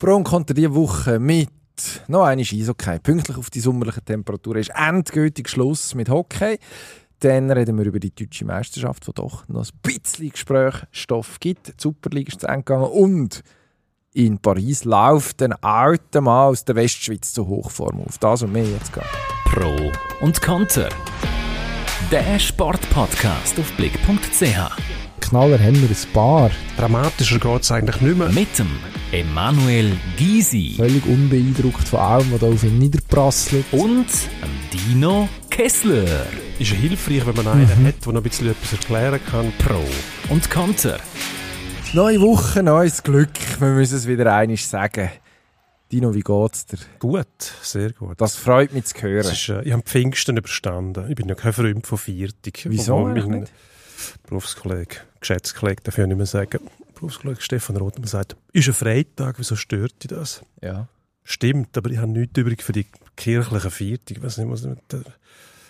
[0.00, 1.50] Bron kommt diese Woche mit
[2.08, 2.98] noch eine Eishockey.
[3.00, 6.58] Pünktlich auf die sommerlichen Temperaturen ist endgültig Schluss mit Hockey.
[7.18, 11.68] Dann reden wir über die deutsche Meisterschaft, die doch noch ein bisschen Gesprächsstoff gibt.
[11.68, 13.42] Die Superliga ist zu Ende gegangen und
[14.14, 18.16] in Paris läuft ein alter Mann aus der Westschweiz zur Hochform auf.
[18.16, 19.04] Das und mehr jetzt gehen.
[19.44, 19.92] Pro
[20.24, 20.88] und Konter.
[22.10, 24.99] Der Sportpodcast auf blick.ch.
[25.20, 26.50] Knaller haben wir ein paar.
[26.76, 28.28] Dramatischer geht es eigentlich nicht mehr.
[28.30, 28.68] Mit dem
[29.12, 33.64] Emanuel Gysi Völlig unbeeindruckt von allem, was da auf ihn niederprasselt.
[33.72, 34.06] und
[34.42, 36.26] dem Dino Kessler.
[36.58, 39.52] Ist ja hilfreich, wenn man einen hat, der noch ein bisschen etwas erklären kann.
[39.58, 39.84] Pro
[40.32, 40.98] und Konter.
[41.92, 43.30] Neue Woche, neues Glück.
[43.58, 45.10] Wir müssen es wieder einig sagen.
[45.90, 46.78] Dino, wie geht's dir?
[47.00, 47.26] Gut,
[47.62, 48.20] sehr gut.
[48.20, 49.32] Das freut mich zu hören.
[49.32, 51.10] Ist, äh, ich habe Pfingsten überstanden.
[51.10, 52.64] Ich bin ja kein Freund von Viertig.
[52.68, 53.52] Wieso mein nicht?
[54.26, 56.60] Berufskollege, Geschäftskollege, darf ich nicht mehr sagen,
[56.94, 60.42] Berufskollege Stefan Rothmann sagt, ist ein Freitag, wieso stört dich das?
[60.60, 60.88] Ja.
[61.24, 62.86] Stimmt, aber ich habe nichts übrig für die
[63.16, 64.18] kirchlichen Viertig.
[64.18, 65.04] Ich weiß nicht, was der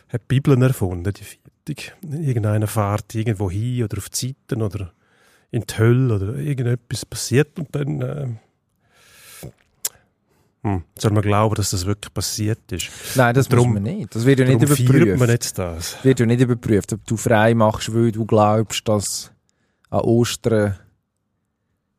[0.08, 1.94] hat die Bibel erfunden, die Viertig.
[2.02, 4.92] Irgendeiner fährt irgendwo hin oder auf die Seiten oder
[5.50, 8.28] in die Hölle oder irgendetwas passiert und dann äh,
[10.62, 12.90] hm, soll man glauben, dass das wirklich passiert ist.
[13.14, 14.14] Nein, das Drum- muss man nicht.
[14.14, 15.18] Das wird ja nicht Darum überprüft.
[15.18, 15.92] man jetzt das.
[15.94, 19.30] Das wird ja nicht überprüft, ob du frei machst, weil du glaubst, dass
[19.90, 20.76] an Ostern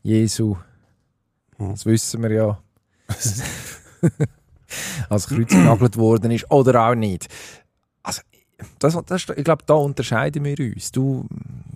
[0.03, 0.55] Jesu,
[1.57, 1.71] Hm.
[1.71, 2.59] das wissen wir ja,
[5.09, 7.27] als Kreuz genagelt worden ist oder auch nicht.
[8.03, 8.21] Also,
[8.79, 10.91] das, das, ich glaube, da unterscheiden wir uns.
[10.91, 11.27] Du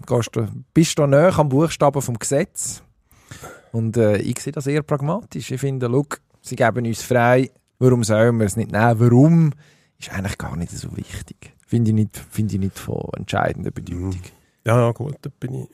[0.08, 0.32] gehst
[0.74, 2.82] bist da näher am Buchstaben vom Gesetz
[3.72, 5.52] und äh, ich sehe das eher pragmatisch.
[5.52, 9.00] Ich finde, look, sie geben uns frei, warum sollen wir es nicht nehmen?
[9.00, 9.52] Warum
[10.00, 11.54] ist eigentlich gar nicht so wichtig.
[11.66, 14.22] Finde ich nicht, finde ich nicht von entscheidender Bedeutung.
[14.66, 15.70] Ja, ja, gut, da bin ich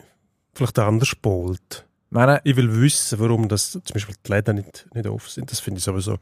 [0.53, 1.85] vielleicht anders polt.
[2.09, 5.51] Ich meine, Ich will wissen, warum das zum Beispiel die Läden nicht, nicht offen sind.
[5.51, 6.17] Das finde ich sowieso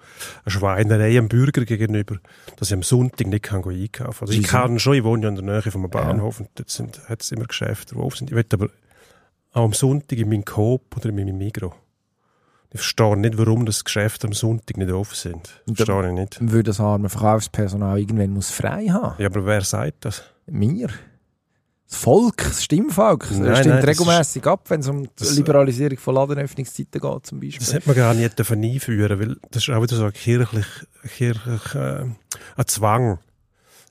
[0.45, 2.17] eine Schweinerei am Bürger gegenüber,
[2.57, 5.35] dass ich am Sonntag nicht kann einkaufen Also ich kann schon, ich wohne ja in
[5.35, 8.29] der Nähe vom Bahnhof und dort sind, hat es immer Geschäfte, die offen sind.
[8.29, 8.69] Ich will aber
[9.51, 11.73] auch am Sonntag in meinem Coop oder in meinem Migro.
[12.71, 15.61] Ich verstehe nicht, warum das Geschäft am Sonntag nicht offen sind.
[15.67, 16.37] Und da- Verstehe ich nicht.
[16.51, 19.15] würde das arme Verkaufspersonal irgendwann muss frei haben.
[19.17, 20.23] Ja, aber wer sagt das?
[20.45, 20.89] Wir.
[21.87, 25.09] Das Volk, das Stimmvolk, das Nein, stimmt nein, das regelmäßig ab, wenn es um die
[25.17, 27.59] das- Liberalisierung von Ladenöffnungszeiten geht zum Beispiel.
[27.59, 30.67] Das hätte man gar nicht dürfen einführen weil das ist auch wieder so ein kirchlich,
[31.17, 33.17] kirchlich äh, ein Zwang.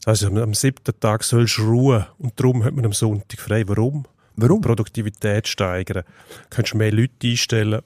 [0.04, 3.64] Also am, siebten Tag sollst du ruhen und darum hat man am Sonntag frei.
[3.66, 4.06] Warum?
[4.36, 4.60] Warum?
[4.60, 6.04] Produktivität steigern.
[6.50, 7.80] Könntest mehr Leute einstellen,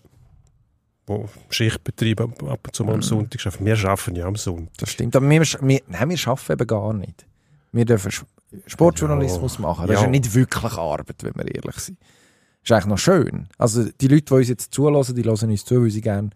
[1.19, 3.65] die Schichtbetriebe ab und zu mal am Sonntag arbeiten.
[3.65, 4.73] Wir arbeiten ja am Sonntag.
[4.79, 5.15] Das stimmt.
[5.17, 7.27] Aber wir, wir, nein, wir arbeiten eben gar nicht.
[7.73, 8.11] Wir dürfen
[8.67, 9.61] Sportjournalismus Ja.
[9.63, 9.87] machen.
[9.87, 10.07] Das ist Ja.
[10.07, 11.99] ja nicht wirklich Arbeit, wenn wir ehrlich sind.
[12.01, 12.09] Das
[12.65, 13.49] ist eigentlich noch schön.
[13.59, 16.31] Also die Leute, die uns jetzt zulassen, die hören uns zu, weil sie gerne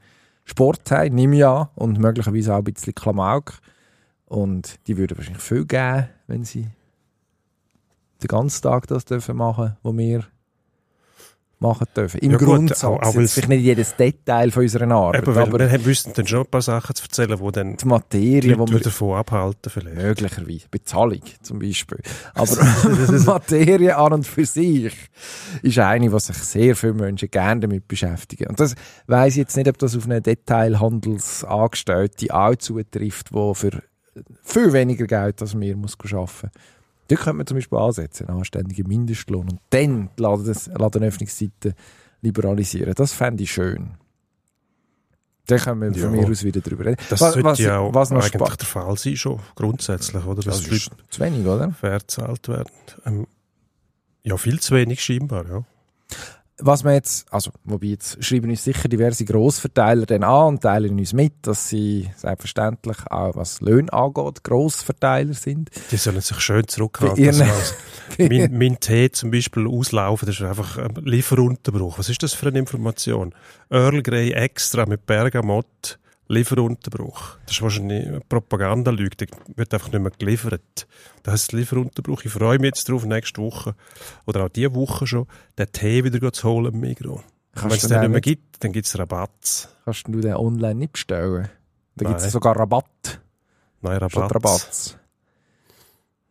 [0.44, 3.54] Sport haben, nimm ja, und möglicherweise auch ein bisschen Klamauk.
[4.26, 6.69] Und die würden wahrscheinlich viel geben, wenn sie
[8.22, 10.25] den ganzen Tag das dürfen machen, was wir
[11.58, 12.18] machen dürfen.
[12.20, 12.84] Im Ja gut, Grundsatz.
[12.84, 16.26] auch- auch weil's- vielleicht nicht jedes Detail von unserer Arbeit, Eben, aber wir wüssten dann
[16.26, 19.96] schon ein paar Sachen zu erzählen, die dann die Materie, die wir davon abhalten vielleicht.
[19.96, 20.66] Möglicherweise.
[20.70, 21.98] Bezahlung zum Beispiel.
[22.34, 22.46] Aber
[23.26, 24.92] Materie an und für sich
[25.62, 28.48] ist eine, was sich sehr viele Menschen gerne damit beschäftigen.
[28.48, 28.74] Und das
[29.06, 33.82] weiss ich jetzt nicht, ob das auf eine Detailhandelsangestellte auch zutrifft, die für
[34.42, 36.42] viel weniger Geld als wir muss arbeiten muss.
[37.08, 41.74] Dort könnte man zum Beispiel ansetzen, einen anständigen Mindestlohn und dann die Laden- Ladenöffnungszeiten
[42.22, 42.94] liberalisieren.
[42.94, 43.94] Das fände ich schön.
[45.48, 46.20] Dann können wir von Ja.
[46.22, 46.96] mir aus wieder drüber reden.
[47.08, 50.42] Das Was- sollte was- ja auch was eigentlich der Fall sein, schon grundsätzlich, oder?
[50.42, 51.70] Das Dass die ist zu wenig, oder?
[51.70, 52.70] fair gezahlt werden.
[53.04, 53.26] Ähm,
[54.24, 55.64] ja, viel zu wenig scheinbar, ja.
[56.58, 60.98] Was wir jetzt, also, wobei jetzt schreiben uns sicher diverse Grossverteiler dann an und teilen
[60.98, 65.70] uns mit, dass sie selbstverständlich auch was Löhne angeht, Grossverteiler sind.
[65.90, 67.22] Die sollen sich schön zurückhalten.
[67.22, 67.74] Ihren- Also,
[68.18, 71.98] mein, mein Tee zum Beispiel auslaufen, das ist einfach ein Lieferunterbruch.
[71.98, 73.34] Was ist das für eine Information?
[73.68, 75.98] Earl Grey extra mit Bergamott,
[76.28, 77.39] Lieferunterbruch.
[77.47, 80.86] Das ist wahrscheinlich eine Propagandalüge, da wird einfach nicht mehr geliefert.
[81.22, 82.24] Das heißt Lieferunterbruch.
[82.24, 83.74] Ich freue mich jetzt drauf, nächste Woche
[84.27, 85.27] oder auch diese Woche schon,
[85.59, 87.21] den Tee wieder zu holen im Migros.
[87.54, 89.68] Wenn es den nicht mehr gibt, dann gibt es Rabatt.
[89.84, 91.48] Kannst du den online nicht bestellen?
[91.95, 93.21] Da gibt es sogar Rabatt.
[93.80, 94.34] Nein, Rabatt.
[94.34, 94.98] Rabatt.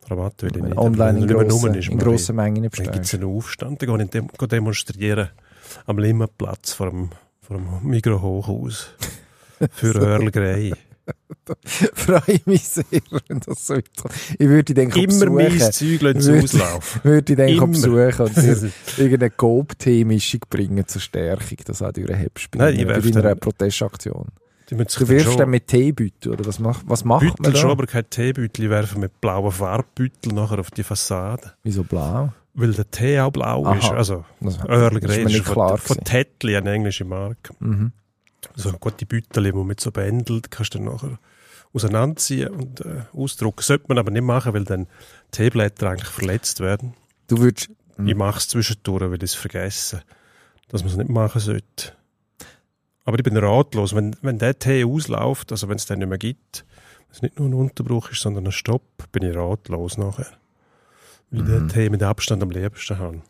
[0.08, 0.76] Rabatt will ich nicht.
[0.76, 4.04] online in, rum ist, in grossen Mengen nicht Dann gibt es einen Aufstand, dann gehe
[4.04, 5.30] ich dem, demonstrieren
[5.86, 7.10] am Limmatplatz vor dem,
[7.40, 8.94] vor dem Migros
[9.72, 10.72] Für Earl Grey.
[11.64, 12.84] Freue mich sehr,
[13.28, 14.14] wenn das so weiterkommt.
[14.38, 15.60] Ich würde dann Immer mein.
[15.72, 17.00] Zeug lassen auslaufen.
[17.04, 17.66] Würde ich Immer.
[17.68, 22.98] besuchen und dir irgendeine Coop-Tee-Mischung bringen zur Stärkung, dass auch durchhebst bei, Nein, ich bei
[23.00, 24.26] deiner dann- Protestaktion.
[24.68, 27.58] Du wirfst dann mit Teebeutel, oder was, mach, was macht man Büttel da?
[27.60, 31.52] schon, aber kein Teebüttel werfen mit blauen Farbbüttel nachher auf die Fassade.
[31.62, 32.32] Wieso blau?
[32.54, 33.76] Weil der Tee auch blau Aha.
[33.78, 33.90] ist.
[33.92, 35.98] Also, Das, Earl ist Grey ist nicht von, von.
[35.98, 37.54] Tetley, eine englische Marke.
[37.60, 37.92] Mhm.
[38.54, 41.18] So eine gute Büttel, die man mit so bändelt, kannst du dann nachher
[41.72, 43.62] auseinanderziehen und äh, ausdrucken.
[43.62, 44.86] Sollte man aber nicht machen, weil dann
[45.30, 46.94] Teeblätter eigentlich verletzt werden.
[47.28, 48.08] Du würdest, Mhm.
[48.08, 50.02] Ich mache es zwischendurch, weil ich es vergesse,
[50.68, 51.92] dass man es nicht machen sollte.
[53.04, 53.94] Aber ich bin ratlos.
[53.94, 56.64] Wenn, wenn der Tee ausläuft, also wenn es den nicht mehr gibt,
[57.08, 58.82] wenn es nicht nur ein Unterbruch ist, sondern ein Stopp,
[59.12, 60.26] bin ich ratlos nachher.
[61.30, 63.22] Weil ich den Tee mit Abstand am liebsten habe.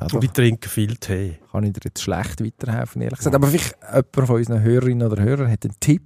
[0.00, 1.38] Ja, Und ich trinke viel Tee.
[1.52, 3.34] kann ich dir jetzt schlecht weiterhelfen, ehrlich gesagt.
[3.36, 6.02] Aber vielleicht jemand von unseren Hörerinnen oder Hörern hat einen Tipp.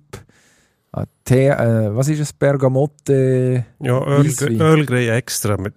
[0.93, 2.32] Ah, Tee, äh, was ist es?
[2.32, 3.64] Bergamotte?
[3.81, 5.75] Ja, Earl, Grey extra mit,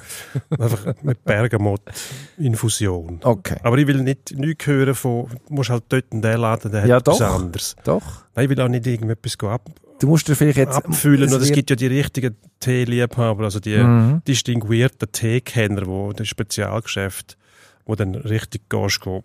[0.58, 3.20] einfach mit Bergamot-Infusion.
[3.22, 3.56] Okay.
[3.62, 6.86] Aber ich will nicht nichts hören von, du musst halt dort in den Laden, der
[6.86, 7.34] Ja, hat etwas doch.
[7.40, 7.76] anderes.
[7.84, 8.24] Doch.
[8.34, 9.68] Nein, ich will auch nicht irgendetwas ab,
[10.00, 10.74] Du musst dir vielleicht jetzt...
[10.74, 11.32] abfüllen.
[11.32, 14.22] Und es wird- gibt ja die richtigen Teeliebhaber, also die Mhm.
[14.26, 17.38] distinguierten Teekenner, wo das Spezialgeschäft,
[17.86, 19.22] wo dann richtig gehst, go,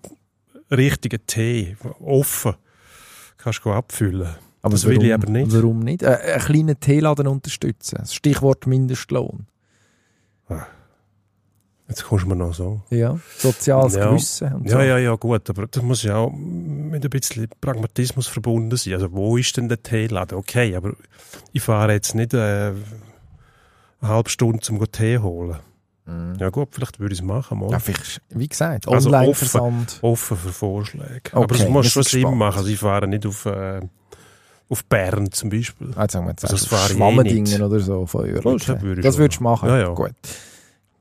[0.71, 2.53] richtigen Tee, offen,
[3.37, 4.29] kannst go abfüllen.
[4.61, 5.53] Aber das will ich warum- aber nicht.
[5.53, 6.03] Warum nicht?
[6.03, 7.97] Äh, einen kleinen Teeladen unterstützen.
[7.99, 9.47] Das Stichwort Mindestlohn.
[11.87, 12.81] Jetzt kommst du mir noch so.
[12.91, 13.17] Ja.
[13.37, 14.09] Soziales Ja.
[14.09, 14.79] Gewissen und Ja, so.
[14.81, 18.93] ja, ja, gut, aber das muss ja auch mit ein bisschen Pragmatismus verbunden sein.
[18.93, 20.37] Also, wo ist denn der Teeladen?
[20.37, 20.93] Okay, aber
[21.51, 22.75] ich fahre jetzt nicht äh, eine
[24.01, 25.57] halbe Stunde zum Tee holen.
[26.39, 27.59] Ja, gut, vielleicht würde ich es machen.
[27.59, 27.67] Mal.
[27.67, 27.71] Mhm.
[27.73, 29.99] Ja, vielleicht, wie gesagt, Also Online-Versand.
[30.01, 31.21] Offen für Vorschläge.
[31.31, 32.57] Okay, aber es muss schon Sinn machen.
[32.59, 33.81] Also, ich fahre nicht auf, äh,
[34.69, 35.91] auf Bern zum Beispiel.
[35.95, 37.61] Ah, sagen wir jetzt Also das also eh Schwammendingen nicht.
[37.61, 38.57] oder so von Oerlikon.
[38.57, 39.69] das Das würdest du machen?
[39.69, 39.89] Ja, ja.
[39.89, 40.13] Gut.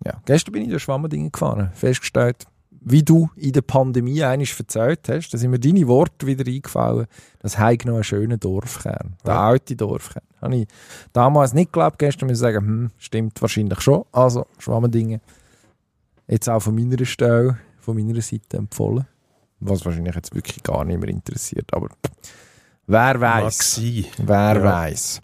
[0.04, 1.70] Ja, gestern bin ich durch Schwammendingen gefahren.
[1.74, 2.46] Festgestellt,
[2.80, 7.06] wie du in der Pandemie einiges erzählt hast, da sind mir deine Worte wieder eingefallen.
[7.40, 9.16] Das hat noch einen schönen Dorfkern.
[9.26, 9.40] Der Ja.
[9.48, 10.22] alte Dorfkern.
[10.40, 10.68] Habe ich
[11.12, 11.98] damals nicht geglaubt.
[11.98, 14.04] Gestern muss ich sagen, hm, stimmt wahrscheinlich schon.
[14.12, 15.20] Also, Schwammendingen.
[16.28, 19.06] Jetzt auch von meiner Stelle, von meiner Seite empfohlen.
[19.60, 21.72] Was wahrscheinlich jetzt wirklich gar nicht mehr interessiert.
[21.74, 21.88] Aber
[22.86, 23.80] wer weiß.
[24.18, 24.62] Wer Ja.
[24.62, 25.20] weiß.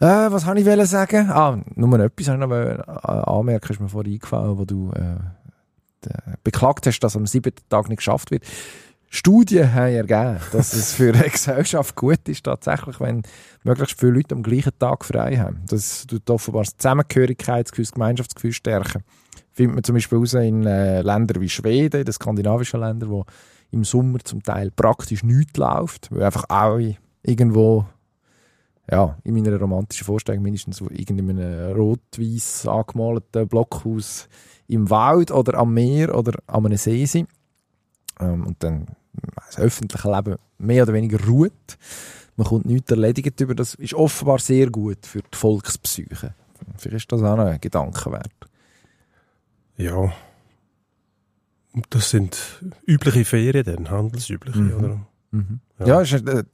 [0.00, 1.30] Äh, was wollte ich sagen?
[1.30, 5.16] Ah, nur etwas habe ich noch äh, anmerken, ist mir vorhin eingefallen, wo du äh,
[6.42, 8.44] beklagt hast, dass am siebten Tag nicht geschafft wird.
[9.10, 13.22] Studien haben ergeben, dass es für eine Gesellschaft gut ist, tatsächlich, wenn
[13.62, 15.62] möglichst viele Leute am gleichen Tag frei haben.
[15.68, 19.02] Das tut offenbar das Zusammengehörigkeitsgefühl, das Gemeinschaftsgefühl stärken.
[19.52, 23.24] Findet man zum Beispiel raus in äh, Ländern wie Schweden, in den skandinavischen Ländern, wo
[23.70, 27.86] im Sommer zum Teil praktisch nichts läuft, weil einfach alle irgendwo
[28.90, 34.28] ja, in meiner romantischen Vorstellung mindestens in einem rot-weiß angemalten Blockhaus
[34.68, 37.28] im Wald oder am Meer oder an einem See sind.
[38.20, 38.88] Ähm, und dann
[39.46, 41.52] das öffentliche Leben mehr oder weniger ruht.
[42.36, 43.54] Man kommt nichts erledigt über.
[43.54, 46.34] Das ist offenbar sehr gut für die Volkspsyche.
[46.76, 48.32] Vielleicht ist das auch noch ein Gedanke wert.
[49.76, 50.12] Ja.
[51.90, 54.74] Das sind übliche Ferien dann, handelsübliche, Mhm.
[54.74, 55.06] oder?
[55.34, 55.60] Mhm.
[55.80, 55.86] Ja.
[55.86, 56.44] Ja, ist, äh,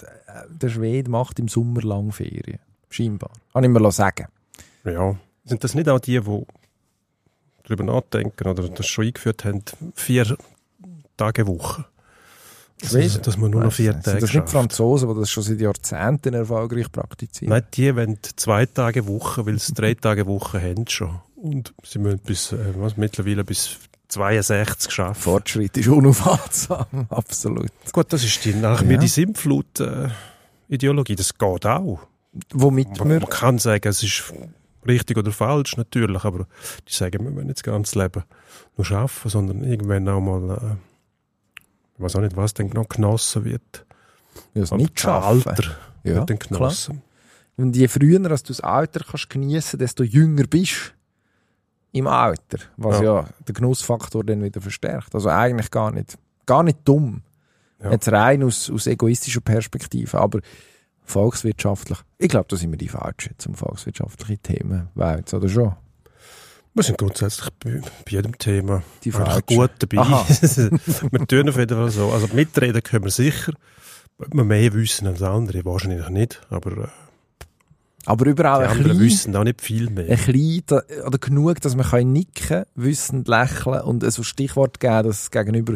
[0.49, 2.61] der Schwede macht im Sommer lang Ferien.
[2.89, 3.31] Scheinbar.
[3.53, 4.29] Kann ich mir sagen.
[4.85, 5.17] Ja.
[5.45, 6.47] Sind das nicht auch die, die
[7.65, 9.63] darüber nachdenken oder das schon eingeführt haben,
[9.95, 10.37] vier
[11.17, 11.85] Tage Woche?
[12.83, 13.03] Schweden?
[13.03, 13.93] Also, dass man nur noch vier.
[13.93, 14.49] Tage Sind das nicht.
[14.49, 17.51] Franzosen, die das schon seit Jahrzehnten erfolgreich praktizieren?
[17.51, 21.21] Nein, die wollen zwei Tage Woche, weil sie drei Tage Woche haben schon.
[21.37, 23.79] Und sie müssen bis, äh, was, mittlerweile bis
[24.11, 25.21] 62 schaffen.
[25.21, 27.71] Fortschritt ist unaufhaltsam, absolut.
[27.93, 28.87] Gut, das ist die, nach Ja.
[28.87, 31.17] mir die Sintflut-Ideologie.
[31.17, 32.01] das geht auch.
[32.53, 34.33] Womit Man, wir man kann sagen, es ist
[34.87, 36.47] richtig oder falsch, natürlich, aber
[36.89, 38.23] die sagen, wir wollen nicht das ganze Leben
[38.77, 40.77] nur schaffen, sondern irgendwann auch mal, äh,
[41.97, 43.85] ich weiß auch nicht, was dann noch genossen wird.
[44.55, 44.73] ja, das.
[44.73, 46.61] Alter Ja, wird dann klar.
[46.61, 47.03] genossen.
[47.57, 50.95] Und je früher als du das Alter kannst geniessen, desto jünger bist
[51.93, 52.59] im Alter.
[52.77, 53.05] Was ja.
[53.21, 53.29] Ja.
[53.49, 55.15] den Genussfaktor dann wieder verstärkt.
[55.15, 57.23] Also eigentlich gar nicht, gar nicht dumm.
[57.83, 57.91] Ja.
[57.93, 60.19] Jetzt rein aus, aus egoistischer Perspektive.
[60.19, 60.41] Aber
[61.03, 64.89] volkswirtschaftlich, ich glaube, da sind wir die Falschen zum volkswirtschaftlichen Themen.
[64.95, 65.75] Welt, oder schon?
[66.73, 69.43] Wir sind grundsätzlich bei, bei jedem Thema Die Falschen.
[69.47, 69.97] gut dabei.
[71.11, 72.11] Wir tun auf jeden Fall so.
[72.13, 73.53] Also mitreden können wir sicher.
[74.19, 76.41] Ob wir mehr wissen als andere, wahrscheinlich nicht.
[76.49, 76.89] Aber äh,
[78.07, 80.09] Aber überall die ein klein, wissen auch nicht viel mehr.
[80.09, 85.21] ein klein, oder genug, dass man kann nicken, wissend lächeln und so Stichwort geben, dass
[85.21, 85.75] das Gegenüber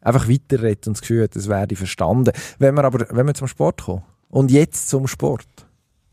[0.00, 2.32] einfach weiterredet und das Gefühl hat, es werde verstanden.
[2.58, 5.46] Wenn wir aber, wenn wir zum Sport kommen, Und jetzt zum Sport.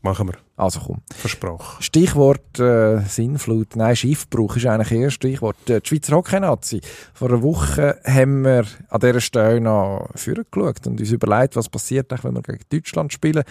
[0.02, 0.34] Machen wir.
[0.56, 1.02] Also komm.
[1.14, 1.82] Versprochen.
[1.82, 5.56] Stichwort äh, Sinnflut, nein, Schiffbruch ist eigentlich eher Stichwort.
[5.68, 6.80] Äh, die Schweizer Hockey-Nazi.
[7.14, 12.12] Vor einer Woche haben wir an dieser Stelle noch vorgeschaut und uns überlegt, was passiert,
[12.22, 13.42] wenn wir gegen Deutschland spielen.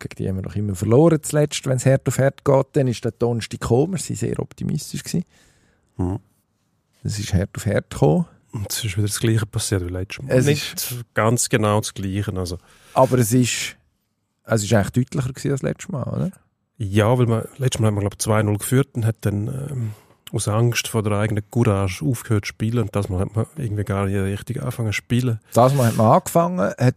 [0.00, 2.66] Gegen die haben wir noch immer verloren zuletzt, wenn es Herd auf Herd geht.
[2.72, 5.04] Dann ist der Donnerstag gekommen, wir waren sehr optimistisch.
[5.04, 5.24] Gewesen.
[5.96, 6.18] Mhm.
[7.04, 8.26] Es ist Herd auf Herd gekommen.
[8.52, 10.32] Und es ist wieder das Gleiche passiert wie letztes Mal.
[10.36, 12.32] Es Nicht ganz genau das Gleiche.
[12.34, 12.58] Also,
[12.94, 13.76] Aber es ist,
[14.44, 16.32] es ist eigentlich deutlicher gewesen als letztes Mal, oder?
[16.80, 19.90] ja, weil wir, letztes Mal haben wir, glaube ich, 2-0 geführt und hat dann ähm,
[20.32, 22.84] aus Angst vor der eigenen Courage aufgehört zu spielen.
[22.84, 25.40] Und das Mal hat man irgendwie gar nicht richtig angefangen zu spielen.
[25.52, 26.96] Das Mal hat man angefangen, hat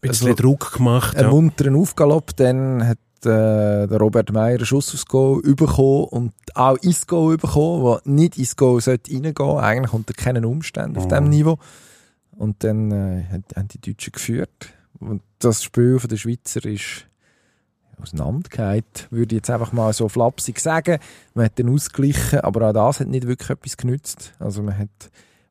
[0.00, 1.16] bisschen Also, Druck gemacht.
[1.16, 1.30] einen Ja.
[1.34, 6.76] munteren Aufgalopp, dann hat äh, der Robert Meyer einen Schuss aufs Goal bekommen und auch
[6.78, 9.58] ins Goal bekommen, wo nicht ins Goal sollte reingehen.
[9.58, 11.08] Eigentlich unter keinen Umständen auf Mhm.
[11.10, 11.58] diesem Niveau.
[12.36, 14.72] Und dann äh, haben- die Deutschen geführt.
[14.98, 17.06] Und das Spiel von der Schweizer ist
[18.00, 20.98] auseinandergegangen, würde ich jetzt einfach mal so flapsig sagen.
[21.34, 24.32] Man hat dann ausgeglichen, aber auch das hat nicht wirklich etwas genützt.
[24.38, 24.88] Also man hat,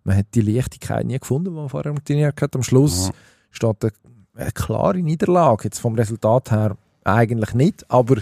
[0.04, 2.56] man hat die Leichtigkeit nie gefunden, die man vorher trainiert hat.
[2.56, 3.14] Am Schluss Mhm.
[3.52, 3.92] steht eine,
[4.40, 5.66] eine klare Niederlage.
[5.66, 8.18] Jetzt vom Resultat her eigentlich nicht, aber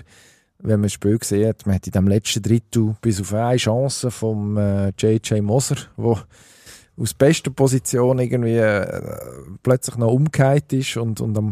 [0.59, 4.09] wenn man das Spiel sieht, man hat in dem letzten Drittel bis auf eine Chance
[4.11, 5.41] vom äh, J.J.
[5.41, 6.17] Moser, wo
[6.99, 9.01] aus bester Position irgendwie äh,
[9.61, 11.51] plötzlich noch umgekehrt ist und, und am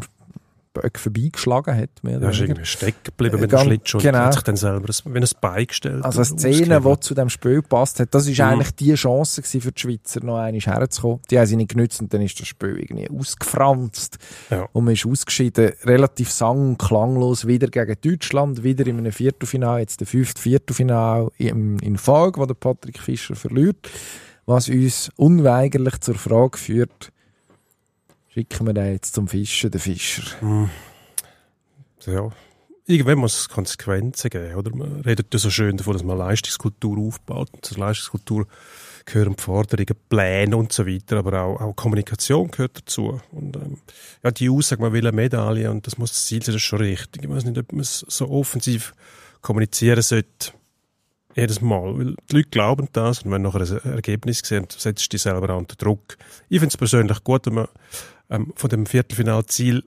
[0.82, 1.89] Böck vorbeigeschlagen hat.
[2.03, 4.20] Mehr oder Er ist irgendwie stecken geblieben mit dem Schlittschuh und genau.
[4.20, 6.05] hat sich dann selber wie ein Bein gestellt.
[6.05, 8.46] Also eine und Szene, die zu dem Spiel gepasst hat, das ist Mhm.
[8.46, 11.20] eigentlich die Chance für die Schweizer, noch einmal herzukommen.
[11.32, 14.17] Die haben sie nicht genützt und dann ist das Spiel irgendwie ausgefranst.
[14.50, 14.67] Ja.
[14.74, 19.82] Und man ist ausgeschieden, relativ sang- und klanglos, wieder gegen Deutschland, wieder in einem Viertelfinale,
[19.82, 23.89] jetzt der fünfte Viertelfinale in, in Folge, wo der Patrick Fischer verliert.
[24.46, 27.12] Was uns unweigerlich zur Frage führt,
[28.36, 30.24] schicken wir den jetzt zum Fischen, den Fischer.
[30.42, 30.70] Hm.
[32.06, 32.30] Ja.
[32.86, 34.75] Irgendwann muss es Konsequenzen geben, oder?
[34.75, 37.50] Man redet ja so schön davon, dass man Leistungskultur aufbaut.
[37.54, 38.46] Und zur Leistungskultur
[39.06, 43.22] gehören Forderungen, Pläne und so weiter, aber auch, auch Kommunikation gehört dazu.
[43.32, 43.77] Und ähm,
[44.22, 46.68] ja, die Aussage, man will eine Medaille und das muss das Ziel sein, das ist
[46.68, 47.24] schon richtig.
[47.24, 48.94] Ich weiß nicht, ob man es so offensiv
[49.42, 50.51] kommunizieren sollte,
[51.36, 51.98] jedes Mal.
[51.98, 55.75] Weil die Leute glauben das und wenn nachher ein Ergebnis sehen, setzt dich selber unter
[55.75, 56.18] Druck.
[56.50, 57.68] Ich finde es persönlich gut, wenn man
[58.29, 59.84] ähm, von dem Viertelfinalziel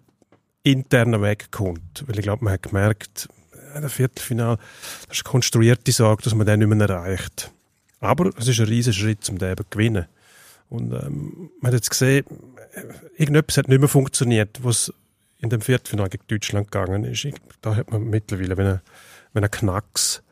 [0.62, 2.04] internen Weg kommt.
[2.06, 3.28] Weil ich glaube, man hat gemerkt,
[3.74, 4.56] äh, der Viertelfinal,
[5.08, 7.52] das ist eine konstruierte Sorge, dass man den nicht mehr erreicht.
[8.00, 10.06] Aber es ist ein riesiger Schritt, um den eben zu gewinnen.
[10.68, 12.26] Und ähm, man hat jetzt gesehen,
[12.74, 12.82] äh,
[13.16, 14.92] irgendetwas hat nicht mehr funktioniert, was
[15.38, 17.24] in dem Viertelfinal gegen Deutschland gegangen ist.
[17.24, 18.82] Ich, da hat man mittlerweile,
[19.32, 20.22] wenn ein Knacks,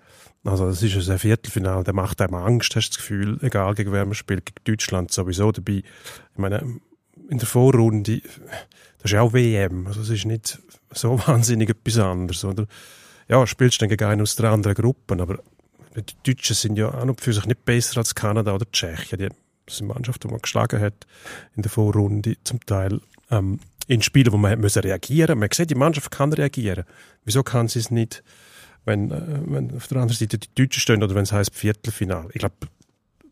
[0.44, 3.92] also das ist ein Viertelfinal, der macht einem Angst, hast du das Gefühl, egal gegen
[3.92, 5.78] wer man spielt, gegen Deutschland sowieso dabei.
[5.78, 6.80] Ich meine,
[7.28, 10.58] in der Vorrunde, das ist ja auch WM, also es ist nicht
[10.92, 12.66] so wahnsinnig etwas anderes, oder?
[13.28, 15.38] Ja, spielst dann gegen einen aus der anderen Gruppe, aber
[15.96, 19.18] die Deutschen sind ja an und für sich nicht besser als Kanada oder Tschechien.
[19.18, 19.28] Die,
[19.68, 21.06] sind Mannschaften, die man geschlagen hat
[21.56, 25.74] in der Vorrunde, zum Teil ähm, in Spielen, wo man müssen reagieren Man sieht, die
[25.74, 26.84] Mannschaft kann reagieren.
[27.24, 28.22] Wieso kann sie es nicht,
[28.84, 32.28] wenn, äh, wenn auf der anderen Seite die Deutschen stehen oder wenn es heißt Viertelfinale?
[32.32, 32.54] Ich glaube,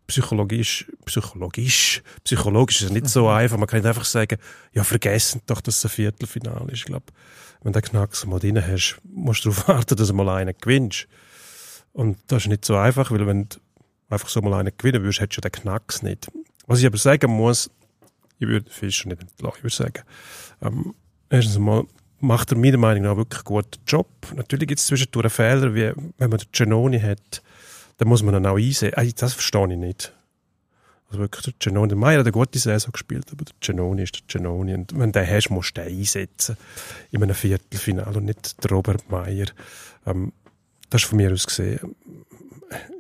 [0.06, 3.56] psychologisch, psychologisch, psychologisch ist es nicht so einfach.
[3.56, 4.38] Man kann nicht einfach sagen,
[4.73, 6.80] ja, vergessen doch, dass es ein Viertelfinale ist.
[6.80, 7.06] Ich glaube,
[7.62, 10.54] wenn du den Knacks mal drin hast, musst du darauf warten, dass du mal einen
[10.61, 11.08] gewinnst.
[11.92, 13.56] Und das ist nicht so einfach, weil wenn du
[14.08, 16.30] einfach so mal einen gewinnen würdest, hättest du den Knacks nicht.
[16.66, 17.70] Was ich aber sagen muss,
[18.38, 20.02] ich würde Fischer nicht entlassen, ich würde sagen,
[20.62, 20.94] ähm,
[21.30, 21.84] erstens mal
[22.20, 24.08] macht er meiner Meinung nach wirklich einen guten Job.
[24.34, 27.42] Natürlich gibt es zwischendurch Fehler, wie wenn man den Genoni hat,
[27.98, 28.92] dann muss man ihn auch einsehen.
[29.16, 30.12] Das verstehe ich nicht.
[31.08, 34.16] Also wirklich, der Genoni, der Meier hat eine gute Saison gespielt, aber der Genoni ist
[34.16, 34.74] der Genoni.
[34.74, 36.56] Und wenn du den hast, musst du den einsetzen
[37.12, 39.46] in einem Viertelfinale und nicht der Robert Meier.
[40.06, 40.32] Ähm,
[40.90, 41.94] das ist von mir aus gesehen.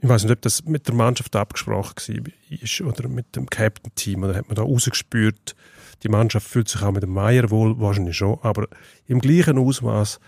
[0.00, 4.36] Ich weiß nicht, ob das mit der Mannschaft abgesprochen war oder mit dem Captain-Team oder
[4.36, 5.56] hat man da rausgespürt,
[6.02, 8.68] die Mannschaft fühlt sich auch mit dem Meier wohl, wahrscheinlich schon, aber
[9.06, 10.20] im gleichen Ausmaß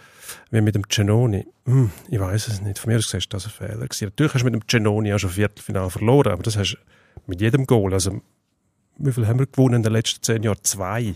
[0.51, 1.47] wie mit dem Genoni.
[1.65, 2.79] Hm, ich weiß es nicht.
[2.79, 3.87] Von mir aus gesehen ist das ein Fehler.
[3.87, 4.07] Gewesen.
[4.07, 6.79] Natürlich hast du mit dem Genoni auch schon Viertelfinale verloren, aber das hast du
[7.27, 7.93] mit jedem Goal.
[7.93, 8.21] Also,
[8.99, 10.59] wie viel haben wir gewonnen in den letzten zehn Jahren?
[10.63, 11.15] Zwei.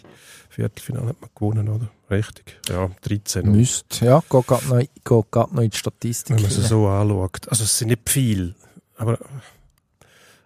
[0.48, 1.88] Viertelfinale hat man gewonnen, oder?
[2.10, 2.58] Richtig.
[2.68, 3.42] Ja, 13.
[3.42, 3.50] oder?
[3.52, 6.36] Müsste, ja, geht gerade noch, geht noch in die Statistik.
[6.36, 7.48] Wenn man es so anschaut.
[7.48, 8.54] Also es sind nicht viel,
[8.96, 9.18] aber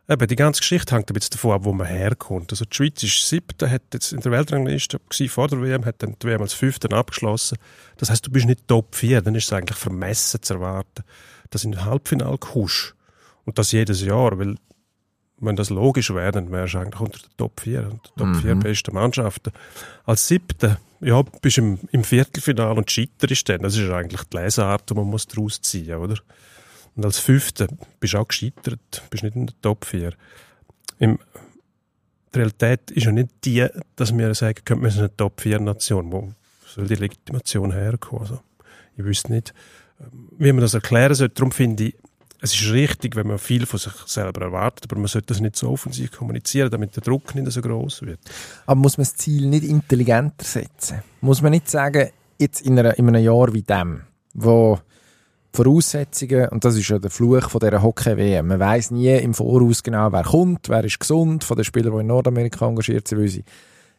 [0.08, 2.52] eben, die ganze Geschichte hängt ein bisschen davon ab, wo man herkommt.
[2.52, 6.02] Also die Schweiz ist siebte, hat jetzt in der Weltrangliste gewesen, vor der WM, hat
[6.02, 7.58] dann die WM als fünfte abgeschlossen.
[7.96, 11.04] Das heißt, du bist nicht Top 4, dann ist es eigentlich vermessen zu erwarten,
[11.50, 12.94] dass du in ein Halbfinale kommst.
[13.44, 14.56] Und das jedes Jahr, weil
[15.38, 18.40] wenn das logisch wäre, dann wärst du eigentlich unter den Top 4, und Top Mhm.
[18.40, 19.52] 4 besten Mannschaften.
[20.04, 23.62] Als siebter, ja, bist du im, im Viertelfinale und scheiterst dann.
[23.62, 26.16] Das ist eigentlich die Lesart, die man muss daraus ziehen oder?
[26.96, 27.66] Und als fünfter
[28.00, 30.12] bist du auch gescheitert, bist nicht in der Top 4.
[30.98, 31.18] Im,
[32.34, 35.60] die Realität ist ja nicht die, dass wir sagen können, wir sind eine Top 4
[35.60, 36.12] Nation.
[36.12, 36.32] Wo
[36.66, 38.22] soll die Legitimation herkommen?
[38.22, 38.40] Also,
[38.96, 39.54] ich wüsste nicht,
[40.00, 41.34] ähm, wie man das erklären sollte.
[41.34, 41.96] Darum finde ich,
[42.40, 45.56] es ist richtig, wenn man viel von sich selber erwartet, aber man sollte das nicht
[45.56, 48.20] so offensiv kommunizieren, damit der Druck nicht so groß wird.
[48.66, 51.02] Aber muss man das Ziel nicht intelligenter setzen?
[51.22, 54.02] Muss man nicht sagen, jetzt in, einer, in einem Jahr wie dem,
[54.34, 54.78] wo
[55.54, 59.84] Voraussetzungen, und das ist ja der Fluch von dieser Hockey-WM, man weiß nie im Voraus
[59.84, 63.28] genau, wer kommt, wer ist gesund, von den Spielern, die in Nordamerika engagiert sind, weil
[63.28, 63.44] sie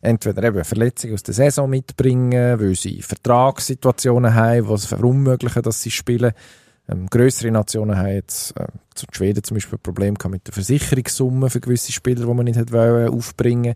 [0.02, 5.82] entweder eben Verletzungen aus der Saison mitbringen, weil sie Vertragssituationen haben, die es verunmöglichen, dass
[5.82, 6.34] sie spielen.
[6.90, 10.54] Ähm, grössere Nationen haben jetzt, äh, zu Schweden zum Beispiel, ein Problem gehabt mit der
[10.54, 13.76] Versicherungssumme für gewisse Spieler, die man nicht wollen, aufbringen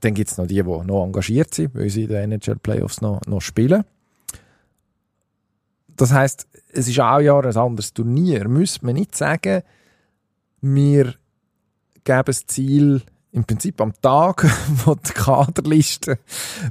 [0.00, 3.20] Dann gibt es noch die, die noch engagiert sind, weil sie in den NHL-Playoffs noch,
[3.26, 3.84] noch spielen.
[5.96, 8.48] Das heißt, es ist auch ein Jahr ein anderes Turnier.
[8.48, 9.62] Müsste man nicht sagen,
[10.60, 11.14] wir
[12.04, 14.46] geben das Ziel im Prinzip am Tag,
[14.84, 16.16] wo die Kaderlisten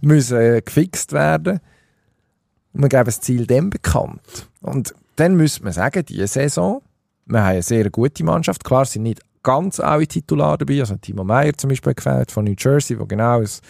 [0.02, 1.60] müssen äh, gefixt werden
[2.74, 4.22] und wir geben das Ziel dem bekannt.
[4.62, 6.82] Und dann müsste man sagen, diese Saison,
[7.26, 8.64] wir haben eine sehr gute Mannschaft.
[8.64, 10.80] Klar sind nicht ganz alle Titular dabei.
[10.80, 13.62] Also Timo Meyer zum Beispiel gefällt von New Jersey, wo genau aus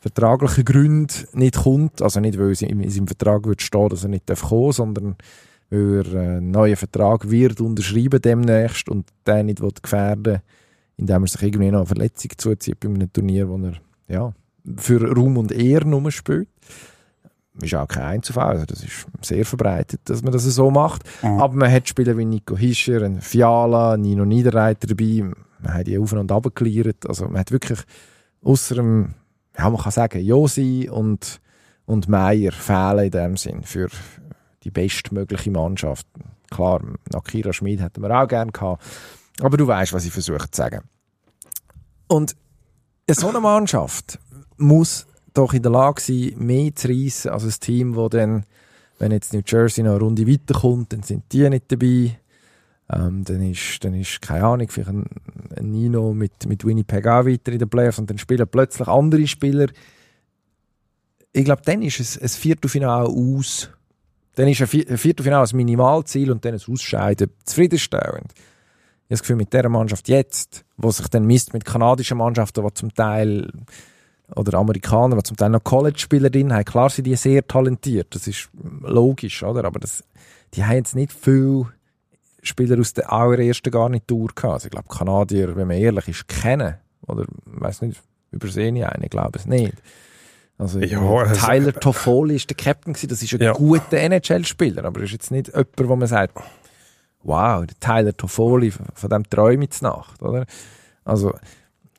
[0.00, 2.02] vertraglichen Gründen nicht kommt.
[2.02, 5.16] Also nicht, weil es in seinem Vertrag wird stehen, dass er nicht kommen darf, sondern
[5.70, 10.40] weil er einen neuen Vertrag wird unterschreiben demnächst und den nicht will gefährden
[10.98, 13.74] indem er sich irgendwie noch eine Verletzung zuzieht bei einem Turnier, wo er
[14.08, 14.32] ja,
[14.76, 16.48] für Ruhm und Ehren spielt.
[17.62, 21.02] Ist auch kein Einzelfall, also das ist sehr verbreitet, dass man das so macht.
[21.22, 21.40] Mhm.
[21.40, 26.12] Aber man hat Spieler wie Nico Hischer, Fiala, Nino Niederreiter dabei, man hat die auf
[26.12, 27.08] und ab geklärt.
[27.08, 27.80] Also man hat wirklich
[28.42, 29.14] außer dem,
[29.58, 31.40] ja man kann sagen, Josi und,
[31.86, 33.88] und Meier fehlen in dem Sinn für
[34.62, 36.06] die bestmögliche Mannschaft.
[36.50, 38.82] Klar, Nakira Schmid hätten wir auch gerne gehabt.
[39.40, 40.82] Aber du weißt, was ich versuche zu sagen.
[42.06, 42.36] Und
[43.10, 44.18] so eine Mannschaft
[44.56, 48.44] muss doch in der Lage sein, mehr zu reissen als ein Team, wo dann,
[48.98, 52.18] wenn jetzt New Jersey noch eine Runde weiterkommt, dann sind die nicht dabei.
[52.90, 55.04] Ähm, dann ist, dann ist, keine Ahnung, vielleicht ein,
[55.56, 59.26] ein Nino mit, mit Winnipeg auch weiter in den Playoffs und dann spielen plötzlich andere
[59.26, 59.66] Spieler.
[61.32, 63.70] Ich glaube, dann ist es ein Viertelfinale aus.
[64.36, 68.32] Dann ist ein Vi- ein Viertelfinale das Minimalziel und dann ein Ausscheiden zufriedenstellend.
[68.32, 72.64] Ich habe das Gefühl, mit dieser Mannschaft jetzt, wo sich dann misst mit kanadischen Mannschaften,
[72.66, 73.50] die zum Teil
[74.34, 78.26] oder Amerikaner, die zum Teil noch College-Spieler drin haben, klar sind die sehr talentiert, das
[78.26, 78.50] ist
[78.82, 79.64] logisch, oder?
[79.64, 80.04] Aber das,
[80.54, 81.72] die haben jetzt nicht viele
[82.42, 84.54] Spieler aus der allerersten Garnitur gehabt.
[84.54, 86.74] Also ich glaube, Kanadier, wenn man ehrlich ist, kennen.
[87.06, 89.74] Oder, ich weiß nicht, übersehe ich einen, ich glaube es nicht.
[90.58, 93.52] Also, Ja, also- Tyler Toffoli ist der Captain gewesen, das ist ein Ja.
[93.52, 96.36] guter NHL-Spieler, aber er ist jetzt nicht jemand, wo man sagt,
[97.22, 100.46] wow, der Tyler Toffoli, von von dem träume ich Nacht, oder?
[101.04, 101.32] Also,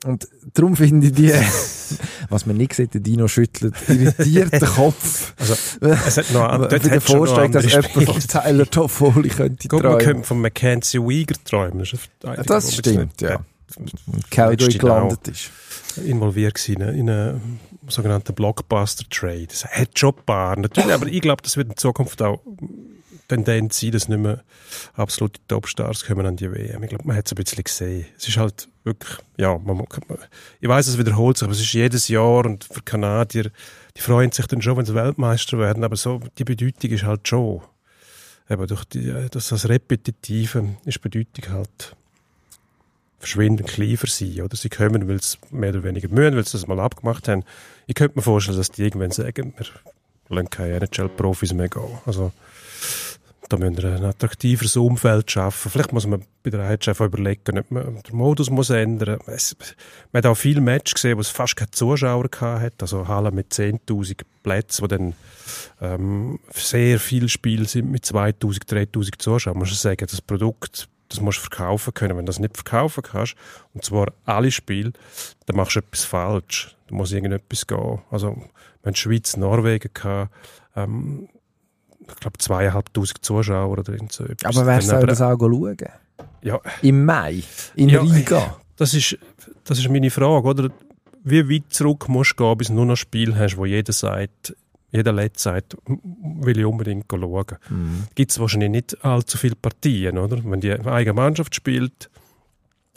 [0.04, 1.32] und darum finde ich die,
[2.30, 5.34] was man nicht sieht, der Dino schüttelt, irritiert den Kopf.
[5.38, 8.20] Also, es hat noch, Aber dort hat Vorstellung, dass jemand von.
[8.20, 10.04] Tyler Toffoli könnte Guck, man träumen.
[10.04, 11.84] könnte von Mackenzie Weegar träumen.
[12.20, 13.40] Das, Das stimmt, nicht, ja.
[13.76, 15.50] Und Calgary gelandet ist.
[16.04, 19.48] involviert gewesen in einen sogenannten Blockbuster-Trade.
[19.52, 22.40] Es hat schon ein paar, natürlich, aber ich glaube, das wird in Zukunft auch
[23.30, 24.42] Tendenz sein, dass nicht mehr
[24.94, 26.82] absolute Topstars kommen an die WM.
[26.82, 28.06] Ich glaube, man hat es ein bisschen gesehen.
[28.18, 29.84] Es ist halt wirklich, ja, man,
[30.60, 33.50] ich weiß, es wiederholt sich, aber es ist jedes Jahr und für Kanadier,
[33.96, 37.26] die freuen sich dann schon, wenn sie Weltmeister werden, aber so, die Bedeutung ist halt
[37.28, 37.62] schon,
[38.48, 41.96] eben durch die, das, das Repetitive ist Bedeutung halt
[43.20, 44.42] verschwindend klein für sie.
[44.42, 44.56] Oder?
[44.56, 47.44] Sie kommen, weil sie mehr oder weniger mühen, weil sie das mal abgemacht haben.
[47.86, 49.66] Ich könnte mir vorstellen, dass die irgendwann sagen, wir
[50.36, 51.98] lassen keine NHL-Profis mehr gehen.
[52.06, 52.32] Also,
[53.50, 55.72] da müssen wir ein attraktiveres Umfeld schaffen.
[55.72, 59.56] Vielleicht muss man bei der auch überlegen, ob man den Modus muss ändern muss.
[60.12, 62.74] Man hat auch viele Matches gesehen, wo es fast keine Zuschauer hat.
[62.80, 65.14] Also Halle mit 10'000 Plätzen, wo dann
[65.80, 69.58] ähm, sehr viele Spiele sind mit 2'000, 3'000 Zuschauern.
[69.58, 72.16] Man muss sagen, das Produkt, das musst du verkaufen können.
[72.16, 73.34] Wenn du das nicht verkaufen kannst,
[73.74, 74.92] und zwar alle Spiele,
[75.46, 76.76] dann machst du etwas falsch.
[76.88, 78.00] Da muss irgendetwas gehen.
[78.12, 78.36] Also,
[78.82, 80.32] wir haben Schweiz, Norwegen gehabt,
[80.76, 81.28] ähm,
[82.14, 84.56] ich glaube, zweieinhalbtausend Zuschauer oder so etwas.
[84.56, 85.76] Aber wer soll das auch schauen?
[86.42, 87.42] Ja, Im Mai?
[87.76, 88.56] In Ja, Riga?
[88.76, 89.16] das ist,
[89.64, 90.70] das ist meine Frage, oder?
[91.22, 94.56] Wie weit zurück musst du gehen, bis du nur noch Spiel hast, wo jeder sagt,
[94.90, 96.00] jeder Letzte sagt, "M-
[96.42, 97.44] will ich unbedingt schauen.
[97.68, 98.04] Mhm.
[98.14, 100.42] Gibt es wahrscheinlich nicht allzu viele Partien, oder?
[100.44, 102.08] Wenn die eigene Mannschaft spielt,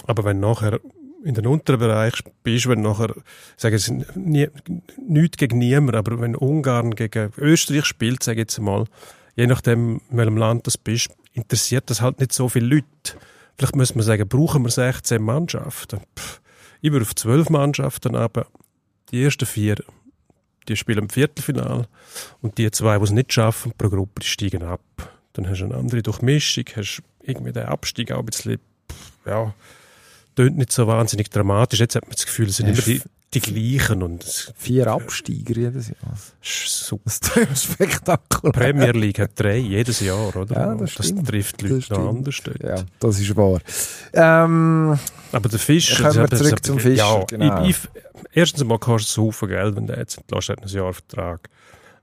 [0.07, 0.79] aber wenn nachher
[1.23, 3.13] in den unteren Bereich bist, wenn nachher,
[3.57, 4.47] sagen sie, nie,
[5.07, 8.85] nichts gegen niemand, aber wenn Ungarn gegen Österreich spielt, sage ich jetzt mal,
[9.35, 13.17] je nachdem, in welchem Land das bist, interessiert das halt nicht so viele Leute.
[13.57, 16.01] Vielleicht müssen wir sagen, brauchen wir 16 Mannschaften.
[16.17, 16.41] Pff,
[16.81, 18.47] ich würde auf 12 Mannschaften, aber
[19.11, 19.77] die ersten vier,
[20.67, 21.87] die spielen im Viertelfinal
[22.41, 24.81] und die zwei, die es nicht schaffen, pro Gruppe, die steigen ab.
[25.33, 28.59] Dann hast du eine andere Durchmischung, hast irgendwie den Abstieg auch ein bisschen,
[29.25, 29.53] ja,
[30.35, 31.79] tönt nicht so wahnsinnig dramatisch.
[31.79, 33.01] Jetzt hat man das Gefühl, es sind Ja, immer die,
[33.33, 36.17] die gleichen und Vier Absteiger jedes Jahr.
[36.41, 37.03] super.
[37.05, 38.51] Das ist spektakulär.
[38.53, 40.55] Premier League hat drei jedes Jahr, oder?
[40.55, 41.27] Ja, das stimmt.
[41.27, 42.17] trifft die Das Leute noch stimmt.
[42.17, 42.63] anders dort.
[42.63, 43.59] Ja, das ist wahr.
[44.13, 44.99] Ähm,
[45.31, 46.03] Aber der Fischer...
[46.03, 47.63] Kommen wir das- zurück das- zum Fischer, Ja, genau.
[47.65, 47.77] ich, ich,
[48.33, 51.49] erstens einmal kostet es einen Haufen Geld, wenn der jetzt entlässt, hat ein Jahr Vertrag.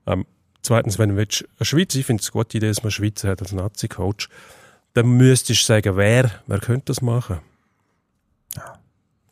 [0.07, 0.25] Ähm,
[0.61, 2.91] zweitens, wenn du willst, eine Schweizer, ich finde es eine gute Idee, dass man einen
[2.91, 4.27] Schweizer hat als Nazi-Coach,
[4.93, 7.39] dann müsstest du sagen, wer, wer könnte das machen?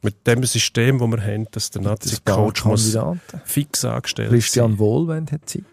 [0.01, 2.97] Mit dem System, das wir haben, dass der das Nazi-Coach muss
[3.43, 4.79] fix angestellt Christian sein.
[4.79, 5.63] Wohlwend hat Zeit.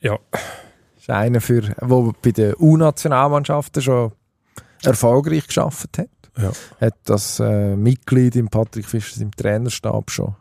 [0.00, 0.18] Ja,
[0.98, 4.12] ist einer, für, der bei den U-Nationalmannschaften schon
[4.82, 6.08] erfolgreich geschafft hat.
[6.36, 6.52] Ja.
[6.80, 10.34] Hat das äh, Mitglied im Patrick Fischer im Trainerstab schon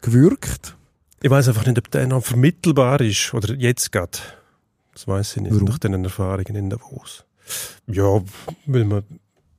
[0.00, 0.76] gewürgt.
[1.22, 4.18] Ich weiß einfach nicht, ob der noch vermittelbar ist oder jetzt gerade.
[4.94, 5.66] Das weiß ich nicht, Warum?
[5.66, 7.24] nach den Erfahrungen in Davos.
[7.86, 8.22] Ja,
[8.66, 9.02] weil man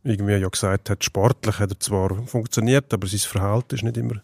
[0.04, 4.16] irgendwie ja gesagt hat, sportlich hat er zwar funktioniert, aber sein Verhalten ist nicht immer,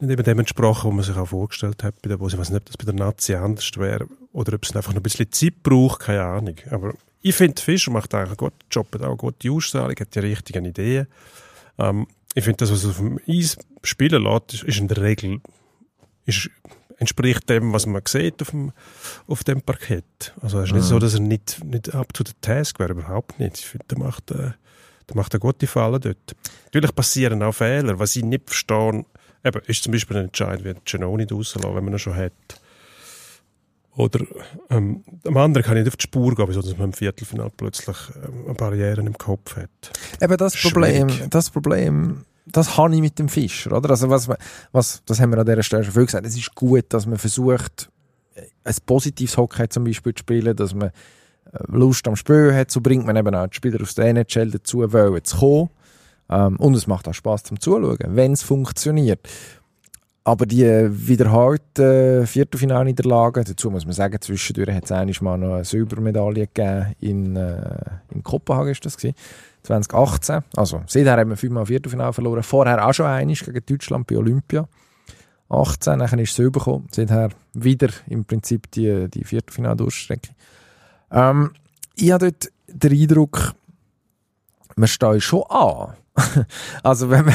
[0.00, 2.32] nicht immer dem entsprochen, was man sich auch vorgestellt hat bei Davos.
[2.34, 5.00] Ich weiß nicht, ob das bei der Nazi anders wäre oder ob es einfach noch
[5.00, 6.56] ein bisschen Zeit braucht, keine Ahnung.
[6.70, 10.14] Aber ich finde, Fischer macht eigentlich einen guten Job, hat auch eine gute Ausstrahlung, hat
[10.14, 11.06] die richtigen Ideen.
[11.78, 14.98] Ähm, ich finde, das, was er auf dem Eis spielen lässt, ist, ist in der
[14.98, 15.40] Regel
[16.26, 16.50] ist,
[16.98, 18.72] entspricht dem, was man sieht auf dem,
[19.26, 20.34] auf dem Parkett.
[20.40, 20.88] Also es ist nicht Mhm.
[20.88, 23.58] so, dass er nicht, nicht up to the task wäre, überhaupt nicht.
[23.58, 24.52] Ich finde, der macht, äh,
[25.08, 26.34] der macht eine gute Falle dort.
[26.66, 27.98] Natürlich passieren auch Fehler.
[27.98, 29.04] Was ich nicht verstehe,
[29.44, 32.32] eben, ist zum Beispiel ein Entscheid, wie Genoni rauslassen, wenn man ihn schon hat.
[33.96, 34.24] Oder
[34.70, 37.52] ähm, am anderen kann ich nicht auf die Spur gehen, wieso dass man im Viertelfinale
[37.56, 39.70] plötzlich ähm, eine Barriere im Kopf hat.
[40.20, 40.72] Eben das Schwierig.
[40.72, 43.90] Problem, das Problem, das habe ich mit dem Fischer, oder?
[43.90, 44.28] Also was,
[44.72, 46.26] was, das haben wir an dieser Stelle schon viel gesagt.
[46.26, 47.88] Es ist gut, dass man versucht,
[48.64, 50.92] ein positives Hockey zum Beispiel zu spielen, dass man äh,
[51.66, 52.70] Lust am Spielen hat.
[52.70, 55.70] So bringt man eben auch die Spieler aus der NHL dazu, wollen zu kommen.
[56.30, 59.20] Ähm, und es macht auch Spaß zum Zuschauen, wenn es funktioniert.
[60.26, 65.64] Aber die wiederholten Viertelfinalniederlagen, dazu muss man sagen, zwischendurch hat es einmal mal noch eine
[65.64, 67.78] Silbermedaille gegeben in, äh,
[68.10, 69.16] in Kopenhagen, ist das gewesen,
[69.64, 70.40] 2018.
[70.56, 72.42] Also seither haben wir fünfmal Viertelfinale verloren.
[72.42, 74.66] Vorher auch schon einmal gegen Deutschland bei Olympia.
[75.50, 76.88] 18, dann ist es übergekommen.
[76.90, 80.30] Seither wieder im Prinzip die, die Viertelfinale-Durchstrecke.
[81.14, 81.52] Ähm,
[81.94, 83.54] ich habe dort den Eindruck,
[84.76, 85.94] wir stehen schon an.
[86.82, 87.34] also wenn man,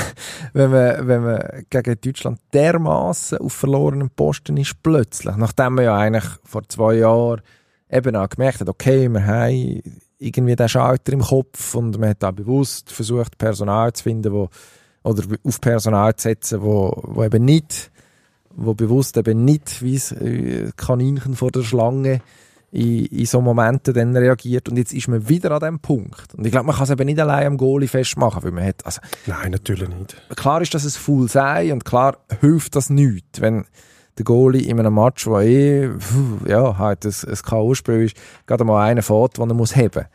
[0.54, 5.98] wenn man, wenn man gegen Deutschland dermaßen auf verlorenen Posten ist, plötzlich, nachdem man ja
[5.98, 7.42] eigentlich vor zwei Jahren
[7.90, 9.82] eben auch gemerkt hat, okay, wir haben
[10.18, 14.50] irgendwie den Schalter im Kopf und man hat auch bewusst versucht, Personal zu finden, wo,
[15.04, 17.92] oder auf Personal zu setzen, wo, wo eben nicht,
[18.50, 22.22] wo bewusst eben nicht wie äh, Kaninchen vor der Schlange
[22.72, 26.34] in, in so Momenten dann reagiert und jetzt ist man wieder an dem Punkt.
[26.36, 28.86] Und ich glaube, man kann es eben nicht allein am Goalie festmachen, weil man hat,
[28.86, 30.16] also Nein, natürlich nicht.
[30.36, 33.66] klar ist, dass es Foul sei und klar hilft das nichts, wenn
[34.18, 35.90] der Goalie in einem Match, wo eh,
[36.46, 40.06] ja, halt ein, ein K.O.-Spiel ist, gerade mal einen fährt, den er muss heben.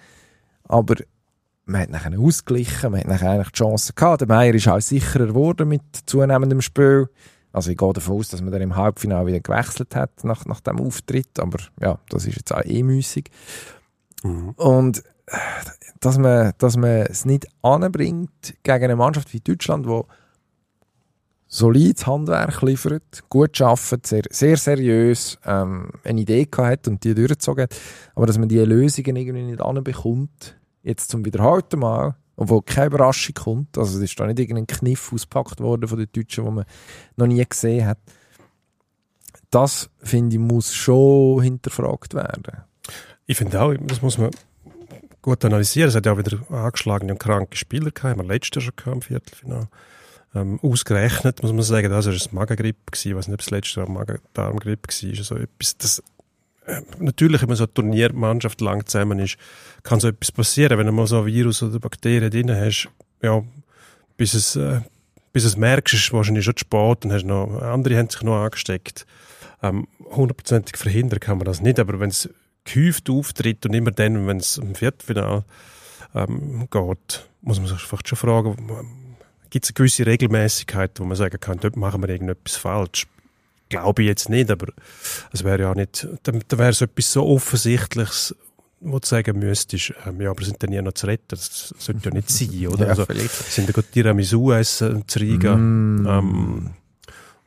[0.68, 0.96] Aber
[1.66, 4.20] man hat nachher ausgeglichen, man hat nachher eigentlich die Chance gehabt.
[4.20, 7.08] Der Meier ist auch sicherer geworden mit zunehmendem Spiel.
[7.54, 10.60] Also ich gehe davon aus, dass man dann im Halbfinale wieder gewechselt hat nach, nach
[10.60, 13.30] dem Auftritt, aber ja, das ist jetzt auch eh müßig.
[14.24, 14.50] Mhm.
[14.56, 15.04] Und
[16.00, 20.02] dass man, dass man es nicht anbringt gegen eine Mannschaft wie Deutschland, die
[21.46, 27.14] solides Handwerk liefert, gut arbeitet, sehr, sehr seriös ähm, eine Idee gehabt hat und die
[27.14, 27.76] durchgezogen hat,
[28.16, 33.34] aber dass man die Lösungen irgendwie nicht anbekommt, jetzt zum wiederholten Mal, obwohl keine Überraschung
[33.34, 36.64] kommt, also es ist da nicht irgendein Kniff ausgepackt worden von den Deutschen, den man
[37.16, 37.98] noch nie gesehen hat.
[39.50, 42.64] Das, finde ich, muss schon hinterfragt werden.
[43.26, 44.30] Ich finde auch, das muss man
[45.22, 45.88] gut analysieren.
[45.88, 49.02] Es hat ja auch wieder angeschlagene und kranke Spieler gehabt, haben wir letztes schon im
[49.02, 49.68] Viertelfinale.
[50.34, 53.08] Ähm, ausgerechnet, muss man sagen, das war eine Magengrippe gewesen.
[53.10, 55.24] Ich weiß nicht, ob das letzte Jahr Magen-Darm-Grippe war.
[55.24, 56.02] So etwas, das,
[56.98, 59.36] natürlich, wenn man so eine Turniermannschaft lang zusammen ist,
[59.82, 60.78] kann so etwas passieren.
[60.78, 62.88] Wenn du mal so ein Virus oder Bakterien drin hast,
[63.22, 63.42] ja,
[64.16, 64.80] bis es, äh,
[65.32, 68.22] bis es merkst, ist es wahrscheinlich schon zu spät, dann hast noch, andere haben sich
[68.22, 69.06] noch angesteckt.
[69.62, 72.28] Ähm, hundertprozentig verhindern kann man das nicht, aber wenn es
[72.64, 75.44] gehäuft auftritt und immer dann, wenn es im Viertelfinale
[76.14, 78.56] ähm, geht, muss man sich vielleicht schon fragen,
[79.50, 83.06] gibt es eine gewisse Regelmäßigkeit, wo man sagen kann, dort machen wir irgendetwas falsch.
[83.68, 84.66] Glaube ich jetzt nicht, aber
[85.32, 88.34] es wäre ja nicht, dann, dann wäre es etwas so Offensichtliches,
[88.80, 91.24] wo du sagen müsstest, ähm, ja, aber sind denn ja noch zu retten?
[91.28, 92.84] Das sollte ja nicht sein, oder?
[92.84, 93.30] Ja, also, vielleicht.
[93.30, 96.06] sind da gerade Tiramisu essen, zu Riga, Mm.
[96.06, 96.70] ähm,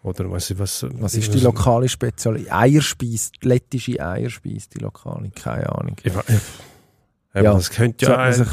[0.04, 0.86] oder weiß ich was.
[1.00, 2.52] Was ist die lokale Spezialität?
[2.52, 5.96] Eierspeise, die lettische Eierspeise, die lokale, keine Ahnung.
[6.02, 6.24] Ich, we-
[7.36, 8.48] ja, Ja, das könnte ja ein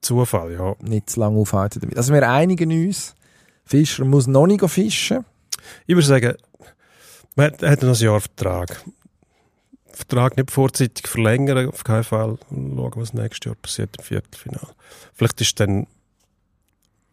[0.00, 0.74] Zufall, ja.
[0.80, 1.96] nicht zu lange aufhalten damit.
[1.98, 3.14] Also wir einigen uns,
[3.64, 5.24] Fischer muss noch nicht fischen.
[5.86, 6.34] Ich würde sagen,
[7.36, 8.84] man hat, noch ein Jahr Vertrag.
[9.92, 12.38] Vertrag nicht vorzeitig verlängern, auf keinen Fall.
[12.50, 14.74] Schauen, was nächstes Jahr passiert im Viertelfinale.
[15.14, 15.86] Vielleicht ist dann,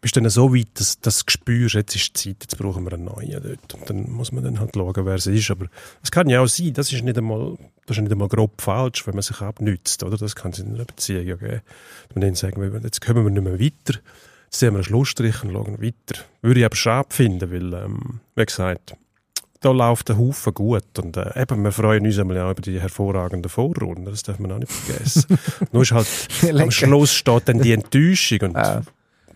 [0.00, 2.92] bist du dann so weit, dass, du spürst, jetzt ist die Zeit, jetzt brauchen wir
[2.94, 3.74] einen neuen dort.
[3.74, 5.50] Und dann muss man dann halt schauen, wer es ist.
[5.50, 5.66] Aber
[6.02, 9.06] es kann ja auch sein, das ist nicht einmal, das ist nicht einmal grob falsch,
[9.06, 10.16] wenn man sich abnützt, oder?
[10.16, 11.60] Das kann es in einer Beziehung geben.
[12.14, 14.00] Und dann sagen jetzt kommen wir nicht mehr weiter.
[14.46, 16.22] Jetzt sehen wir einen Schlussstrich und schauen weiter.
[16.40, 18.96] Würde ich aber schade finden, weil, ähm, wie gesagt,
[19.60, 20.98] da läuft der Haufen gut.
[20.98, 24.06] Und äh, eben, wir freuen uns einmal auch über die hervorragenden Vorrunden.
[24.06, 25.38] Das darf man auch nicht vergessen.
[25.72, 26.08] Nur ist halt,
[26.60, 26.70] am.
[26.70, 28.40] Schluss steht dann die Enttäuschung.
[28.40, 28.80] Und Äh,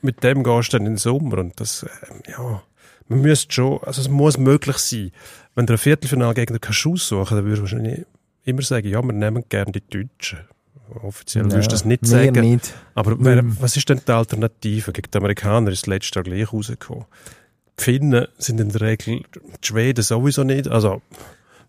[0.02, 1.38] mit dem gehst du dann in den Sommer.
[1.38, 2.62] Und das, äh, ja,
[3.08, 5.12] man müsste schon, also es muss möglich sein.
[5.54, 8.06] Wenn du ein Viertelfinalgegner kannst aussuchen, dann würdest du wahrscheinlich
[8.44, 10.40] immer sagen, ja, wir nehmen gerne die Deutschen.
[11.02, 12.40] Offiziell würdest du das nicht sagen.
[12.40, 12.74] nicht.
[12.94, 14.92] Aber wer, was ist denn die Alternative?
[14.92, 17.06] Gegen die Amerikaner ist das letzte Jahr gleich rausgekommen.
[17.78, 20.68] Die Finnen sind in der Regel, die Schweden sowieso nicht.
[20.68, 21.02] Also,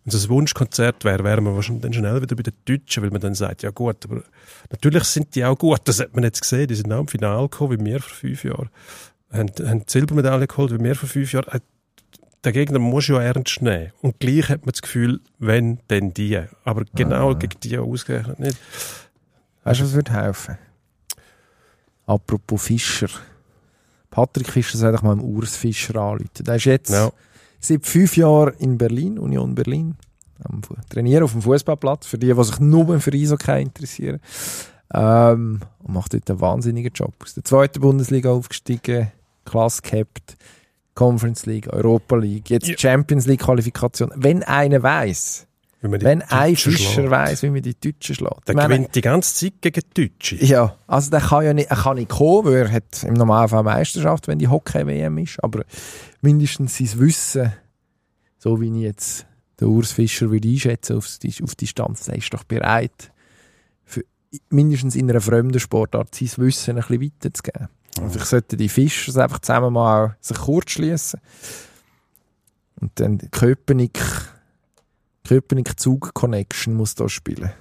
[0.04, 3.10] wenn es ein Wunschkonzert wäre, wären wir wahrscheinlich dann schnell wieder bei den Deutschen, weil
[3.10, 4.22] man dann sagt, ja gut, aber
[4.70, 5.82] natürlich sind die auch gut.
[5.86, 6.68] Das hat man jetzt gesehen.
[6.68, 8.70] Die sind auch im Finale gekommen, wie wir vor fünf Jahren.
[9.32, 11.48] Haben, haben die Silbermedaille geholt, wie wir vor fünf Jahren.
[11.48, 11.60] Äh,
[12.44, 13.92] Der Gegner muss ja ernst nehmen.
[14.04, 16.40] Und gleich hat man das Gefühl, wenn, dann die.
[16.64, 18.58] Aber genau gegen die ausgerechnet nicht.
[19.64, 20.60] Weißt du, was würde helfen?
[22.06, 23.10] Apropos Fischer.
[24.16, 26.30] Patrick Fischer soll doch mal im Urs Fischer anrufen.
[26.40, 27.12] Der ist jetzt Ja.
[27.60, 29.96] seit fünf Jahren in Berlin, Union Berlin.
[30.44, 34.20] Am Trainieren auf dem Fußballplatz, für die, die sich nur für Eishockey interessieren.
[34.94, 37.14] Ähm, und macht dort einen wahnsinnigen Job.
[37.22, 39.12] Aus der zweiten Bundesliga aufgestiegen,
[39.44, 40.38] Klasse gehabt,
[40.94, 42.78] Conference League, Europa League, jetzt Ja.
[42.78, 44.12] Champions League Qualifikation.
[44.16, 45.45] Wenn einer weiß,
[45.92, 48.48] Wenn, wenn ein Fischer weiß, wie man die Deutschen schlägt.
[48.48, 50.46] Der meine, gewinnt die ganze Zeit gegen die Deutschen.
[50.46, 53.64] ja, also der kann ja nicht, er kann nicht kommen, weil er hat im Normalfall
[53.64, 55.64] Meisterschaft, wenn die Hockey-WM ist, aber
[56.22, 57.54] mindestens sein Wissen,
[58.38, 59.26] so wie ich jetzt
[59.60, 63.12] den Urs Fischer würde einschätzen auf, die, auf Distanz, der ist doch bereit,
[63.84, 64.04] für
[64.50, 67.70] mindestens in einer fremden Sportart sein Wissen ein bisschen weiterzugeben.
[68.02, 71.22] Und vielleicht sollten die Fischer einfach zusammen mal sich kurz schließen
[72.82, 74.00] und dann Köpenick,
[75.26, 77.52] Köpenick Zug Connection muss da spielen.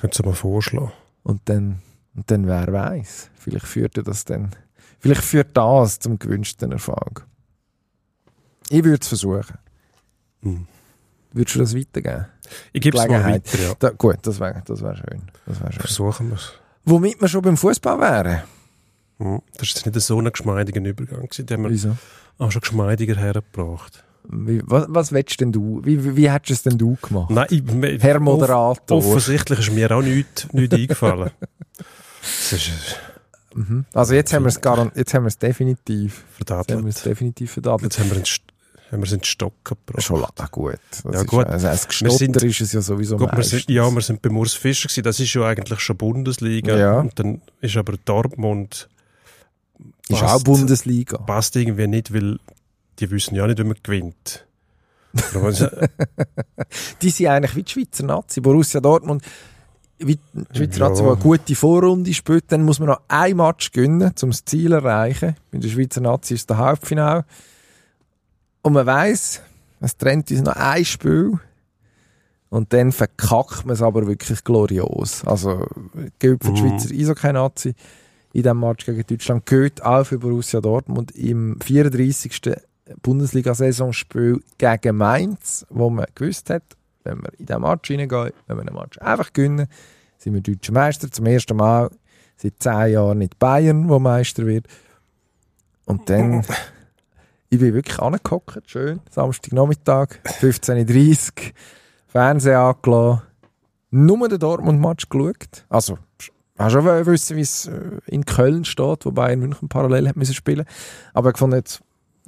[0.00, 0.92] Könntest du mal vorschlagen.
[1.22, 1.82] Und dann,
[2.14, 4.50] und dann wer weiß, vielleicht führt das dann,
[4.98, 7.26] vielleicht führt das zum gewünschten Erfolg.
[8.68, 9.58] Ich würde es versuchen.
[10.42, 10.66] Hm.
[11.32, 12.26] Würdest du das weitergeben?
[12.72, 13.74] Ich gebe es mal weiter, ja.
[13.78, 15.22] Da, gut, das wäre das wär schön.
[15.46, 15.80] Das wär schön.
[15.80, 16.52] Versuchen wir es.
[16.84, 18.42] Womit wir schon beim Fußball wären.
[19.18, 19.42] Hm.
[19.56, 21.28] Das ist jetzt nicht so ein geschmeidiger Übergang.
[21.28, 21.96] Den haben wir Wieso?
[22.38, 24.04] auch schon geschmeidiger hergebracht.
[24.28, 25.80] Wie, was, was willst denn du?
[25.84, 27.30] Wie, wie, wie hättest du es denn du gemacht?
[27.30, 28.98] Nein, ich, Herr Moderator.
[28.98, 31.30] Off offensichtlich ist mir auch nichts, nichts eingefallen.
[32.52, 32.70] Ist
[33.54, 33.84] Mhm.
[33.92, 34.60] Also jetzt haben wir es
[34.94, 36.24] jetzt haben wir es definitiv.
[36.38, 37.92] Jetzt haben wir es definitiv verdattelt.
[37.92, 38.22] Jetzt haben wir,
[38.92, 40.02] haben wir es in die Stock gebracht.
[40.02, 40.78] Schon la- gut.
[40.90, 41.46] Das Ja, ist, gut.
[41.46, 44.22] Also als Wir sind- Gestotter ist es ja sowieso Gut, wir sind, ja, wir sind
[44.22, 45.02] beim Urs Fischer gewesen.
[45.02, 46.78] Das ist ja eigentlich schon Bundesliga.
[46.78, 47.00] Ja.
[47.00, 48.88] Und dann ist aber Dortmund
[50.08, 51.18] ist passt- auch Bundesliga.
[51.18, 52.38] passt irgendwie nicht, weil
[52.98, 54.46] die wissen ja nicht, wie man gewinnt.
[57.02, 58.40] Die sind eigentlich wie die Schweizer Nazi.
[58.40, 59.22] Borussia Dortmund,
[59.98, 60.88] wie die Schweizer Ja.
[60.88, 64.44] Nazi, die eine gute Vorrunde spielt, dann muss man noch ein Match gewinnen, um das
[64.44, 65.36] Ziel zu erreichen.
[65.50, 67.24] Bei der Schweizer Nazi ist der Halbfinale.
[68.62, 69.42] Und man weiss,
[69.80, 71.38] es trennt uns noch ein Spiel.
[72.48, 75.24] Und dann verkackt man es aber wirklich glorios.
[75.26, 75.66] Also,
[76.18, 76.78] gilt für die Mhm.
[76.78, 77.74] Schweizer Eishockey-Nazi
[78.34, 82.32] in diesem Match gegen Deutschland, gilt auch für Borussia Dortmund im 34.
[83.02, 86.62] Bundesliga-Saisonspiel gegen Mainz, wo man gewusst hat,
[87.04, 89.66] wenn wir in diesen Match reingehen, wenn wir den Match einfach gewinnen,
[90.18, 91.10] sind wir deutsche Meister.
[91.10, 91.90] Zum ersten Mal
[92.36, 94.66] seit zehn Jahren nicht Bayern, wo Meister wird.
[95.84, 96.44] Und dann,
[97.50, 101.52] ich bin wirklich angehockt, schön, Samstagnachmittag, 15.30 Uhr,
[102.06, 103.22] Fernsehen angelassen,
[103.90, 105.66] nur den Dortmund-Match geschaut.
[105.68, 105.98] Also,
[106.58, 110.34] hast schon wissen, wie es äh, in Köln steht, wo Bayern München parallel hat müssen
[110.34, 110.64] spielen.
[111.12, 111.82] Aber ich fand jetzt,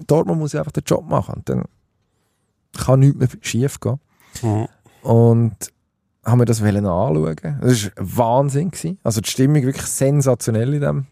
[0.07, 1.35] Dortmund muss einfach den Job machen.
[1.37, 1.65] Und dann
[2.77, 4.01] kann nichts mehr schief gehen.
[4.43, 4.69] Mhm.
[5.03, 5.57] Und
[6.25, 7.59] haben wir das wollen anschauen.
[7.61, 8.71] Das war Wahnsinn.
[8.71, 8.99] Gewesen.
[9.03, 11.07] Also die Stimmung wirklich sensationell in dem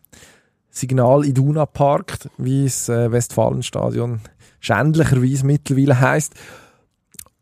[0.71, 4.21] Signal Iduna parkt, wie es äh, Westfalenstadion
[4.59, 6.35] schändlicherweise mittlerweile heißt.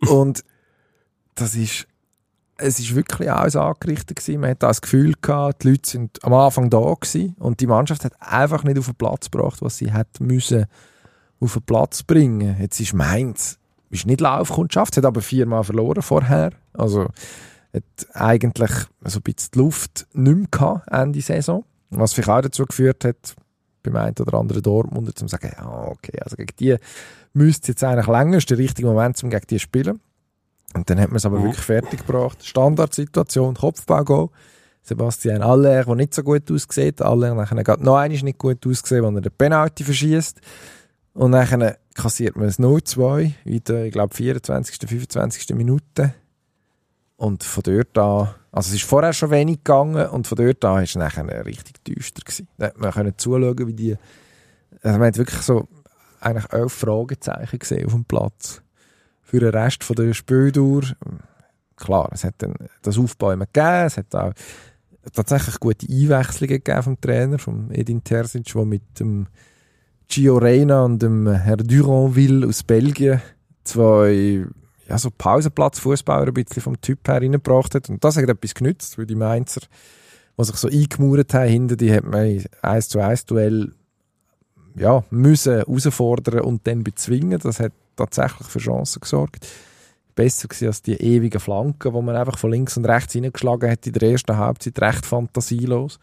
[0.09, 0.43] Und
[1.37, 1.87] das ist,
[2.57, 4.41] es ist wirklich alles angerichtet gewesen.
[4.41, 8.05] Man hat das Gefühl gehabt, die Leute sind am Anfang da gewesen und die Mannschaft
[8.05, 10.67] hat einfach nicht auf den Platz gebracht, was sie hätte müssen
[11.41, 12.57] auf den Platz bringen.
[12.61, 13.59] Jetzt ist Mainz,
[13.91, 16.51] ist nicht Laufkundschaft, hat aber viermal verloren vorher.
[16.75, 17.09] Also,
[17.73, 17.83] hat
[18.15, 18.71] eigentlich
[19.05, 21.65] so ein bisschen die Luft nicht mehr gehabt, Ende Saison.
[21.91, 23.35] Was vielleicht auch dazu geführt hat,
[23.83, 26.77] beim einen oder anderen Dortmunder, zu sagen, ja, okay, also gegen die
[27.33, 30.01] müsste es jetzt eigentlich länger, ist der richtige Moment, um gegen die zu spielen.
[30.75, 31.45] Und dann hat man es aber Mhm.
[31.45, 32.45] wirklich fertig gebracht.
[32.47, 34.29] Standardsituation, Kopfballgoal.
[34.83, 39.05] Sebastian Aller, der nicht so gut aussieht, Aller nachher geht noch einmal nicht gut ausgesehen,
[39.05, 40.41] wenn er den Penalty verschießt.
[41.21, 45.55] Und dann kassiert man es 0-2 in der, ich glaube, 24., 25.
[45.55, 46.15] Minute.
[47.19, 50.83] Und von dort an, also es ist vorher schon wenig gegangen und von dort an
[50.83, 52.49] ist es nachher richtig düster gewesen.
[52.57, 53.97] Man können zuschauen, wie die,
[54.83, 55.69] also man hat wirklich so
[56.21, 58.63] eigentlich elf Fragezeichen gesehen auf dem Platz.
[59.21, 60.85] Für den Rest von der Spieldauer,
[61.77, 64.33] klar, es hat dann das Aufbäumen gegeben, es hat auch
[65.13, 69.27] tatsächlich gute Einwechslungen gegeben vom Trainer, vom Edin Terzic, der mit dem
[70.11, 73.23] Gio Reyna und dem Herr Duranville aus Belgien
[73.63, 74.45] zwei
[74.89, 77.89] ja, so Pausenplatz-Fußballer ein bisschen vom Typ her reingebracht hat.
[77.89, 79.61] Und das hat etwas genützt, weil die Mainzer,
[80.37, 83.73] die sich so eingemauert haben, hinter die hat man in 1 zu 1 Duell
[84.75, 87.39] ja, müssen herausfordern und dann bezwingen.
[87.39, 89.47] Das hat tatsächlich für Chancen gesorgt.
[90.17, 93.87] Besser gewesen als die ewigen Flanken, die man einfach von links und rechts hineingeschlagen hat
[93.87, 96.01] in der ersten Halbzeit, recht fantasielos.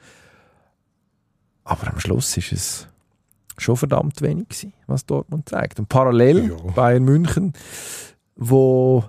[1.65, 2.87] Aber am Schluss ist es
[3.57, 5.79] schon verdammt wenig gewesen, was Dortmund zeigt.
[5.79, 6.71] Und parallel Ja.
[6.75, 7.53] Bayern München,
[8.35, 9.03] wo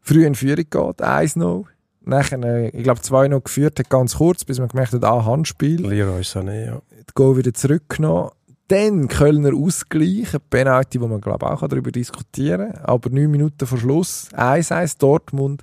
[0.00, 1.64] früh in Führung geht, 1-0.
[2.02, 5.86] Nachher, äh, ich glaube, 2-0 geführt hat, ganz kurz, bis man gemerkt hat, ah, Handspiel.
[5.86, 6.82] Leroy Sané, ja.
[7.04, 8.30] Das Goal wieder zurückgenommen.
[8.68, 12.84] Dann Kölner Ausgleich, ein Penalty, wo man glaube auch darüber diskutieren kann.
[12.84, 15.62] Aber neun Minuten vor Schluss, 1-1 Dortmund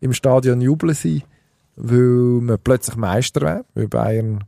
[0.00, 1.22] im Stadion jubeln sie,
[1.76, 1.98] weil
[2.40, 4.44] man plötzlich Meister wäre, weil Bayern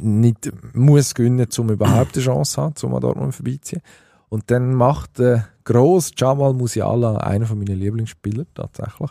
[0.00, 3.82] nicht muss gewinnen, um überhaupt eine Chance zu haben, um an Dortmund vorbeiziehen.
[4.28, 9.10] Und dann macht der grosse Jamal Musiala, einer von meinen Lieblingsspieler tatsächlich,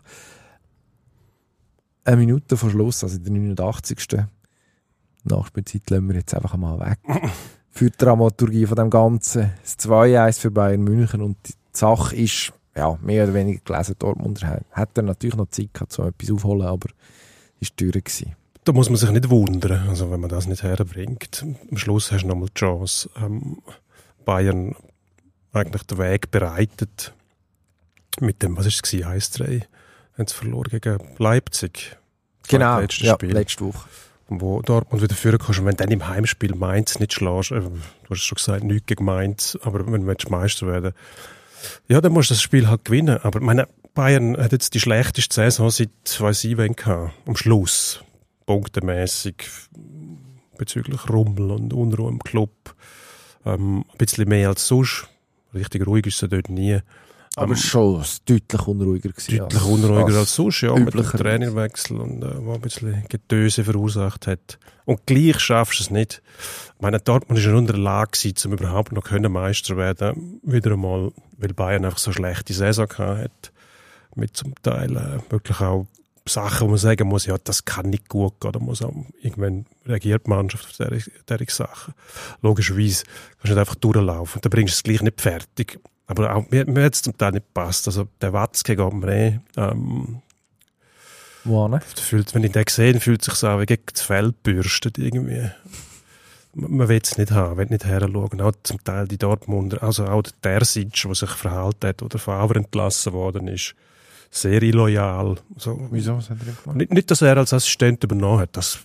[2.05, 4.17] eine Minute vor Schluss, also in der 89.
[5.25, 6.99] Nachspielzeit lassen wir jetzt einfach mal weg.
[7.71, 9.51] Für die Dramaturgie von dem Ganzen.
[9.61, 13.95] Das 2-1 für Bayern München und die Sache ist ja, mehr oder weniger gelesen.
[13.99, 16.89] Dortmund hat hat er natürlich noch Zeit gehabt, so etwas aufholen, aber
[17.59, 18.35] ist teuer gewesen.
[18.65, 21.45] Da muss man sich nicht wundern, also wenn man das nicht herbringt.
[21.71, 23.61] Am Schluss hast du nochmal die Chance, ähm,
[24.25, 24.75] Bayern
[25.53, 27.13] eigentlich den Weg bereitet
[28.19, 29.63] mit dem, was ist es, 1-3,
[30.17, 31.97] haben sie verloren gegen Leipzig.
[32.47, 33.31] Genau, Letztes ja, Spiel.
[33.31, 33.87] letzte Woche.
[34.27, 35.59] wo Dortmund wieder führen kannst.
[35.59, 37.71] Und wenn du dann im Heimspiel Mainz nicht schlägst, äh, du
[38.09, 40.93] hast es schon gesagt, nichts gegen Mainz, aber wenn du Meister werden
[41.87, 43.19] ja, dann musst du das Spiel halt gewinnen.
[43.23, 47.13] Aber meine, Bayern hat jetzt die schlechteste Saison seit, weiss ich wann gehabt.
[47.25, 48.03] Am Schluss.
[48.49, 49.45] Punktemäßig.
[50.57, 52.49] Bezüglich Rummel und Unruhe im Club.
[53.45, 55.07] Ähm, ein bisschen mehr als sonst.
[55.53, 56.79] Richtig ruhig ist es dort nie.
[57.35, 59.38] Aber Ähm, schon deutlich unruhiger gewesen.
[59.38, 61.03] deutlich unruhiger als sonst, ja, mit dem.
[61.03, 64.57] Trainerwechsel und äh, wo ein bisschen Getöse verursacht hat.
[64.85, 66.23] Und gleich schaffst du es nicht.
[66.75, 70.39] Ich meine, Dortmund nur in der Lage gewesen, um überhaupt noch können Meister werden.
[70.41, 73.51] Wieder einmal, weil Bayern einfach so schlechte Saison gehabt hat.
[74.15, 75.85] Mit zum Teil äh, wirklich auch
[76.29, 78.51] Sachen, wo man sagen muss, ja, das kann nicht gut gehen.
[78.51, 80.89] Da muss auch, irgendwann reagiert die Mannschaft auf
[81.27, 81.93] diese, Sachen.
[82.41, 84.41] Logischerweise kannst du nicht einfach durchlaufen.
[84.41, 85.79] Da bringst du es gleich nicht fertig.
[86.07, 87.87] Aber auch, mir, mir hat es zum Teil nicht gepasst.
[87.87, 90.21] Also, der Watzke geht mir eh, ähm,
[91.43, 91.81] Wo ne?
[91.95, 95.51] fühlt, wenn ich den sehe, fühlt sich so an, wie gegen das Fell bürstet irgendwie.
[96.55, 98.41] Man man will es nicht haben, will nicht heranschauen.
[98.41, 102.55] Auch zum Teil die Dortmunder, also auch der Terzic, der sich verhalten hat oder Favre
[102.57, 103.75] entlassen worden ist,
[104.29, 105.37] sehr illoyal.
[105.57, 106.17] So, Wieso?
[106.17, 106.77] Was hat er gemacht?
[106.77, 108.79] nicht, nicht, dass er als Assistent übernommen hat, das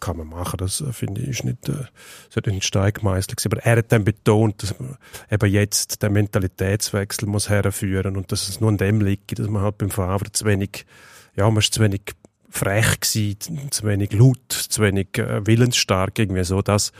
[0.00, 1.84] kann man machen, das äh, finde ich ist nicht, äh,
[2.28, 3.52] sollte nicht Stein gemeißelt sein.
[3.52, 4.96] Aber er hat dann betont, dass man
[5.30, 9.62] eben jetzt den Mentalitätswechsel muss herführen und dass es nur an dem liegt, dass man
[9.62, 10.86] halt beim Favre zu wenig,
[11.34, 12.02] ja, man ist zu wenig
[12.48, 16.92] frech gewesen, zu wenig laut, zu wenig äh, willensstark, irgendwie so, das,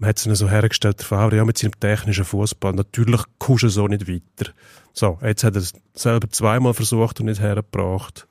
[0.00, 3.64] man hat es ihnen so hergestellt, der Favre, ja, mit seinem technischen Fußball, natürlich kommst
[3.64, 4.50] du so nicht weiter.
[4.94, 8.26] So, jetzt hat er es selber zweimal versucht und nicht hergebracht.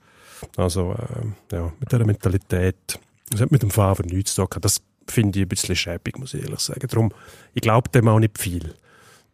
[0.58, 4.62] Also, äh, ja, mit dieser Mentalität, das hat mit dem Favre nichts zu tun.
[4.62, 6.88] Das finde ich ein bisschen schäbig, muss ich ehrlich sagen.
[6.88, 7.14] Darum,
[7.54, 8.74] ich glaube dem auch nicht viel.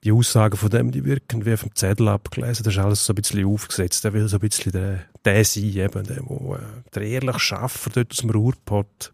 [0.03, 2.64] Die Aussagen von dem, die wirken wie auf dem Zettel abgelesen.
[2.66, 4.03] Das ist alles so ein bisschen aufgesetzt.
[4.03, 6.60] Der will so ein bisschen der, der sein, eben, der, wo, äh,
[6.93, 9.14] der ehrlich Schaffer dort aus dem Ruhrpott.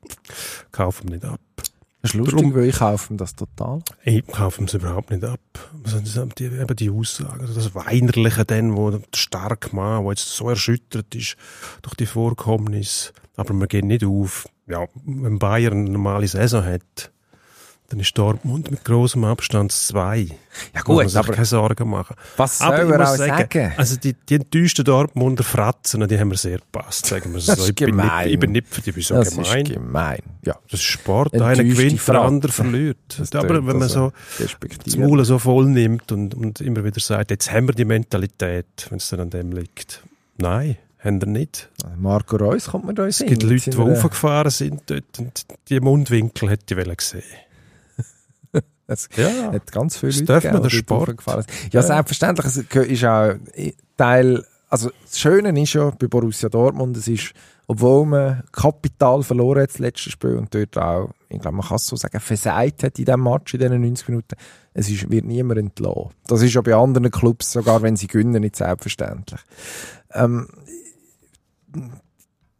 [0.71, 1.39] Kaufen wir nicht ab.
[2.01, 3.81] Das ist lustig, Darum- weil ich kaufe das total.
[4.03, 5.39] Ich kaufe es überhaupt nicht ab.
[5.83, 10.03] Was sind das, die, eben die Aussagen, also das Weinerliche dann, wo der starke Mann,
[10.03, 11.35] der jetzt so erschüttert ist
[11.83, 14.47] durch die Vorkommnisse, aber wir gehen nicht auf.
[14.67, 17.11] Ja, wenn Bayern eine normale Saison hat,
[17.91, 20.19] dann ist Dortmund mit großem Abstand zwei.
[20.73, 22.15] Ja Muss man gut, sich aber keine Sorgen machen.
[22.37, 23.73] was soll Aber er muss auch sagen, sagen?
[23.77, 27.57] also die, die enttäuschten Dortmunder Fratzen, die haben mir sehr gepasst, sagen wir es Das
[27.57, 27.63] so.
[27.63, 29.65] ist Ich bin, nicht, ich bin nicht für die, ich bin so das gemein.
[29.65, 30.19] ist gemein.
[30.45, 32.97] Ja, Das ist Sport, Enttäuschte einer gewinnt, der andere verliert.
[33.17, 34.43] das Aber wenn man also so
[34.85, 34.97] das.
[34.97, 38.97] Maul so voll nimmt und, und immer wieder sagt, jetzt haben wir die Mentalität, wenn
[38.97, 40.03] es dann an dem liegt.
[40.37, 41.69] Nein, haben wir nicht.
[41.97, 46.49] Marco Reus kommt mir da Es gibt Leute, die aufgefahren sind dort und die Mundwinkel
[46.49, 47.23] hätte ich wollen sehen.
[48.91, 51.45] Es Ja, hat ganz viele Leute man, gegeben, die dort Sport.
[51.71, 51.81] Ja, Ja.
[51.81, 52.45] selbstverständlich.
[52.47, 53.33] Es ist auch
[53.97, 57.33] Teil, also das Schöne ist ja bei Borussia Dortmund, es ist,
[57.67, 61.75] obwohl man Kapital verloren hat, das letzte Spiel, und dort auch, ich glaube, man kann
[61.77, 64.35] es so sagen, versagt hat in diesem Match, in diesen 90 Minuten,
[64.73, 66.09] es ist, wird niemand entlassen.
[66.27, 69.39] Das ist ja bei anderen Clubs, sogar wenn sie gewinnen, nicht selbstverständlich.
[70.13, 70.47] Ähm,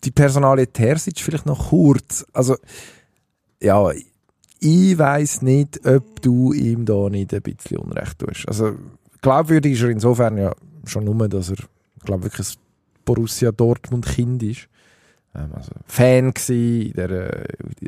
[0.03, 2.25] die Personalie Terzic vielleicht noch kurz.
[2.34, 2.57] Also,
[3.61, 3.91] ja,
[4.62, 8.47] ich weiß nicht, ob du ihm da nicht ein bisschen Unrecht tust.
[8.47, 8.76] Also,
[9.22, 10.53] glaubwürdig ist er insofern ja
[10.86, 11.57] schon nur, dass er,
[12.05, 12.62] glaube wirklich ein
[13.03, 14.68] Borussia Dortmund Kind ist.
[15.34, 17.45] Ähm, also Fan gsi, in der,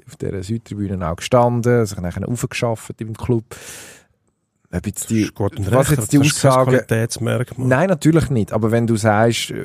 [0.07, 3.45] auf dieser Südtribüne auch gestanden, sich nachher aufgeschafft im Club.
[4.71, 5.29] Ob jetzt die,
[5.71, 6.71] was jetzt die Aussage.
[7.69, 8.51] Nein, natürlich nicht.
[8.51, 9.63] Aber wenn du sagst, äh,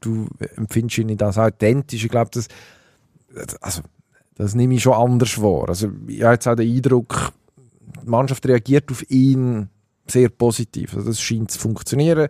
[0.00, 2.48] du empfindest ihn nicht als authentisch, ich glaube, das,
[3.60, 3.82] also,
[4.40, 5.68] das nehme ich schon anders wahr.
[5.68, 7.32] Also, ich habe jetzt auch den Eindruck,
[8.02, 9.68] die Mannschaft reagiert auf ihn
[10.06, 10.94] sehr positiv.
[10.94, 12.28] Also, das scheint zu funktionieren.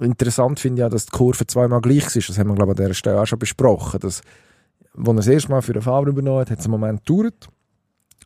[0.00, 2.28] Interessant finde ich auch, dass die Kurve zweimal gleich ist.
[2.28, 4.00] Das haben wir, glaube ich, an dieser Stelle auch schon besprochen.
[4.00, 4.22] Dass,
[4.96, 7.48] als er das erste Mal für den Favre übernommen hat, hat es einen Moment gedauert.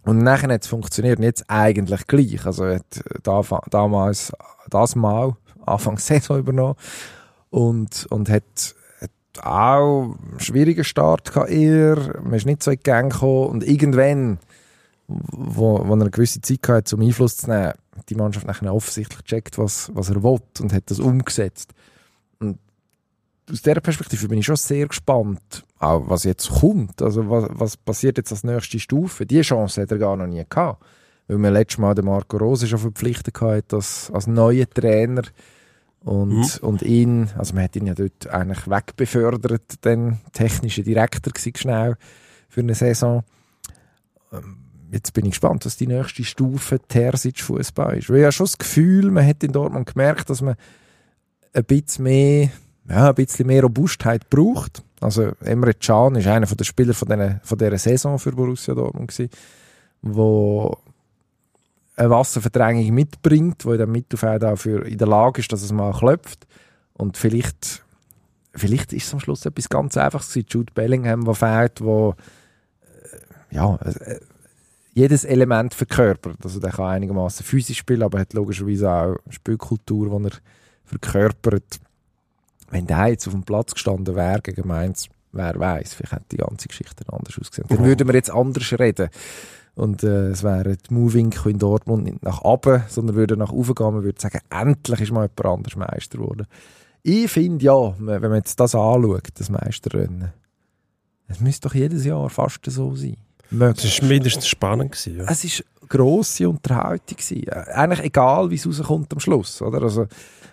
[0.04, 1.18] Und nachher hat es funktioniert.
[1.18, 2.46] Und jetzt eigentlich gleich.
[2.46, 4.32] Also, er hat da, damals,
[4.70, 5.36] das Mal,
[5.66, 6.76] Anfang Saison übernommen.
[7.50, 8.74] Und, und hat
[9.42, 12.20] auch einen schwierigen Start gehabt eher.
[12.22, 13.48] Man ist nicht so in die Gang gekommen.
[13.48, 14.38] Und irgendwann,
[15.06, 18.74] wo, wo er eine gewisse Zeit hatte, um Einfluss zu nehmen, hat die Mannschaft nachher
[18.74, 21.72] offensichtlich gecheckt, was, was er will und hat das umgesetzt.
[22.38, 22.58] Und
[23.50, 27.02] aus dieser Perspektive bin ich schon sehr gespannt, auch was jetzt kommt.
[27.02, 29.26] Also was, was passiert jetzt als nächste Stufe?
[29.26, 30.82] Die Chance hat er gar noch nie gehabt.
[31.26, 35.22] Weil man letztes Mal den Marco Rose schon verpflichtet hatte, als, als neuer Trainer.
[36.04, 41.56] Und, und ihn, also man hat ihn ja dort eigentlich wegbefördert, dann technischer Direktor gewesen,
[41.56, 41.96] schnell
[42.48, 43.24] für eine Saison.
[44.32, 44.58] Ähm,
[44.94, 48.10] Jetzt bin ich gespannt, was die nächste Stufe Terzic Fußball ist.
[48.10, 50.54] Weil ich habe schon das Gefühl, man hat in Dortmund gemerkt, dass man
[51.52, 52.50] ein bisschen mehr,
[52.88, 54.84] ja, ein bisschen mehr Robustheit braucht.
[55.00, 59.08] Also Emre Can ist einer der Spieler von, diesen, von dieser Saison für Borussia Dortmund
[59.08, 59.30] gewesen,
[60.00, 60.78] wo
[61.96, 65.72] eine Wasserverdrängung mitbringt, wo in dem Mittelfeld auch für in der Lage ist, dass es
[65.72, 66.46] mal klopft.
[66.92, 67.84] Und vielleicht,
[68.54, 70.48] vielleicht ist es am Schluss etwas ganz Einfaches gewesen.
[70.50, 72.14] Jude Bellingham, der fehlt, wo
[72.82, 74.18] äh, ja, äh,
[74.92, 76.38] jedes Element verkörpert.
[76.44, 80.38] Also der kann einigermaßen physisch spielen, aber hat logischerweise auch Spielkultur, die er
[80.84, 81.80] verkörpert.
[82.70, 86.36] Wenn der jetzt auf dem Platz gestanden wäre gegen Mainz, wer weiß, vielleicht hätte die
[86.38, 87.68] ganze Geschichte anders ausgesehen.
[87.68, 89.10] Dann würden wir jetzt anders reden.
[89.74, 93.74] Und äh, es wäre die Moving in Dortmund nicht nach oben, sondern würde nach oben
[93.74, 93.94] gehen.
[93.94, 96.46] Man würde sagen, endlich ist mal jemand anders Meister geworden.
[97.02, 100.32] Ich finde ja, wenn man jetzt das anschaut, das Meisterrennen,
[101.26, 103.16] es müsste doch jedes Jahr fast so sein.
[103.46, 104.02] Es Möglichst.
[104.02, 104.92] war mindestens spannend.
[104.92, 105.24] Gewesen, ja.
[105.28, 107.16] Es war grosse Unterhaltung.
[107.16, 107.48] gewesen.
[107.48, 109.60] Eigentlich egal, wie es rauskommt am Schluss.
[109.60, 109.82] Oder?
[109.82, 110.06] Also,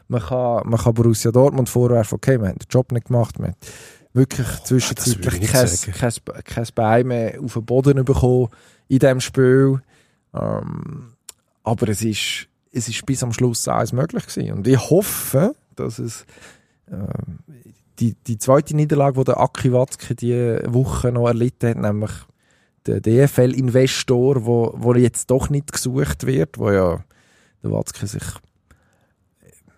[0.07, 3.47] man, kann, man kann Borussia Dortmund vorwerfen, okay, wir haben den Job nicht gemacht, wir
[3.47, 3.55] haben
[4.13, 8.49] wirklich würde zwischenzeitlich kein, kein, kein Bein mehr auf den Boden bekommen
[8.91, 9.81] in diesem Spiel.
[10.33, 11.13] Ähm,
[11.63, 14.51] aber es ist, es ist bis am Schluss alles möglich gewesen.
[14.51, 16.25] Und ich hoffe, dass es
[16.91, 17.39] ähm,
[17.99, 22.11] die, die zweite Niederlage, die der Aki Watzke diese Woche noch erlitten hat, nämlich
[22.85, 27.01] der DFL-Investor, wo, wo jetzt doch nicht gesucht wird, wo ja
[27.63, 28.23] der Watzke sich,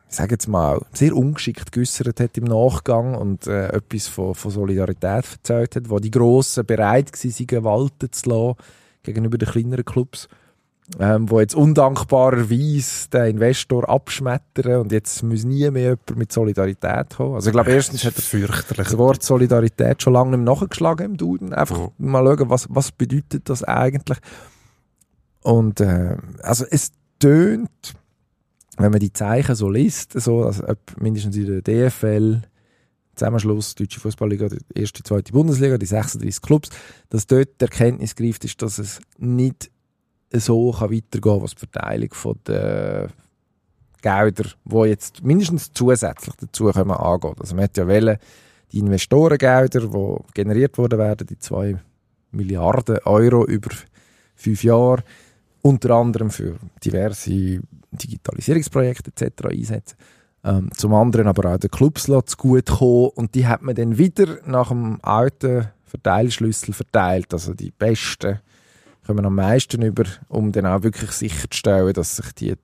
[0.09, 4.49] ich sage jetzt mal, sehr ungeschickt geäussert hat im Nachgang und äh, etwas von, von
[4.49, 8.55] Solidarität erzählt hat, wo die Grossen bereit waren, Gewalten zu lassen
[9.04, 10.28] gegenüber den kleineren Clubs,
[10.99, 17.16] ähm, wo jetzt undankbarerweise den Investor abschmettern und jetzt muss nie mehr jemand mit Solidarität
[17.16, 17.36] kommen.
[17.36, 18.88] Also ich glaube, erstens hat er fürchterlich.
[18.88, 21.54] das Wort Solidarität schon lange nicht mehr nachgeschlagen im Duden.
[21.54, 21.91] Einfach Ja.
[21.97, 24.18] mal schauen, was, was bedeutet das eigentlich.
[25.41, 27.70] Und äh, also es tönt,
[28.78, 32.41] wenn man die Zeichen so liest, so, als ob mindestens in der DFL
[33.16, 36.70] Zusammenschluss, Deutsche Fußballliga, die erste, zweite Bundesliga, die 36 Clubs,
[37.09, 39.70] dass dort die Erkenntnis greift, ist, dass es nicht
[40.32, 42.09] so kann weitergehen was die Verteilung
[42.47, 43.09] der
[44.01, 47.39] Gelder, die jetzt mindestens zusätzlich dazu kommen, angeht.
[47.39, 48.18] Also man hat ja wollen,
[48.72, 51.78] die Investorengelder, die generiert worden werden, die zwei
[52.32, 53.70] Milliarden Euro über
[54.36, 55.03] fünf Jahre,
[55.61, 57.61] unter anderem für diverse
[57.91, 59.45] Digitalisierungsprojekte etc.
[59.45, 59.97] einsetzen.
[60.46, 64.39] Ähm, zum anderen aber auch den Clubs gut kommen und die hat man dann wieder
[64.46, 67.34] nach dem alten Verteilschlüssel verteilt.
[67.34, 68.39] Also die Besten
[69.06, 72.56] kommen am meisten über, um dann auch wirklich sicherzustellen, dass sich die,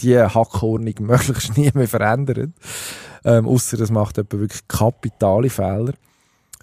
[0.00, 2.50] die Hackordnung möglichst nie mehr verändert.
[3.24, 5.94] Ähm, Außer das macht jemand wirklich kapitale Fehler.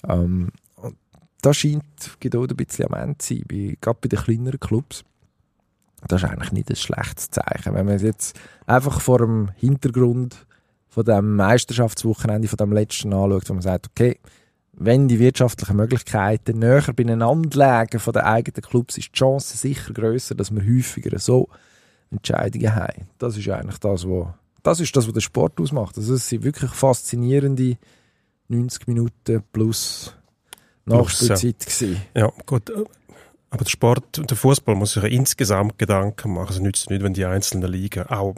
[0.08, 0.98] Ähm, und
[1.42, 1.84] da scheint
[2.20, 5.04] Geduld ein bisschen am Ende zu sein, bei, gerade bei den kleineren Clubs.
[6.08, 7.74] Das ist eigentlich nicht ein schlechtes Zeichen.
[7.74, 10.46] Wenn man es jetzt einfach vor dem Hintergrund
[10.90, 14.20] von dem Meisterschaftswochenende, von dem letzten anschaut, wo man sagt, okay,
[14.74, 19.94] wenn die wirtschaftlichen Möglichkeiten näher beieinander liegen von den eigenen Clubs, ist die Chance sicher
[19.94, 21.48] grösser, dass wir häufiger so
[22.12, 23.08] Entscheidungen haben.
[23.20, 24.28] Das ist eigentlich das, was
[24.64, 25.98] das ist das, was den Sport ausmacht.
[25.98, 27.78] Also es sind wirklich faszinierende
[28.48, 30.16] 90 Minuten plus
[30.86, 32.22] Nachspielzeit ja.
[32.22, 32.72] ja, gut.
[33.54, 36.48] Aber der Sport und der Fußball muss sich ja insgesamt Gedanken machen.
[36.48, 38.34] Also nützt nicht, wenn die einzelnen Ligen auch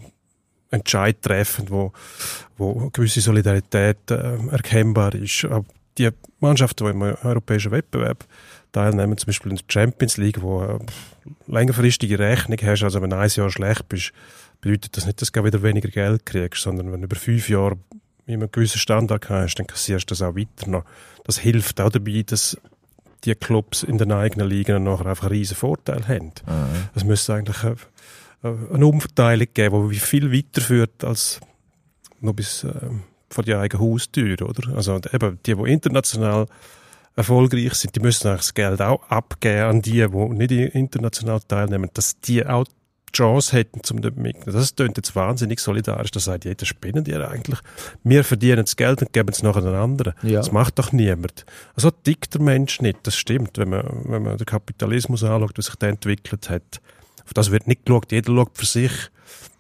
[0.72, 1.94] Entscheid treffen, wo,
[2.58, 5.46] wo gewisse Solidarität äh, erkennbar ist.
[5.46, 5.64] Aber
[5.98, 6.10] die
[6.42, 8.26] Mannschaften, die im europäischen Wettbewerb
[8.74, 10.80] teilnehmen, zum Beispiel in der Champions League, wo äh,
[11.48, 14.12] längerfristige Rechnung hast, also wenn ein Jahr schlecht bist,
[14.60, 17.78] bedeutet das nicht, dass du wieder weniger Geld kriegst, sondern wenn du über fünf Jahre
[18.26, 20.84] immer einen gewissen Standard hast, dann kassierst du das auch weiter noch.
[21.24, 22.58] Das hilft auch dabei, dass
[23.26, 26.32] die Clubs in den eigenen Ligen nachher einfach einen riesen Vorteil haben.
[26.46, 26.90] Mhm.
[26.94, 27.64] Es müsste eigentlich
[28.44, 31.40] eine, Umverteilung geben, die viel weiter führt als
[32.22, 32.72] noch bis äh,
[33.30, 34.76] vor die eigene Haustür, oder?
[34.76, 36.48] Also eben die, die international
[37.16, 41.90] erfolgreich sind, die müssen eigentlich das Geld auch abgeben an die, die nicht international teilnehmen,
[41.94, 42.66] dass die auch
[43.16, 44.44] Chance hätten, zum mitnehmen.
[44.46, 46.12] Das klingt jetzt wahnsinnig solidarisch.
[46.12, 47.60] Da sagt jeder, spinnen die eigentlich.
[48.04, 50.14] Wir verdienen das Geld und geben es nachher an anderen.
[50.22, 50.40] Ja.
[50.40, 51.46] Das macht doch niemand.
[51.76, 53.00] Also tickt der Mensch nicht.
[53.04, 56.82] Das stimmt, wenn man, wenn man den Kapitalismus anschaut, wie sich der entwickelt hat.
[57.26, 58.12] Auf das wird nicht geschaut.
[58.12, 58.92] Jeder schaut für sich.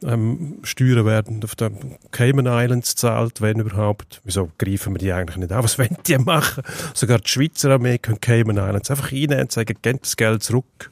[0.04, 4.22] Ähm, Steuern werden auf den Cayman Islands zahlt, wenn überhaupt.
[4.24, 5.64] Wieso greifen wir die eigentlich nicht an?
[5.64, 6.64] Was wollen die machen?
[6.94, 10.92] Sogar die Schweizer Armee können Cayman Islands einfach reinnehmen und sagen, gebt das Geld zurück.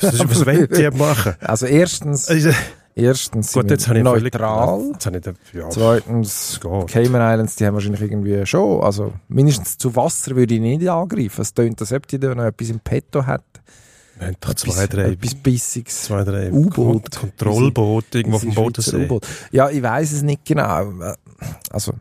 [0.00, 1.34] Was, was wollen die machen?
[1.40, 2.50] Also erstens, Also,
[2.94, 4.90] erstens Gut, jetzt habe ich völlig- neutral.
[4.92, 6.60] Jetzt habe ich ja, Zweitens.
[6.86, 11.40] Cayman Islands, die haben wahrscheinlich irgendwie schon, also mindestens zu Wasser würde ich nicht angreifen.
[11.42, 13.44] Es tönt, als ob die da noch etwas im Petto hat.
[14.18, 16.02] wir haben doch zwei, drei, etwas Bissiges.
[16.02, 17.10] zwei, drei U-Boot.
[17.10, 19.08] Kon- Kontrollboote irgendwo auf dem Bodensee.
[19.52, 20.92] Ja, ich weiß es nicht genau.
[21.70, 21.94] Also,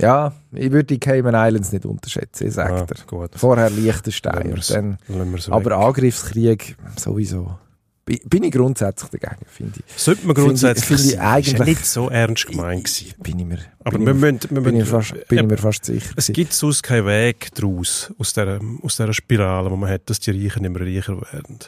[0.00, 3.30] ja, ich würde die Cayman Islands nicht unterschätzen, ich sage Ah, gut.
[3.36, 4.98] Vorher Liechtenstein dann,
[5.50, 5.76] aber.
[5.78, 7.58] Angriffskrieg sowieso.
[8.04, 10.00] Bi- Bin ich grundsätzlich dagegen, finde ich.
[10.02, 11.18] Sollte man ich- grundsätzlich finde ich sein.
[11.40, 13.14] Ist ja eigentlich- nicht so ernst gemeint gewesen.
[13.22, 15.44] Bin ich mir, Aber bin wir ich, müssen, wir bin ich, müssen, fast, bin ich
[15.46, 16.12] mir fast sicher.
[16.16, 20.20] es gibt sonst keinen Weg daraus, aus dieser, aus dieser Spirale, die man hat, dass
[20.20, 21.58] die Reichen immer reicher werden.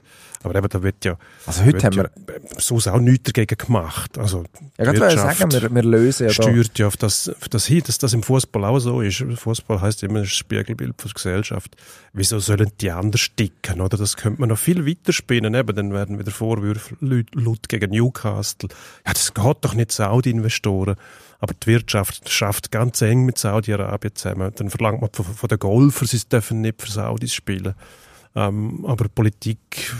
[0.43, 2.11] Aber eben, da wird ja, Also heute haben wir,
[2.57, 4.16] sonst auch nichts dagegen gemacht.
[4.16, 4.45] Also,
[4.78, 6.43] ja, ich sagen, wir, wir lösen ja da.
[6.43, 9.22] steuert ja auf das, auf das hin, dass das im Fußball auch so ist.
[9.34, 11.76] Fußball heißt immer, ein Spiegelbild von der Gesellschaft.
[12.14, 13.99] Wieso sollen die anders sticken, oder?
[13.99, 18.70] Das könnte man noch viel weiter spinnen, eben, dann werden wieder Vorwürfe laut gegen Newcastle.
[19.07, 20.97] Ja, das geht doch nicht Saudi-Investoren.
[21.41, 24.53] Aber die Wirtschaft schafft ganz eng mit Saudi-Arabien zusammen.
[24.55, 27.74] Dann verlangt man von, von den Golfern, sie dürfen nicht für Saudis spielen.
[28.34, 29.93] Ähm, aber Politik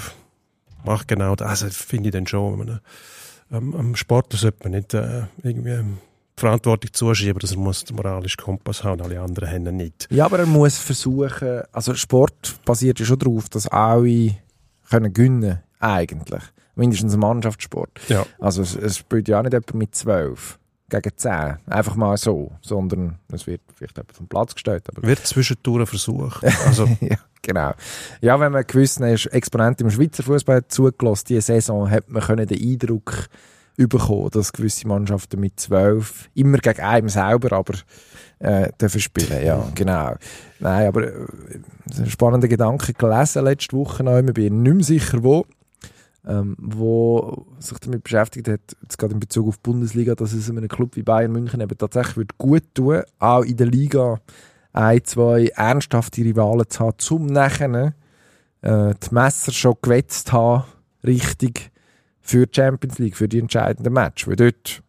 [0.85, 1.63] macht genau das.
[1.63, 2.59] Also, finde ich dann schon.
[2.59, 2.81] Man,
[3.53, 5.99] ähm, am Sportler sollte man nicht äh, irgendwie ähm,
[6.41, 10.09] Verantwortung zuschieben, dass er muss den moralischen Kompass haben, alle anderen haben ihn nicht.
[10.11, 14.37] Ja, aber er muss versuchen, also Sport basiert ja schon darauf, dass alle
[14.89, 16.43] können gewinnen, eigentlich.
[16.75, 17.91] Mindestens ein Mannschaftssport.
[18.09, 18.25] Ja.
[18.39, 20.59] Also es, es spielt ja auch nicht jemand mit zwölf
[20.89, 24.85] gegen zehn, einfach mal so, sondern es wird vielleicht jemand vom Platz gestellt.
[24.89, 26.43] Aber Wird zwischendurch versucht.
[26.67, 27.73] Also, ja, genau.
[28.21, 32.61] Ja, wenn man gewissen Exponenten im Schweizer Fußball zugelassen diese Saison, hat man können den
[32.61, 33.29] Eindruck
[33.89, 37.75] bekommen, dass gewisse Mannschaften mit zwölf immer gegen einen selber, aber
[38.39, 39.45] äh, dürfen spielen.
[39.45, 40.15] Ja, genau.
[40.59, 41.27] Nein, aber äh,
[41.87, 44.19] das ist ein spannender Gedanke gelesen letzte Woche noch.
[44.19, 45.47] Ich bin nicht mehr sicher, wo.
[46.29, 50.51] Ähm, wo sich damit beschäftigt hat, jetzt gerade in Bezug auf die Bundesliga, dass es
[50.51, 54.21] einem Club wie Bayern München eben tatsächlich gut tun, auch in der Liga
[54.73, 57.95] ein, zwei ernsthafte Rivalen zu haben, zum nachher
[58.63, 60.65] äh, die Messer schon gewetzt haben,
[61.05, 61.71] richtig
[62.21, 64.29] für die Champions League, für die entscheidenden Match.
[64.29, 64.83] Weil dort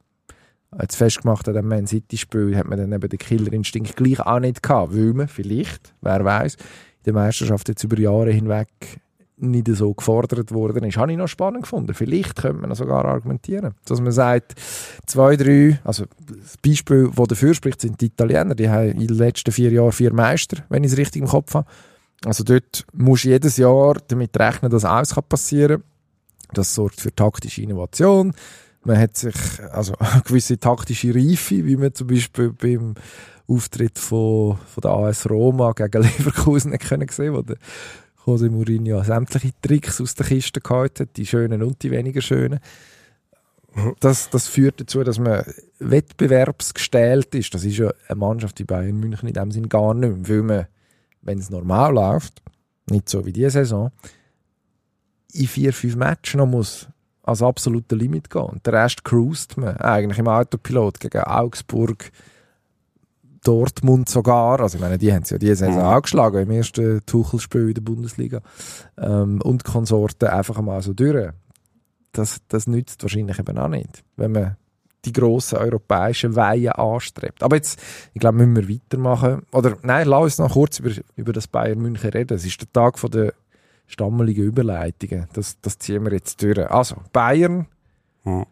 [0.80, 4.64] Jetzt festgemacht an dem Man City-Spiel hat man dann eben den Killerinstinkt gleich auch nicht
[4.64, 8.70] gehabt, weil man vielleicht, wer weiß, in der Meisterschaft jetzt über Jahre hinweg
[9.42, 10.98] nicht so gefordert worden ist.
[10.98, 11.94] Habe ich noch spannend gefunden.
[11.94, 14.56] Vielleicht könnte man sogar argumentieren, dass man sagt,
[15.06, 18.56] zwei, drei, also das Beispiel, das dafür spricht, sind die Italiener.
[18.56, 21.54] Die haben in den letzten vier Jahren vier Meister, wenn ich es richtig im Kopf
[21.54, 21.68] habe.
[22.26, 25.92] Also dort muss jedes Jahr damit rechnen, dass alles passieren kann.
[26.54, 28.34] Das sorgt für taktische Innovation.
[28.84, 29.36] Man hat sich,
[29.72, 32.96] also eine gewisse taktische Reife, wie man zum Beispiel beim
[33.48, 37.58] Auftritt von, von der AS Roma gegen Leverkusen können sehen, wo der
[38.26, 42.60] Jose Mourinho sämtliche Tricks aus der Kiste gehabt hat, die schönen und die weniger schönen.
[44.00, 45.46] Das, das führt dazu, dass man
[45.80, 47.54] wettbewerbsgestellt ist.
[47.54, 50.44] Das ist ja eine Mannschaft wie Bayern München in dem Sinn gar nicht mehr, weil
[50.44, 50.68] man,
[51.22, 52.42] wenn es normal läuft,
[52.90, 53.92] nicht so wie diese Saison,
[55.34, 56.88] in vier, fünf Matches noch muss
[57.24, 58.42] als absolute Limit gehen.
[58.42, 62.12] Und der Rest cruist man eigentlich im Autopilot gegen Augsburg,
[63.44, 64.60] Dortmund sogar.
[64.60, 65.82] Also ich meine, die haben es ja diese Saison Mhm.
[65.82, 68.42] auch geschlagen im ersten Tuchelspiel in der Bundesliga.
[68.98, 71.32] Ähm, und Konsorten einfach mal so durch.
[72.12, 74.58] Das, das nützt wahrscheinlich eben auch nicht, wenn man
[75.06, 77.42] die grossen europäischen Weihen anstrebt.
[77.42, 77.82] Aber jetzt,
[78.14, 79.42] ich glaube, müssen wir weitermachen.
[79.52, 82.36] Oder nein, lass uns noch kurz über, über das Bayern München reden.
[82.36, 83.34] Es ist der Tag von der
[83.88, 85.28] stammeligen Überleitungen.
[85.34, 86.60] Das, das ziehen wir jetzt durch.
[86.70, 87.66] Also, Bayern
[88.24, 88.46] Hm.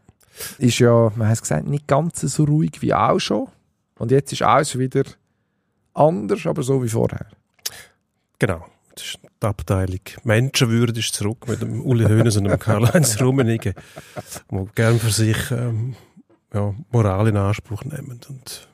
[0.57, 3.47] ist ja, man hat es gesagt, nicht ganz so ruhig wie auch schon.
[3.99, 5.03] Und jetzt ist alles wieder
[5.93, 7.27] anders, aber so wie vorher.
[8.39, 8.65] Genau.
[8.95, 13.73] Das ist die Abteilung Menschenwürde ist zurück mit dem Uli Hoeneß und dem Karl-Heinz Rummenigge,
[14.51, 15.95] die gern für sich ähm,
[16.53, 18.67] ja, Moral in Anspruch nehmen und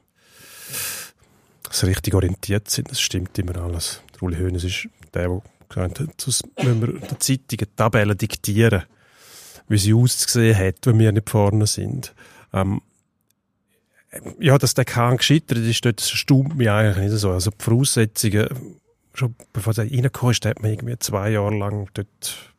[1.69, 2.89] so richtig orientiert sind.
[2.89, 4.01] Das stimmt immer alles.
[4.15, 8.15] Der Uli Hoeneß ist der, der gesagt hat, sonst müssen wir der Zeitung eine Tabelle
[8.15, 8.83] diktieren,
[9.67, 12.15] wie sie ausgesehen hat, wenn wir nicht vorne sind.
[12.53, 12.81] Ähm,
[14.39, 17.31] ja, dass der Kahn gescheitert ist, dort das erstaunt mich eigentlich nicht so.
[17.31, 18.47] Also die Voraussetzungen,
[19.13, 22.53] schon bevor er reingekommen ist, hat man irgendwie zwei Jahre lang dort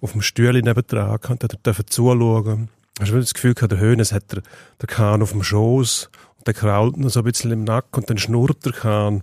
[0.00, 2.68] auf dem Stühle gehabt, hat er dürfen zuschauen.
[3.00, 4.42] Hast du das Gefühl gehabt, der Hönes hat der,
[4.80, 8.10] der Kahn auf dem Schoß und der krault noch so ein bisschen im Nacken und
[8.10, 9.22] dann schnurrt der Kahn.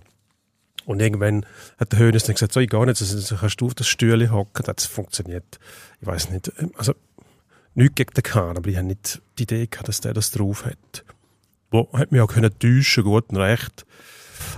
[0.84, 1.44] Und irgendwann
[1.78, 4.30] hat der Hönes dann gesagt, so, ich gehe nicht, also kannst du auf das Stühle
[4.30, 4.64] hocken.
[4.64, 5.58] Das funktioniert.
[6.00, 6.50] Ich weiß nicht.
[6.76, 6.94] Also,
[7.74, 10.64] nichts gegen den Kahn, aber ich habe nicht die Idee gehabt, dass der das drauf
[10.64, 11.04] hat.
[11.70, 13.86] Wo hat mich auch können täuschen, gut und recht.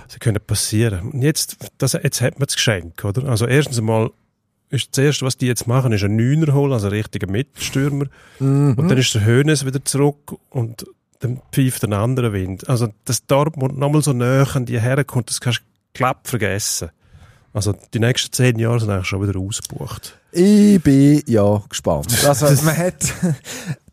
[0.07, 1.11] Sie können passieren.
[1.11, 3.27] Und jetzt, das, jetzt hat man das Geschenk, oder?
[3.27, 4.11] Also erstens einmal
[4.69, 8.05] ist das erste, was die jetzt machen, ist ein Neuner holen, also ein richtiger Mittelstürmer.
[8.39, 8.75] Mhm.
[8.77, 10.85] Und dann ist der Hönes wieder zurück und
[11.19, 12.67] dann pfeift ein anderer Wind.
[12.69, 16.89] Also, dass Dortmund nochmal so näher an die herkommt, das kannst du glatt vergessen.
[17.53, 20.17] Also, die nächsten zehn Jahre sind eigentlich schon wieder ausgebucht.
[20.31, 22.07] Ich bin ja gespannt.
[22.27, 23.13] Also man hat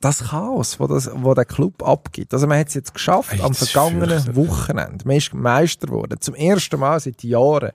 [0.00, 2.32] das Chaos, wo, das, wo der Club abgibt.
[2.32, 4.36] Also man hat es jetzt geschafft Ey, am vergangenen.
[4.36, 5.04] Wochenende.
[5.06, 6.20] Man ist Meister geworden.
[6.20, 7.72] Zum ersten Mal seit Jahren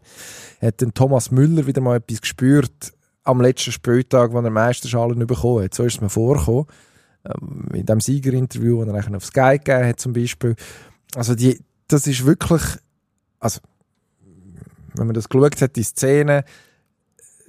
[0.61, 2.93] hat dann Thomas Müller wieder mal etwas gespürt
[3.25, 5.73] am letzten Spieltag, wo er Meisterschalen bekommen hat.
[5.73, 6.65] So ist es mir vorgekommen.
[7.25, 10.55] Ähm, In dem Siegerinterview, das er nachher auf Sky gegeben hat zum Beispiel.
[11.15, 12.61] Also die, das ist wirklich,
[13.39, 13.59] also
[14.95, 16.45] wenn man das geschaut hat, die Szene,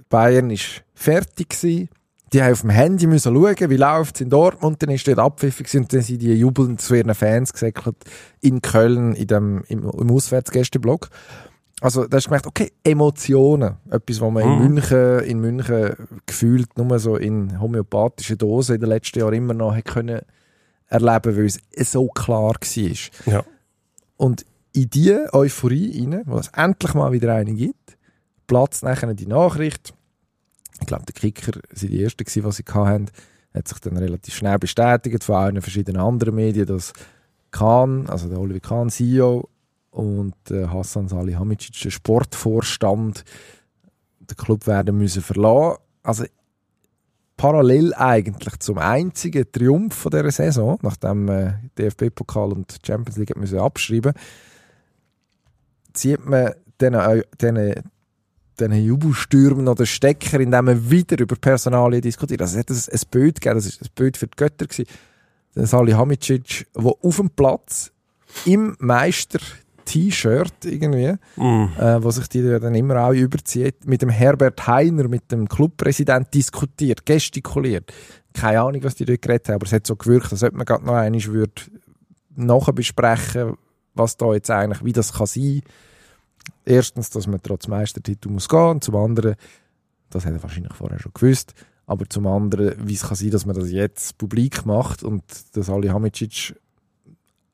[0.09, 1.89] Bayern ist fertig gewesen.
[2.33, 4.83] Die haben auf dem Handy müssen schauen, wie läuft es in Dortmund.
[4.83, 7.97] Dann ist dort abpfiffig und dann sind die jubelnd zu ihren Fans gesäckelt
[8.41, 11.11] in Köln, in dem, im, im Auswärtsgästeblock.
[11.81, 13.77] Also, da hast du gemerkt, okay, Emotionen.
[13.91, 14.75] Etwas, was man in Mhm.
[14.75, 15.95] München, in München
[16.27, 20.21] gefühlt nur so in homöopathischen Dosen in den letzten Jahren immer noch hat können
[20.89, 23.33] erleben, weil es so klar war.
[23.33, 23.45] Ja.
[24.17, 27.97] Und in diese Euphorie rein, wo es endlich mal wieder eine gibt,
[28.47, 29.95] platzt nachher die Nachricht.
[30.81, 33.11] Ich glaube, der Kicker sind die ersten was sie hatten,
[33.55, 36.93] hat sich dann relativ schnell bestätigt von allen verschiedenen anderen Medien, dass
[37.51, 39.49] Kahn, also der Oliver Kahn, CEO
[39.91, 43.25] und äh, Hassan Salihamidzic, der Sportvorstand,
[44.19, 45.79] den Club werden müssen verlassen.
[46.03, 46.25] Also
[47.37, 54.15] parallel eigentlich zum einzigen Triumph von dieser Saison, nachdem äh, DFB-Pokal und Champions League abschreiben
[55.95, 57.75] zieht man diesen, diesen,
[58.61, 62.41] diesen Jubelstürmen oder Stecker, indem man wieder über Personalien diskutiert.
[62.41, 64.67] Also es hat ein, ein Bild gegeben, das war ein Bild für die Götter.
[64.67, 64.87] Gewesen.
[65.57, 67.93] Der Salihamidzic, der auf dem Platz
[68.45, 71.67] im Meister-T-Shirt irgendwie Mm.
[71.79, 76.33] äh, wo sich die dann immer auch überzieht, mit dem Herbert Heiner, mit dem Clubpräsident
[76.35, 77.93] diskutiert, gestikuliert.
[78.33, 80.65] Keine Ahnung, was die dort geredet haben, aber es hat so gewirkt, als ob man
[80.67, 81.63] gerade noch einmal würde
[82.35, 83.57] nachher besprechen,
[83.95, 85.63] was da jetzt eigentlich, wie das kann sein.
[86.65, 89.37] Erstens, dass man trotz Meistertitel muss gehen und zum anderen,
[90.11, 91.55] das hat er wahrscheinlich vorher schon gewusst,
[91.87, 95.23] aber zum anderen, wie es kann sein, dass man das jetzt publik macht und
[95.53, 96.55] dass Ali Hamicic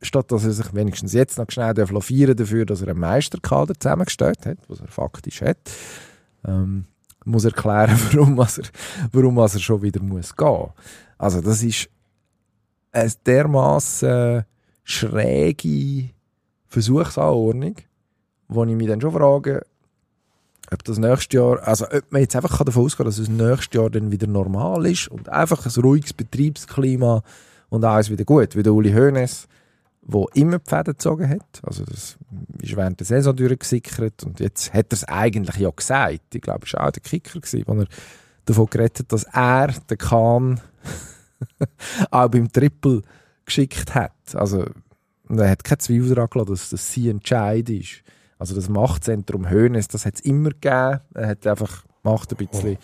[0.03, 4.47] statt dass er sich wenigstens jetzt noch schnell feiern dafür, dass er einen Meisterkader zusammengestellt
[4.47, 5.59] hat, was er faktisch hat,
[6.45, 6.87] ähm,
[7.25, 8.65] muss erklären, warum, was er,
[9.13, 10.71] warum was er schon wieder muss gehen.
[11.19, 11.91] Also das ist
[12.93, 14.45] eine dermaßen
[14.85, 16.11] schräge
[16.67, 17.77] Versuchsanordnung,
[18.51, 19.65] wo ich mich dann schon frage,
[20.73, 23.75] ob das nächstes Jahr, also ob man jetzt einfach davon ausgehen kann, dass es nächstes
[23.75, 27.23] Jahr dann wieder normal ist und einfach ein ruhiges Betriebsklima
[27.71, 29.49] und alles wieder gut, wie der Uli Hoeneß,
[30.03, 31.61] der immer die Fäden gezogen hat.
[31.63, 32.19] Also das
[32.61, 36.35] ist während der Saison durchgesickert und jetzt hat er es eigentlich ja gesagt.
[36.35, 37.87] Ich glaube, es war auch der Kicker, gewesen, wo er
[38.45, 40.61] davon geredet hat, dass er den Kahn
[42.11, 43.03] auch beim Triple
[43.45, 44.13] geschickt hat.
[44.35, 44.67] Also
[45.29, 48.03] er hat keinen Zweifel daran gelassen, dass das sein Entscheid ist.
[48.41, 51.01] Also das Machtzentrum Höhnes, das hat es immer gegeben.
[51.15, 52.79] Er hat einfach Macht ein bisschen,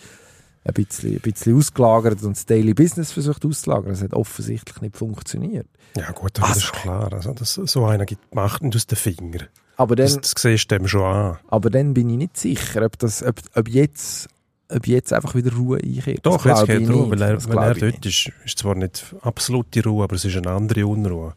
[0.63, 3.89] ein, bisschen, ein bisschen ausgelagert und das Daily Business versucht auszulagern.
[3.89, 5.67] Das hat offensichtlich nicht funktioniert.
[5.97, 6.59] Ja gut, aber das Also.
[6.59, 7.11] ist klar.
[7.11, 9.47] Also, das, so einer gibt Macht nicht aus den Fingern.
[9.77, 11.39] Aber dann, Das, das siehst du dem schon an.
[11.47, 14.27] aber dann bin ich nicht sicher, ob, das, ob, ob, jetzt,
[14.69, 16.23] ob jetzt einfach wieder Ruhe einkehrt.
[16.23, 19.15] Doch, Das jetzt ich Ruhe, weil er, Das wenn er dort ist, ist zwar nicht
[19.21, 21.33] absolute Ruhe, aber es ist eine andere Unruhe.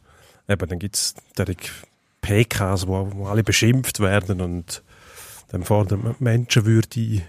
[0.49, 1.15] Eben, dann gibt es
[2.31, 4.85] PKs, wo, wo alle beschimpft werden und
[5.49, 7.23] dann fordern wir Menschenwürde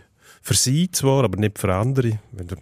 [0.43, 2.20] für sie zwar, aber nicht für andere.
[2.32, 2.60] Wenn der,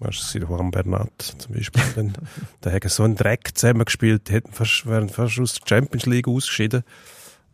[0.00, 2.14] weißt du, Juan Bernat zum Beispiel, dann,
[2.64, 6.26] der hat so einen Dreck zusammengespielt, die hätten fast, wären fast aus der Champions League
[6.26, 6.82] ausgeschieden.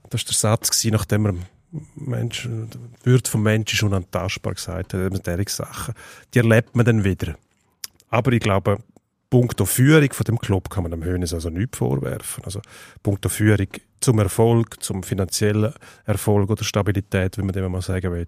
[0.08, 1.34] Das war der Satz, gewesen, nachdem er
[1.94, 5.94] Mensch, die Würde vom Menschen ist unantastbar gesagt hat, eben solche Sachen.
[6.32, 7.34] Die erlebt man dann wieder.
[8.08, 8.78] Aber ich glaube,
[9.32, 12.44] punkto Führung von dem Club kann man dem Hönes also nichts vorwerfen.
[12.44, 12.60] Also
[13.02, 13.68] punkto Führung
[13.98, 15.72] zum Erfolg, zum finanziellen
[16.04, 18.26] Erfolg oder Stabilität, wie man dem mal sagen will,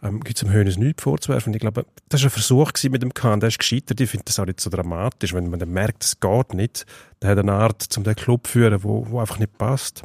[0.00, 1.52] ähm, gibt es dem Hönes nichts vorzuwerfen.
[1.54, 4.00] Ich glaube, das war ein Versuch mit dem Kahn, der ist gescheitert.
[4.00, 6.86] Ich finde das auch nicht so dramatisch, wenn man dann merkt, es geht nicht.
[7.20, 10.04] Der hat eine Art, zum den Club zu führen, wo, wo einfach nicht passt.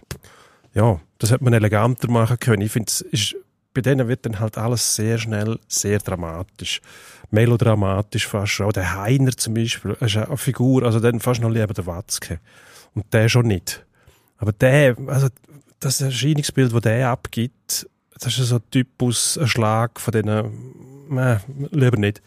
[0.73, 2.63] Ja, das hätte man eleganter machen können.
[2.63, 2.91] Ich finde,
[3.75, 6.81] bei denen wird dann halt alles sehr schnell sehr dramatisch.
[7.33, 8.61] Melodramatisch fast.
[8.61, 12.39] Auch der Heiner zum Beispiel, ist eine Figur, also dann fast noch lieber der Watzke.
[12.93, 13.85] Und der schon nicht.
[14.37, 15.27] Aber der, also
[15.79, 17.87] das Erscheinungsbild, das der abgibt,
[18.19, 21.37] das ist so ein Typus, ein Schlag von denen, äh,
[21.71, 22.21] lieber nicht.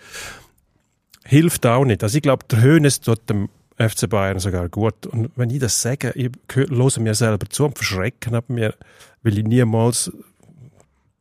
[1.24, 2.02] Hilft auch nicht.
[2.02, 3.48] Also ich glaube, der Hönes tut dem
[3.78, 5.06] FC Bayern sogar gut.
[5.06, 8.74] Und wenn ich das sage, ich hö- höre mir selber zu und verschrecken ab mir,
[9.22, 10.10] weil ich niemals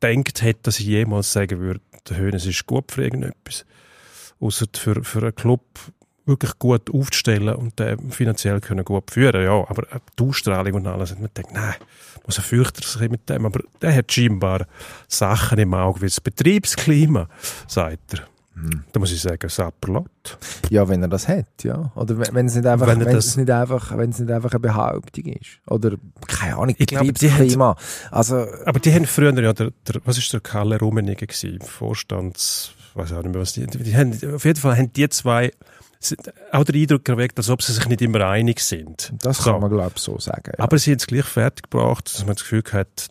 [0.02, 3.64] denkt hätte, dass ich jemals sagen würde, der Hönes ist gut für irgendetwas.
[4.40, 5.62] Außer für, für einen Club
[6.26, 9.44] wirklich gut aufzustellen und den finanziell können gut führen.
[9.44, 9.86] Ja, aber
[10.18, 11.74] die Ausstrahlung und alles, und man denkt, nein,
[12.26, 13.46] muss er fürchten sich mit dem.
[13.46, 14.66] Aber der hat scheinbar
[15.08, 17.28] Sachen im Auge wie das Betriebsklima,
[17.68, 18.26] sagt er.
[18.90, 20.38] Da muss ich sagen, Sapperlot.
[20.70, 21.92] Ja, wenn er das hat, ja.
[21.94, 24.60] Oder wenn es nicht einfach, Wenn wenn es nicht einfach, wenn es nicht einfach eine
[24.60, 25.60] Behauptung ist.
[25.66, 27.76] Oder, keine Ahnung, Betriebsklima.
[28.10, 32.72] Also, Aber die haben früher ja, der, der, was ist der Kalle Rummenigge gewesen, Vorstands,
[32.96, 35.52] weiß auch nicht mehr was die, die haben, auf jeden Fall haben die zwei
[36.52, 39.12] auch den Eindruck erweckt, als ob sie sich nicht immer einig sind.
[39.22, 39.50] das So.
[39.52, 40.52] kann man, glaube ich, so sagen.
[40.56, 40.62] Ja.
[40.64, 43.08] Aber sie haben es gleich fertig gebracht, dass man das Gefühl hat,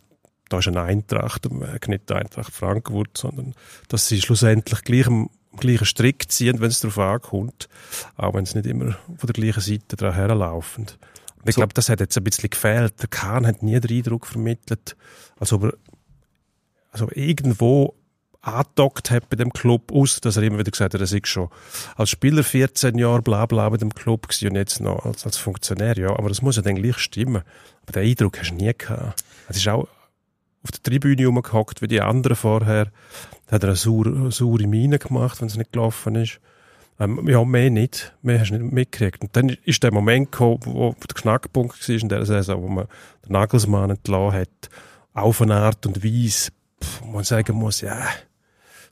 [0.48, 3.54] da ist eine Eintracht, Weg, nicht die Eintracht Frankfurt, sondern
[3.88, 7.68] dass sie schlussendlich gleich am, am gleichen Strick ziehen, wenn es darauf ankommt,
[8.16, 10.84] auch wenn sie nicht immer von der gleichen Seite herlaufen.
[10.84, 11.60] Und ich So.
[11.60, 12.94] glaube, das hat jetzt ein bisschen gefehlt.
[13.02, 14.96] Der Kahn hat nie den Eindruck vermittelt,
[15.38, 15.74] als ob er
[16.92, 17.94] also irgendwo
[18.46, 21.48] angedockt hat bei dem Club, aus, dass er immer wieder gesagt hat, er sei schon
[21.96, 25.98] als Spieler 14 Jahre bla bla bei dem Club und jetzt noch als, als Funktionär,
[25.98, 27.42] ja, aber das muss ja dann gleich stimmen.
[27.82, 29.24] Aber den Eindruck hast du nie gehabt.
[29.48, 29.88] Es ist auch
[30.62, 32.86] auf der Tribüne rumgehockt wie die anderen vorher.
[33.46, 36.40] Da hat er eine saure, saure Miene gemacht, wenn es nicht gelaufen ist.
[36.98, 38.14] Ähm, ja, mehr nicht.
[38.22, 39.22] Mehr hast du nicht mitgekriegt.
[39.22, 42.86] Und dann ist der Moment gekommen, wo der Knackpunkt war in der Saison, wo man
[43.24, 44.70] den Nagelsmann entlassen hat.
[45.12, 46.50] Auf eine Art und Weise,
[47.00, 48.06] wo man sagen muss, ja,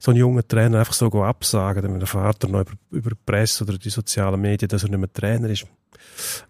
[0.05, 3.65] so einen jungen Trainer einfach so absagen, wenn der Vater noch über, über die Presse
[3.65, 5.67] oder die sozialen Medien, dass er nicht mehr Trainer ist.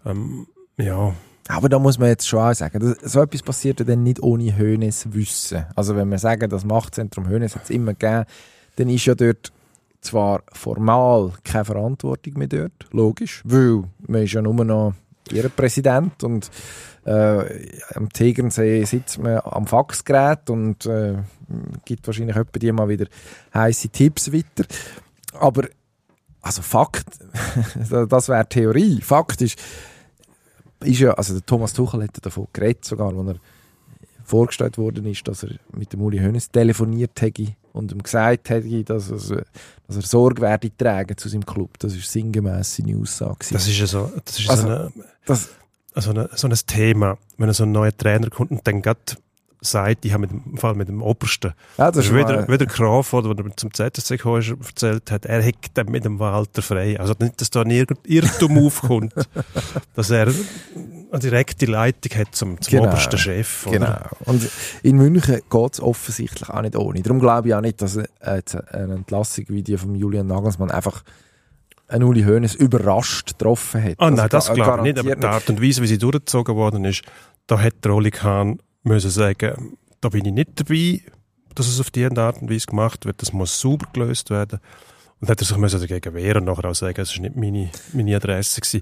[0.05, 0.45] Ähm,
[0.77, 1.13] ja,
[1.47, 4.57] Aber da muss man jetzt schon auch sagen, so etwas passiert ja dann nicht ohne
[4.57, 5.65] Hönes Wissen.
[5.73, 8.25] Also wenn wir sagen, das Machtzentrum Hönes hat es immer gegeben,
[8.75, 9.53] dann ist ja dort
[10.01, 14.95] zwar formal keine Verantwortung mehr dort, logisch, weil man ist ja nur noch
[15.31, 16.51] ihr Präsident und
[17.05, 21.19] äh, am Tegernsee sitzt man am Faxgerät und äh,
[21.85, 23.07] gibt wahrscheinlich etwa die mal wieder
[23.53, 24.65] heiße Tipps weiter.
[25.33, 25.67] Aber
[26.41, 27.05] also Fakt,
[28.09, 29.01] das wäre Theorie.
[29.01, 29.57] Fakt ist,
[30.83, 33.35] ist ja, also der Thomas Tuchel ja davon geredet, sogar, als er
[34.23, 38.83] vorgestellt worden ist, dass er mit dem Uli Hoeneß telefoniert hätte und ihm gesagt hätte,
[38.83, 39.43] dass er,
[39.87, 41.77] dass er Sorge werde tragen zu seinem Club.
[41.79, 43.37] Das ist sinngemäß seine Aussage.
[43.51, 44.91] das ist ja so, das ist Also- so eine,
[45.25, 45.49] das,
[45.95, 48.99] so, eine, so ein Thema, wenn so ein neuer Trainer kommt und dann gerade
[49.65, 52.17] sagt, ich habe mit dem im Fall mit dem Obersten, Ja, das das ist ist
[52.17, 54.17] wieder, mal, wieder Crawford, der zum ZSC
[54.61, 55.43] erzählt hat, er
[55.73, 56.99] dann mit dem Walter frei.
[56.99, 59.13] Also nicht, dass da ein Irr- Irrtum aufkommt,
[59.95, 60.27] dass er
[61.11, 62.89] eine direkte Leitung hat zum, zum Genau.
[62.89, 63.67] obersten Chef.
[63.67, 63.77] oder?
[63.79, 64.31] Genau.
[64.31, 64.49] Und
[64.83, 67.01] in München geht es offensichtlich auch nicht ohne.
[67.01, 71.03] Darum glaube ich auch nicht, dass eine Entlassung wie die von Julian Nagelsmann einfach
[71.87, 73.95] einen Uli Hoeneß überrascht getroffen hat.
[73.99, 75.99] Ah, Also nein, das ga- glaube ich nicht, aber die Art und Weise, wie sie
[75.99, 77.03] durchgezogen worden ist,
[77.47, 81.01] da hätte der Oli Kahn müssen sagen, da bin ich nicht dabei,
[81.53, 84.59] dass es auf diese Art und Weise gemacht wird, das muss sauber gelöst werden.
[85.21, 87.71] Und hat er sich müssen dagegen wehren und nachher auch sagen, es war nicht meine,
[87.93, 88.59] meine Adresse.
[88.59, 88.81] Gewesen.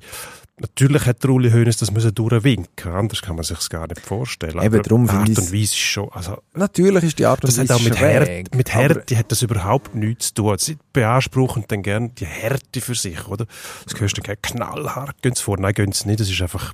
[0.60, 4.02] Natürlich hat der Uli Hoeneß das müssen durchwinken, anders kann man sich es gar nicht
[4.02, 4.58] vorstellen.
[4.58, 7.48] Eben, aber darum die Art und Weise ist schon, also Natürlich ist die Art und
[7.48, 10.58] das hat Weise auch mit schräg, Härte, mit Härte hat das überhaupt nichts zu tun.
[10.60, 13.46] Sie beanspruchen dann gerne die Härte für sich, oder?
[13.84, 15.58] Das gehörst du dann gerne knallhart, gehen sie vor.
[15.60, 16.74] Nein, gehen sie nicht, das ist einfach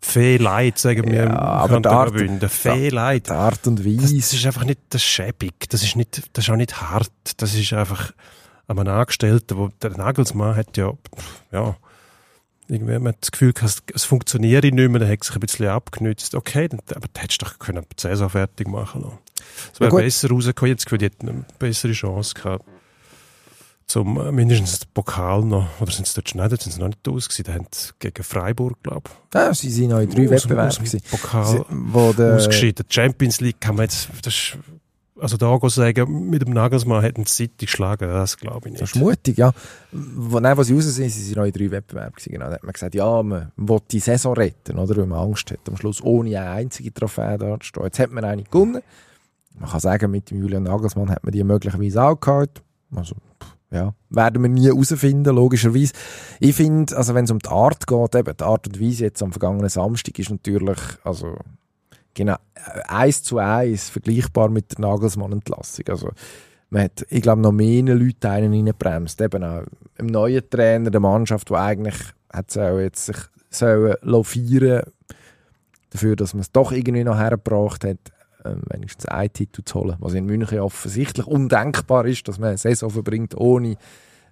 [0.00, 2.48] Fehlleid, sagen wir Ja, aber die Art- Graubünden.
[2.48, 3.26] Fehlleid.
[3.28, 4.16] Die Art und Das, Weise.
[4.16, 7.54] das ist einfach nicht das schäbig, das ist nicht, das ist auch nicht hart, das
[7.54, 8.12] ist einfach
[8.68, 10.92] einem Angestellten, wo der Nagelsmann hat ja,
[11.50, 11.76] ja,
[12.68, 15.68] irgendwie hat man das Gefühl, gehabt, es, funktioniert nicht mehr, dann hat sich ein bisschen
[15.68, 16.34] abgenützt.
[16.34, 19.18] Okay, dann, aber du hättest doch können Saison fertig machen lassen.
[19.74, 22.64] Es wäre besser rausgekommen, jetzt hätten eine bessere Chance gehabt,
[23.86, 26.88] zum äh, mindestens den Pokal noch, oder sind sie dort nein, dort sind sie noch
[26.88, 27.66] nicht aus gewesen, haben
[27.98, 31.00] gegen Freiburg, glaube Ja, sie sind noch in drei ich, Wettbewerben.
[31.10, 32.86] Pokal Wo der, ausgeschieden.
[32.88, 34.58] Die Champions League kann man jetzt, das ist,
[35.20, 38.94] also da go sagen, mit dem Nagelsmann hätten sie City geschlagen, das glaube ich Das
[38.94, 38.96] nicht.
[38.96, 39.52] ist mutig, ja.
[39.92, 42.46] Wo, nein, wo sie raus sind, sie sind noch in drei Wettbewerben gewesen, genau.
[42.46, 44.96] Da hat man gesagt, ja, man will die Saison retten, oder?
[44.96, 47.84] Weil man Angst hat, am Schluss ohne eine einzige Trophäe da zu stehen.
[47.84, 48.82] Jetzt hat man eine gewonnen.
[49.58, 52.62] Man kann sagen, mit dem Julian Nagelsmann hat man die möglicherweise auch gehabt.
[52.96, 55.94] Also, pff, ja, werden wir nie herausfinden, logischerweise.
[56.40, 59.22] Ich finde, also wenn es um die Art geht, eben die Art und Weise jetzt
[59.22, 61.38] am vergangenen Samstag ist natürlich, also,
[62.12, 65.86] genau, äh, eins zu eins vergleichbar mit der Nagelsmann-Entlassung.
[65.88, 66.10] Also,
[66.68, 69.20] man hat, ich glaube, noch mehr Leute einen reingebremst.
[69.20, 69.62] Eben auch
[69.98, 71.96] im neuen Trainer der Mannschaft, der eigentlich
[72.30, 73.16] hat sollen jetzt sich
[73.50, 74.82] sollen feiern
[75.90, 77.98] dafür, dass man es doch irgendwie noch hergebracht hat,
[78.44, 79.96] ähm, wenigstens einen Titel zu holen.
[80.00, 83.76] Was in München offensichtlich undenkbar ist, dass man eine Saison verbringt, ohne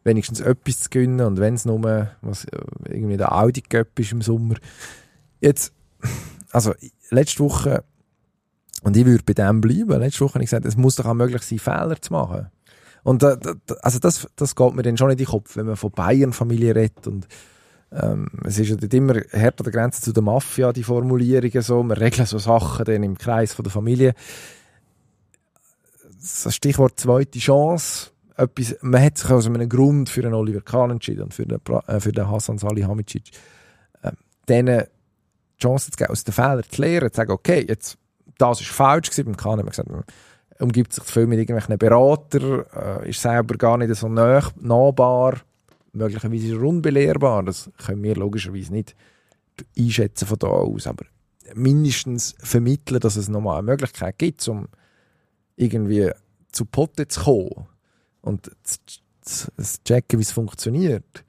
[0.05, 1.21] wenigstens etwas zu gewinnen.
[1.21, 1.83] Und wenn es nur
[2.23, 2.59] was, äh,
[2.89, 4.57] irgendwie der Audi Cup ist im Sommer.
[5.41, 5.73] Jetzt,
[6.51, 6.75] also
[7.11, 7.85] letzte Woche
[8.83, 10.01] und ich würde bei dem bleiben.
[10.01, 12.49] Letzte Woche habe ich gesagt, es muss doch auch möglich sein, Fehler zu machen.
[13.03, 15.77] Und da, da- also das, das geht mir dann schon in den Kopf, wenn man
[15.77, 17.07] von Bayern-Familie redet.
[17.07, 17.27] Und
[17.93, 21.63] ähm, es ist ja dort immer hart an der Grenze zu der Mafia, die Formulierungen
[21.63, 21.83] so.
[21.83, 24.15] Man regelt so Sachen dann im Kreis von der Familie.
[26.21, 28.11] Das Stichwort zweite Chance.
[28.37, 31.59] Etwas, man hat sich aus einem Grund für einen Oliver Kahn entschieden und für den,
[31.87, 33.31] äh, für den Hasan Salihamidzic.
[34.05, 34.13] Ähm,
[34.49, 34.85] denen
[35.57, 37.99] die Chance zu geben, aus den Fehlern zu lernen, zu sagen, okay, jetzt,
[38.39, 39.27] das ist falsch gewesen.
[39.27, 40.05] Beim Kahn hat man gesagt, man
[40.61, 45.41] umgibt sich zu viel mit irgendwelchen Beratern, äh, ist selber gar nicht so nah, nahbar,
[45.93, 47.43] möglicherweise ist er unbelehrbar.
[47.43, 48.95] Das können wir logischerweise nicht
[49.79, 51.05] einschätzen von da aus, aber
[51.55, 54.69] mindestens vermitteln, dass es nochmal eine Möglichkeit gibt, um
[55.57, 56.11] irgendwie
[56.53, 57.67] zu Potte zu kommen
[58.23, 58.79] und zu,
[59.23, 61.25] zu, zu checken, wie es funktioniert,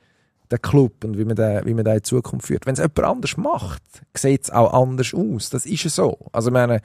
[0.49, 2.65] der Club und wie man den, wie man den in Zukunft führt.
[2.65, 3.83] Wenn es jemand anders macht,
[4.15, 5.49] sieht es auch anders aus.
[5.49, 6.17] Das ist ja so.
[6.31, 6.81] Also ich meine,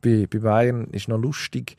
[0.00, 1.76] bei, bei Bayern ist noch lustig,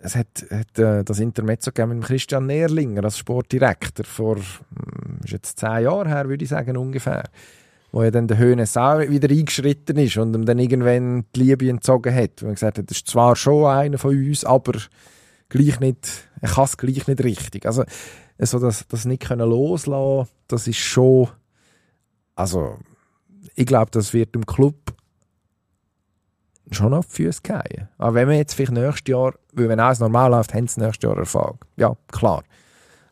[0.00, 5.18] es hat, hat äh, das Intermezzo gegeben mit dem Christian Nährlinger als Sportdirektor vor, hm,
[5.24, 7.24] ist jetzt zehn Jahren her, würde ich sagen, ungefähr.
[7.90, 11.68] Wo ja dann der Höhnes auch wieder eingeschritten ist und ihm dann irgendwann die Liebe
[11.68, 12.42] entzogen hat.
[12.42, 14.78] Wo er gesagt hat, das ist zwar schon einer von uns, aber
[15.48, 17.66] gleich nicht, er kann es gleich nicht richtig.
[17.66, 17.84] Also,
[18.38, 21.28] so das, das nicht können loslassen, das ist schon,
[22.34, 22.76] also,
[23.54, 24.76] ich glaube, das wird im Club
[26.70, 27.88] schon auf die Füße fallen.
[27.98, 31.08] Aber wenn wir jetzt vielleicht nächstes Jahr, weil wenn alles normal läuft, haben sie nächstes
[31.08, 31.66] Jahr Erfolg.
[31.76, 32.44] Ja, klar.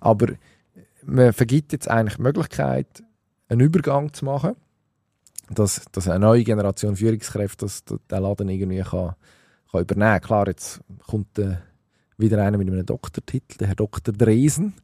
[0.00, 0.28] Aber
[1.04, 3.02] man vergibt jetzt eigentlich die Möglichkeit,
[3.48, 4.56] einen Übergang zu machen,
[5.50, 9.14] dass, dass eine neue Generation Führungskräfte das, das, den Laden irgendwie kann,
[9.70, 10.22] kann übernehmen kann.
[10.22, 11.56] Klar, jetzt kommt äh,
[12.18, 14.12] wieder einer mit einem Doktortitel, der Herr Dr.
[14.14, 14.74] Dresen,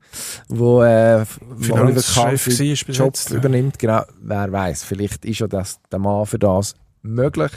[0.49, 1.25] wo, äh,
[1.71, 3.31] Oliver Kahn Finanzchef für den war bis Job jetzt.
[3.31, 3.79] übernimmt.
[3.79, 7.53] Genau, wer weiß, vielleicht ist ja das, der Mann für das möglich.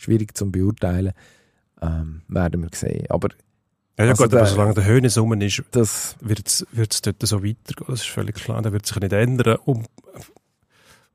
[0.00, 1.12] Schwierig zu beurteilen.
[1.82, 3.06] Ähm, werden wir sehen.
[3.10, 3.28] Aber
[3.98, 7.42] Ja, ja Also gut, aber der- solange der Höhnes rum ist, wird es dort so
[7.44, 7.86] weitergehen.
[7.88, 8.62] Das ist völlig klar.
[8.62, 9.58] Der wird sich nicht ändern.
[9.64, 9.84] Um,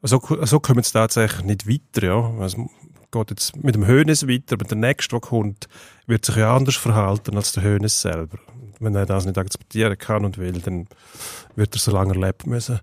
[0.04, 2.06] so, so kommen es tatsächlich nicht weiter.
[2.06, 2.32] Ja.
[2.40, 2.70] Also,
[3.12, 5.68] geht jetzt mit dem Höhnes weiter, aber der nächste, der kommt,
[6.06, 8.38] wird sich ja anders verhalten als der Höhnes selber.
[8.80, 10.88] Wenn er das nicht akzeptieren kann und will, dann
[11.56, 12.80] wird er so lange lebt müssen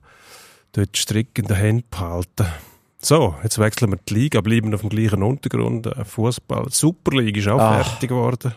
[0.73, 2.47] dort Strick in der Hand behalten.
[3.05, 5.87] So, jetzt wechseln wir die Liga, bleiben auf dem gleichen Untergrund.
[5.87, 7.83] Äh, Fußball, Super League ist auch Ah.
[7.83, 8.55] fertig geworden.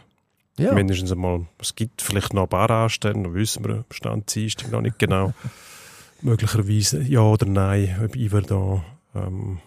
[0.57, 0.71] Ja.
[0.73, 1.47] Mindestens einmal.
[1.59, 5.33] Es gibt vielleicht noch Barrage, dann wissen wir, Stand Dienstag noch nicht genau.
[6.21, 8.83] Möglicherweise ja oder nein, ob Iver da
[9.15, 9.59] ähm,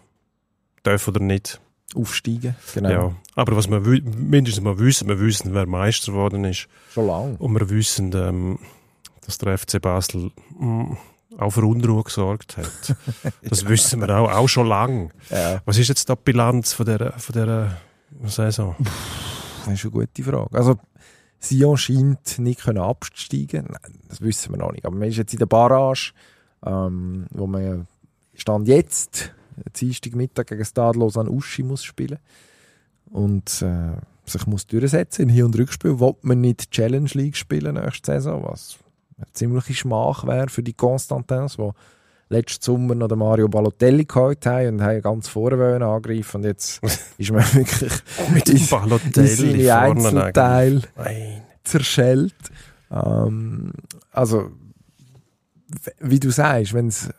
[0.83, 1.61] darf oder nicht.
[1.95, 2.55] Aufsteigen.
[2.75, 2.89] Genau.
[2.91, 3.13] Ja.
[3.35, 6.69] Aber was wir mindestens mal wissen, wir wissen, wer Meister geworden ist.
[6.93, 7.37] Schon lang.
[7.37, 8.59] Und wir wissen, ähm,
[9.25, 10.97] dass der FC Basel mh,
[11.39, 12.97] auch für Unruhe gesorgt hat.
[13.43, 15.13] das wissen wir auch, auch schon lang.
[15.31, 15.63] Ja.
[15.65, 17.79] Was ist jetzt die Bilanz von dieser, von dieser
[18.25, 18.77] Saison?
[19.65, 20.57] Das ist eine gute Frage.
[20.57, 20.77] Also,
[21.39, 23.67] Sion scheint nicht können absteigen.
[23.71, 24.85] Nein, das wissen wir noch nicht.
[24.85, 26.13] Aber man ist jetzt in der Barrage,
[26.67, 27.87] ähm, wo man ja
[28.35, 29.33] Stand jetzt
[29.79, 32.19] Dienstag Mittag gegen Stadlos an Uschi muss spielen
[33.11, 36.01] und äh, sich muss durchsetzen in Hin- und Rückspiel.
[36.01, 38.79] Will man nicht die Challenge League spielen nächste Saison, was
[39.19, 41.71] eine ziemliche Schmach wäre für die Constantins, die
[42.31, 46.81] letzten Sommer noch den Mario Balotelli geholt haben und haben ganz vorne angreifen und jetzt
[47.19, 47.93] ist man wirklich
[48.33, 51.43] Mit dem in Balotelli Einzelteile Nein.
[51.65, 52.35] zerschellt.
[52.91, 53.73] Ähm,
[54.13, 54.51] also,
[56.01, 57.13] wie du sagst, wenn es äh,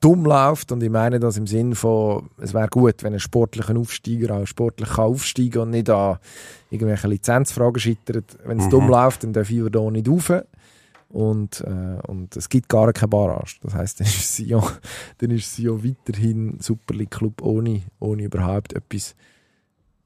[0.00, 3.76] dumm läuft, und ich meine das im Sinn von, es wäre gut, wenn ein sportlicher
[3.76, 6.18] Aufsteiger auch sportlich kann aufsteigen und nicht an
[6.70, 8.36] irgendwelchen Lizenzfragen scheitert.
[8.44, 8.70] Wenn es Mhm.
[8.70, 10.30] dumm läuft, dann darf ich da nicht rauf.
[11.14, 13.58] Und, äh, und es gibt gar keine Barrage.
[13.62, 14.64] Das heisst, dann ist Sion,
[15.18, 19.14] dann ist Sion weiterhin Super League Club ohne, ohne überhaupt etwas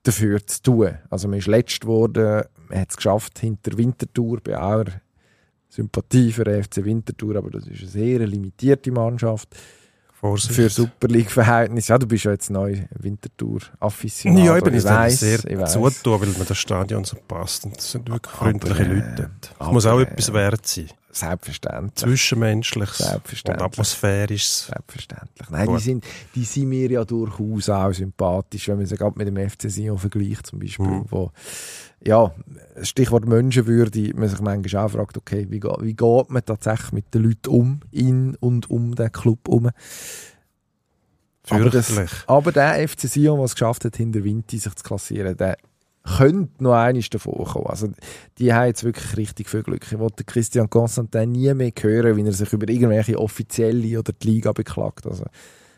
[0.03, 0.99] dafür zu tun.
[1.09, 5.01] Also man ist letzt geworden, man hat es geschafft hinter Winterthur, bei aller
[5.71, 9.57] Sympathie für den FC Winterthur, aber das ist eine sehr limitierte Mannschaft
[10.21, 10.55] Vorsicht.
[10.55, 11.93] für Super League Verhältnisse.
[11.93, 14.45] Ja, du bist ja jetzt neu Winterthur Afficionado.
[14.45, 15.73] Ja, ich bin ich jetzt weiss, sehr ich weiss.
[15.73, 17.65] zutun, weil mir das Stadion so passt.
[17.65, 19.55] Und das sind wirklich freundliche äh, Leute dort.
[19.69, 20.89] Es muss auch äh, etwas wert sein.
[21.21, 21.95] Selbstverständlich.
[21.97, 23.65] Zwischenmenschliches und Selbstverständlich.
[23.67, 24.67] atmosphärisches.
[24.67, 25.51] Selbstverständlich.
[25.51, 26.05] Nein, die sind,
[26.35, 29.99] die sind mir ja durchaus auch sympathisch, wenn man sie gerade mit dem FC Sion
[29.99, 31.05] vergleicht, zum Beispiel, Mhm.
[31.11, 31.31] wo,
[32.05, 32.33] ja,
[32.83, 37.13] Stichwort Menschenwürde, man sich manchmal auch fragt, okay, wie, geht- wie geht man tatsächlich mit
[37.15, 39.71] den Leuten um, in und um den Club herum?
[41.51, 41.91] Aber, das,
[42.27, 45.57] aber der FC Sion, der es geschafft hat, hinter Vinti sich zu klassieren, der
[46.17, 47.67] könnte noch einiges davon kommen.
[47.67, 47.89] Also,
[48.39, 49.87] die haben jetzt wirklich richtig viel Glück.
[49.91, 54.27] Ich wollte Christian Constantin nie mehr hören, wie er sich über irgendwelche Offizielle oder die
[54.27, 55.07] Liga beklagt.
[55.07, 55.25] Also,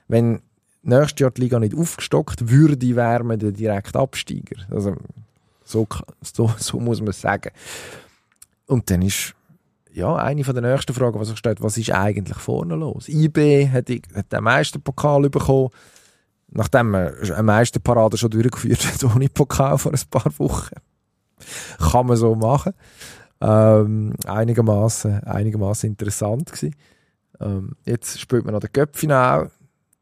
[0.09, 0.41] wenn
[0.83, 4.63] nächstes Jahr die Liga nicht aufgestockt würde, wäre man der direkt Absteiger.
[4.71, 4.97] Also,
[5.65, 5.87] so,
[6.23, 7.51] so, so muss man es sagen.
[8.67, 9.35] Und dann ist
[9.93, 13.09] ja, eine von der nächsten Fragen, was sich stellt, was ist eigentlich vorne los?
[13.09, 15.71] IB hat, hat den Meisterpokal bekommen,
[16.53, 20.77] nachdem man eine Meisterparade schon durchgeführt hat, ohne Pokal vor ein paar Wochen.
[21.79, 22.75] Kann man so machen.
[23.41, 26.75] Ähm, einigermaßen, einigermaßen interessant gewesen.
[27.41, 29.51] Ähm, jetzt spielt man noch den Göpfinal.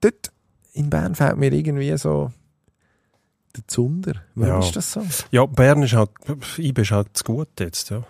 [0.01, 0.33] Dort
[0.73, 2.33] in Bern fällt mir irgendwie so
[3.57, 4.15] der Zunder.
[4.35, 4.67] Warum Ja.
[4.67, 5.03] ist das so?
[5.31, 6.11] Ja, Bern ist halt,
[6.59, 8.03] IB ist halt zu gut jetzt, ja.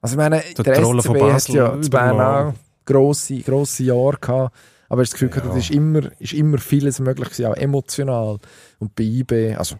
[0.00, 2.54] Also ich meine, der von SCB hat ja zu Bern auch
[2.84, 4.54] grosse, grosse Jahre gehabt.
[4.88, 5.56] Aber ich habe das Gefühl, Ja.
[5.56, 8.38] es ist immer, ist immer vieles möglich gewesen, auch emotional.
[8.78, 9.76] Und bei IB, also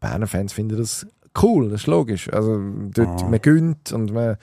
[0.00, 1.06] Berner Fans finden das
[1.42, 2.32] cool, das ist logisch.
[2.32, 2.60] Also
[2.92, 3.28] dort, Ah.
[3.28, 4.36] man gönnt und man,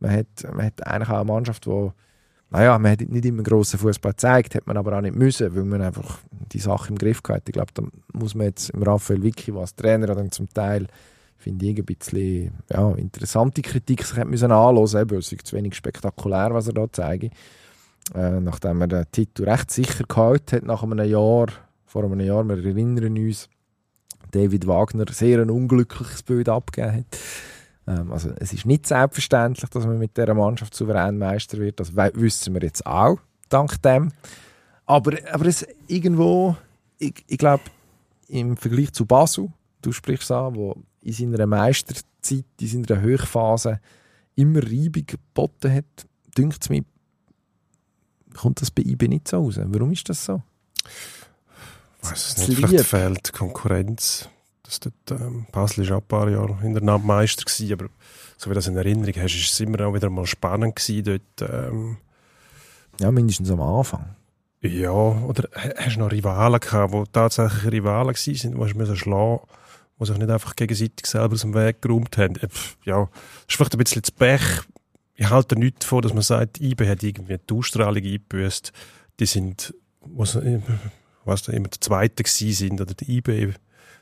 [0.00, 1.90] man, hat, man hat eigentlich auch eine Mannschaft, die
[2.50, 5.64] naja, man hat nicht immer grossen Fußball gezeigt, hat man aber auch nicht müssen, weil
[5.64, 6.20] man einfach
[6.52, 7.42] die Sache im Griff hatte.
[7.48, 7.82] Ich glaube, da
[8.12, 10.86] muss man jetzt im Raphael Vicky, was als Trainer dann zum Teil,
[11.36, 15.56] finde ich, ein bisschen ja, interessante Kritik sich hat müssen anhören, eben, es ist zu
[15.56, 17.34] wenig spektakulär, was er da zeigt.
[18.14, 21.46] Äh, nachdem er den Titel recht sicher gehalten hat, nach einem Jahr,
[21.86, 23.48] vor einem Jahr, wir erinnern uns,
[24.30, 27.18] David Wagner sehr ein unglückliches Bild abgegeben hat.
[27.86, 31.80] Ähm, also es ist nicht selbstverständlich, dass man mit dieser Mannschaft souverän Meister wird.
[31.80, 34.12] Das wissen wir jetzt auch, dank dem.
[34.86, 36.56] Aber, aber es irgendwo,
[36.98, 37.62] ich, ich glaube,
[38.28, 39.48] im Vergleich zu Basel,
[39.82, 43.80] du sprichst an, wo in seiner Meisterzeit, in seiner Hochphase
[44.34, 46.84] immer Reibung geboten hat, dünkt es mir,
[48.34, 49.58] kommt das bei IB nicht so raus.
[49.58, 50.42] Warum ist das so?
[52.02, 54.28] Ich weiss es nicht, vielleicht fehlt Konkurrenz.
[54.62, 57.86] Das dort, ähm, Basel war auch ein paar Jahre in der Nacht Meister, gewesen, aber
[58.36, 61.20] so wie du das in Erinnerung hast, ist es immer auch wieder mal spannend gewesen
[61.38, 61.50] dort.
[61.50, 61.96] Ähm,
[63.00, 64.14] Ja, mindestens am Anfang.
[64.62, 69.40] ja, oder ha- hast du noch Rivalen gehabt, die tatsächlich Rivalen sind, die du schlagen
[70.00, 72.34] die sich nicht einfach gegenseitig selber aus dem Weg geräumt haben.
[72.36, 72.48] Äh,
[72.84, 73.10] Ja, das
[73.48, 74.62] ist vielleicht ein bisschen das Pech.
[75.16, 78.72] Ich halte nichts vor, dass man sagt, IB hat irgendwie die Ausstrahlung eingebüßt.
[79.20, 80.38] Die sind, was,
[81.24, 83.52] was da immer der Zweite gewesen sind, oder die IB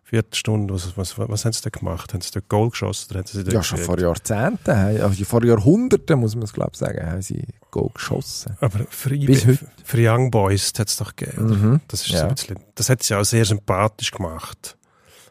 [0.05, 2.13] Viertelstunde, was, was, was haben sie da gemacht?
[2.13, 3.07] Haben sie dort Goal geschossen?
[3.11, 6.79] Oder haben sie Ja, schon vor Jahrzehnten, also vor Jahrhunderten, muss man es glaube ich
[6.79, 8.57] sagen, haben sie Goal geschossen.
[8.61, 9.67] Aber für, Bis IB, heute.
[9.85, 11.47] für Young Boys hat es doch gegeben.
[11.73, 11.81] Mhm.
[11.89, 12.19] Das, ist Ja.
[12.21, 14.77] so ein bisschen, das hat sie auch sehr sympathisch gemacht.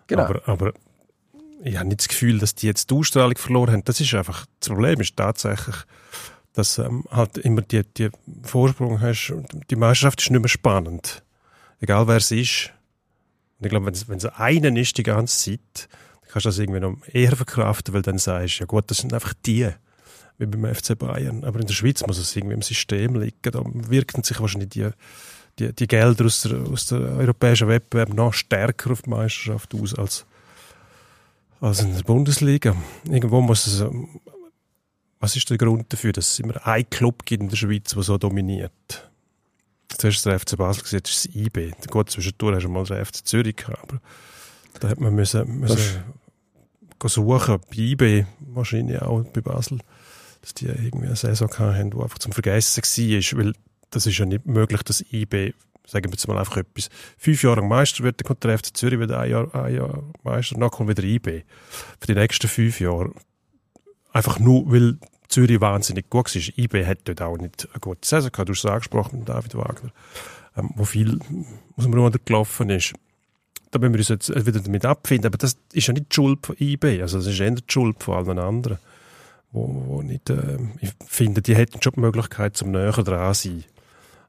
[0.07, 0.23] Genau.
[0.23, 0.73] Aber, aber
[1.63, 3.83] ich habe nicht das Gefühl, dass die jetzt die Ausstrahlung verloren haben.
[3.85, 5.75] Das ist einfach, das Problem ist tatsächlich,
[6.53, 8.09] dass ähm, halt immer die, die
[8.43, 9.33] Vorsprung hast.
[9.69, 11.23] Die Meisterschaft ist nicht mehr spannend.
[11.79, 12.71] Egal wer es ist.
[13.59, 15.87] Und ich glaube, wenn es einen ist die ganze Zeit,
[16.21, 18.97] dann kannst du das irgendwie noch eher verkraften, weil dann sagst du, ja gut, das
[18.97, 19.69] sind einfach die,
[20.37, 21.43] wie beim FC Bayern.
[21.43, 23.37] Aber in der Schweiz muss es irgendwie im System liegen.
[23.43, 24.89] Da wirken sich wahrscheinlich die,
[25.59, 29.93] die, die Gelder aus der, aus der europäischen Wettbewerb noch stärker auf die Meisterschaft aus
[29.93, 30.25] als,
[31.61, 32.75] als in der Bundesliga.
[33.05, 33.85] Irgendwo muss es.
[35.19, 38.01] Was ist der Grund dafür, dass es immer einen Club gibt in der Schweiz, der
[38.01, 39.11] so dominiert?
[39.87, 41.73] Zuerst der FC Basel, jetzt ist es IB.
[41.91, 44.01] Gut, zwischendurch hast du mal den FC Zürich gehabt, aber
[44.79, 46.03] da hat man müssen, müssen
[47.03, 49.79] suchen, bei IB wahrscheinlich auch bei Basel,
[50.41, 53.53] dass die irgendwie eine Saison haben, die einfach zum Vergessen war, weil
[53.91, 55.53] das ist ja nicht möglich, dass IB,
[55.91, 58.99] sagen wir jetzt mal einfach etwas, fünf Jahre Meister wird, dann kommt der FC Zürich
[58.99, 61.43] wieder ein Jahr, ein Jahr Meister, dann kommt wieder IB.
[61.99, 63.11] Für die nächsten fünf Jahre.
[64.13, 66.57] Einfach nur, weil Zürich wahnsinnig gut war.
[66.57, 68.49] IB hat dort auch nicht eine gute Saison gehabt.
[68.49, 69.91] Du hast es angesprochen mit David Wagner,
[70.55, 71.19] ähm, wo viel
[71.75, 72.93] aus dem Ruder gelaufen ist.
[73.71, 75.27] Da müssen wir uns jetzt wieder damit abfinden.
[75.27, 77.01] Aber das ist ja nicht die Schuld von IB.
[77.01, 78.77] Also das ist eher die Schuld von allen anderen.
[79.53, 83.49] Wo, wo nicht, äh, ich finde, die hätten schon die Möglichkeit, zum näher dran zu
[83.49, 83.65] sein.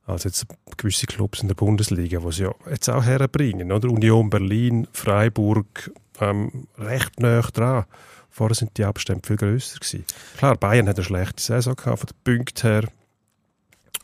[0.04, 0.46] Als jetzt
[0.76, 3.70] gewisse Clubs in der Bundesliga, die sie ja jetzt auch herbringen.
[3.70, 3.88] Oder?
[3.88, 7.84] Union Berlin, Freiburg, ähm, recht näher dran.
[8.30, 10.04] Vorher sind die Abstände viel grösser gewesen.
[10.38, 12.88] Klar, Bayern hat eine schlechte Saison gehabt, von den Punkten her.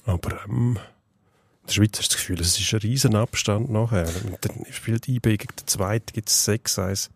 [0.04, 0.78] Aber ähm,
[1.62, 4.08] in der Schweiz hast du das Gefühl, es ist ein riesen Abstand nachher.
[4.26, 7.10] Und dann spielt IB gegen den Zweiten, gibt es 6-1.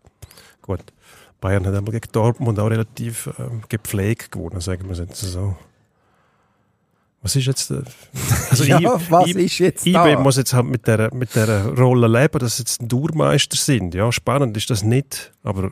[0.62, 0.80] Gut,
[1.40, 5.56] Bayern hat einmal gegen Dortmund auch relativ ähm, gepflegt gewonnen, sagen wir es jetzt so.
[7.22, 7.70] Was ist jetzt...
[7.70, 7.82] Äh,
[8.50, 11.66] also ja, I- was I- ist jetzt IB muss jetzt halt mit der, mit der
[11.68, 13.94] Rolle leben, dass sie jetzt ein Tourmeister sind.
[13.94, 15.70] Ja, spannend ist das nicht, aber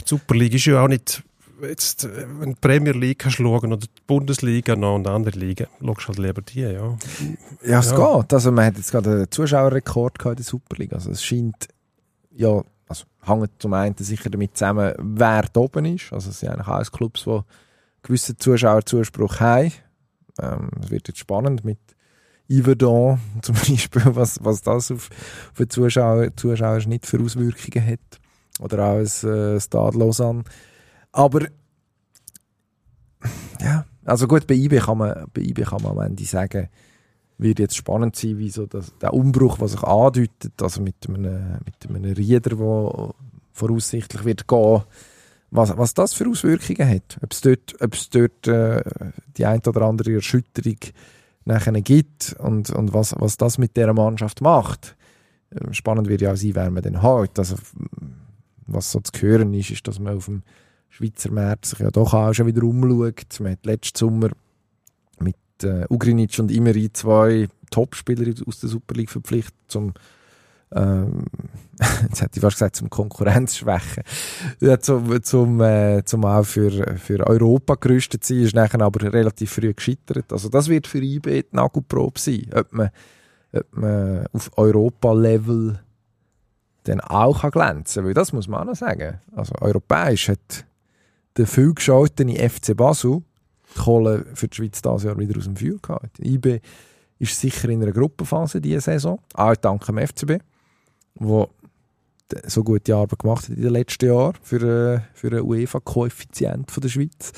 [0.00, 1.22] die Super League ist ja auch nicht,
[1.62, 5.66] jetzt, äh, wenn die Premier League kannst schauen oder die Bundesliga noch und andere Ligen,
[5.80, 6.96] schaust halt lieber die, ja.
[7.64, 8.16] Ja, es Ja.
[8.20, 8.32] geht.
[8.32, 10.96] Also man hat jetzt gerade einen Zuschauerrekord gehabt in der Superliga.
[10.96, 11.68] Also es scheint,
[12.32, 16.12] ja, also hängt zum einen sicher damit zusammen, wer da oben ist.
[16.12, 17.40] Also es sind eigentlich alles Clubs, die
[18.02, 19.72] gewissen Zuschauerzuspruch haben.
[20.40, 21.78] Ähm, es wird jetzt spannend mit
[22.50, 25.10] Yverdon zum Beispiel, was, was das auf,
[25.50, 28.20] auf den Zuschauer, nicht für Auswirkungen hat.
[28.60, 30.44] Oder auch das äh, Stade Lausanne.
[31.12, 31.46] Aber
[33.60, 36.68] ja, also gut, bei IB kann man, bei IB kann man am Ende sagen,
[37.38, 41.58] wird jetzt spannend sein, wie so das, der Umbruch, was sich andeutet, also mit einem,
[41.64, 43.14] mit einem Rieder, der
[43.52, 44.82] voraussichtlich wird gehen,
[45.54, 47.16] was, was das für Auswirkungen hat.
[47.22, 48.82] Ob es dort, ob es dort äh,
[49.36, 50.78] die ein oder andere Erschütterung
[51.44, 54.96] nachher gibt und, und was, was das mit dieser Mannschaft macht.
[55.52, 57.38] Ähm, Spannend wird ja auch sein, wer man denn hat.
[57.38, 57.54] Also,
[58.66, 60.42] was so zu hören ist, ist, dass man auf dem
[60.88, 63.38] Schweizer Markt sich ja doch auch schon wieder umschaut.
[63.38, 64.30] Man hat letzten Sommer
[65.20, 69.94] mit äh, Ugrinic und Imeri zwei Topspieler aus der Super League verpflichtet, zum
[70.74, 71.24] ähm,
[72.02, 74.02] jetzt hätte ich fast gesagt, zum Konkurrenzschwächen.
[74.60, 79.52] Ja, zum, zum, äh, zum auch für, für Europa gerüstet sein, ist nachher aber relativ
[79.52, 80.32] früh gescheitert.
[80.32, 82.90] Also das wird für IB die Nagelprobe sein, ob man,
[83.52, 85.80] ob man auf Europa-Level
[86.84, 88.06] dann auch kann glänzen kann.
[88.06, 89.20] Weil das muss man auch noch sagen.
[89.34, 90.64] Also europäisch hat
[91.36, 93.22] der viel geschaltete FC Basel
[93.74, 96.18] die Kohle für die Schweiz dieses Jahr wieder aus dem Feuer gehabt.
[96.20, 96.60] IB
[97.18, 100.42] ist sicher in einer Gruppenphase diese Saison, auch dank dem FCB,
[101.14, 101.48] wo
[102.46, 106.80] so gute Arbeit gemacht hat in den letzten Jahren für, äh, für einen UEFA-Koeffizient von
[106.80, 107.32] der Schweiz.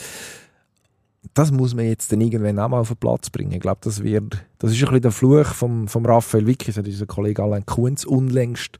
[1.34, 3.52] Das muss man jetzt dann irgendwann auch mal auf den Platz bringen.
[3.52, 6.78] Ich glaube, das wird, das ist ein bisschen der Fluch vom, vom Raphael Vicky, das
[6.78, 8.78] hat unser Kollege Alain Kunz unlängst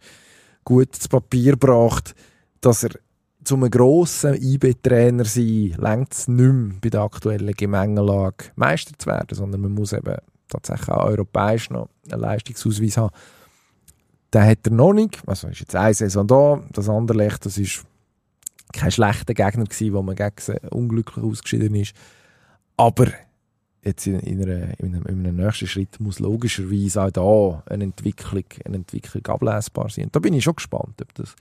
[0.64, 2.14] gut zu Papier gebracht,
[2.60, 2.90] dass er
[3.44, 9.06] zu einem grossen IB-Trainer sein, längt es nicht mehr bei der aktuellen Gemengelage Meister zu
[9.06, 10.16] werden, sondern man muss eben
[10.48, 13.14] tatsächlich auch europäisch noch einen Leistungsausweis haben.
[14.34, 17.58] Den hat er noch nicht, also ist jetzt eine Saison da, das andere Licht, das
[17.58, 17.84] ist
[18.72, 21.94] kein schlechter Gegner gewesen, wo man gegen unglücklich ausgeschieden ist.
[22.76, 23.06] Aber
[23.82, 27.84] jetzt in, in, einer, in, einem, in einem nächsten Schritt muss logischerweise auch da eine
[27.84, 30.06] Entwicklung, eine Entwicklung ablesbar sein.
[30.06, 31.34] Und da bin ich schon gespannt, ob das,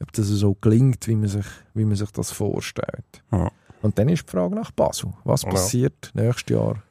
[0.00, 3.22] ob das so gelingt, wie man sich, wie man sich das vorstellt.
[3.32, 3.50] Ja.
[3.82, 5.12] Und dann ist die Frage nach Basel.
[5.24, 5.50] Was Ja.
[5.50, 6.82] passiert nächstes Jahr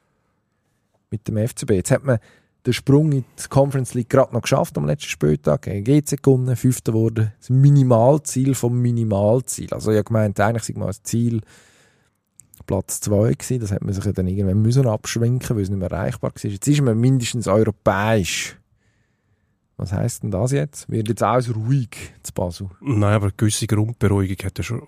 [1.10, 1.72] mit dem FCB?
[1.72, 2.20] Jetzt hat man
[2.66, 6.56] den Sprung in die Conference League gerade noch geschafft am letzten Spieltag, gegen GC gewonnen,
[6.56, 7.32] Fünfter geworden.
[7.40, 9.74] Das Minimalziel vom Minimalziel.
[9.74, 11.42] Also ich gemeint, eigentlich sei mal das Ziel
[12.70, 13.60] Platz 2 gewesen.
[13.62, 16.52] Das hat man sich dann irgendwann müssen abschwenken, weil es nicht mehr erreichbar war.
[16.52, 18.58] Jetzt ist man mindestens europäisch.
[19.78, 20.90] Was heisst denn das jetzt?
[20.90, 22.70] Wird jetzt alles ruhig zu Basel?
[22.82, 24.88] Nein, aber eine gewisse Grundberuhigung hat ja schon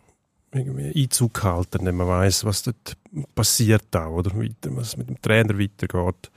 [0.53, 2.97] Einzug gehalten, wenn man weiß, was dort
[3.33, 4.31] passiert auch, oder
[4.65, 6.29] was mit dem Trainer weitergeht.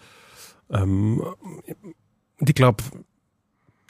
[0.71, 1.23] Ähm,
[2.39, 2.83] und ich glaube,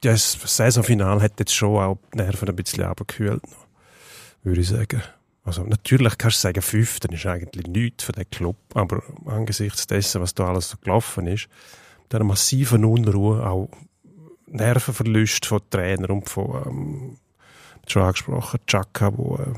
[0.02, 3.42] ja, das Saisonfinale hat jetzt schon auch die Nerven ein bisschen abgekühlt,
[4.42, 5.02] würde ich sagen.
[5.44, 10.20] Also natürlich kannst du sagen, fünften ist eigentlich nichts für den Club, aber angesichts dessen,
[10.20, 11.48] was da alles so gelaufen ist,
[12.10, 13.68] der massiven Unruhe, auch
[14.46, 17.18] Nervenverlust von Trainer und von, ähm,
[17.86, 19.52] schon angesprochen, Chaka, wo äh,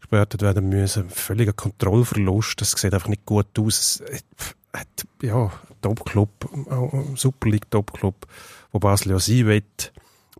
[0.00, 4.02] gesperrt werden müssen, völliger Kontrollverlust, das sieht einfach nicht gut aus.
[4.06, 4.56] Es hat,
[5.22, 5.50] ja,
[5.82, 6.30] Top-Club,
[7.14, 8.26] Super League Top-Club,
[8.72, 9.62] wo Basel ja sein will,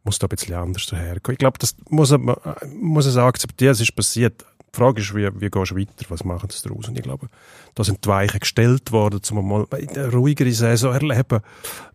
[0.05, 1.35] muss da ein bisschen anders daherkommen.
[1.35, 2.37] Ich glaube, das muss man,
[2.79, 4.45] muss es akzeptieren, es ist passiert.
[4.61, 6.89] Die Frage ist, wie, wie gehst du weiter, was machen sie daraus?
[6.89, 7.29] Und ich glaube,
[7.75, 11.41] da sind die Weichen gestellt worden, um mal eine ruhigere Saison erleben,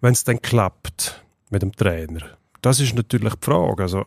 [0.02, 2.22] wenn es dann klappt mit dem Trainer.
[2.62, 3.84] Das ist natürlich die Frage.
[3.84, 4.06] Also,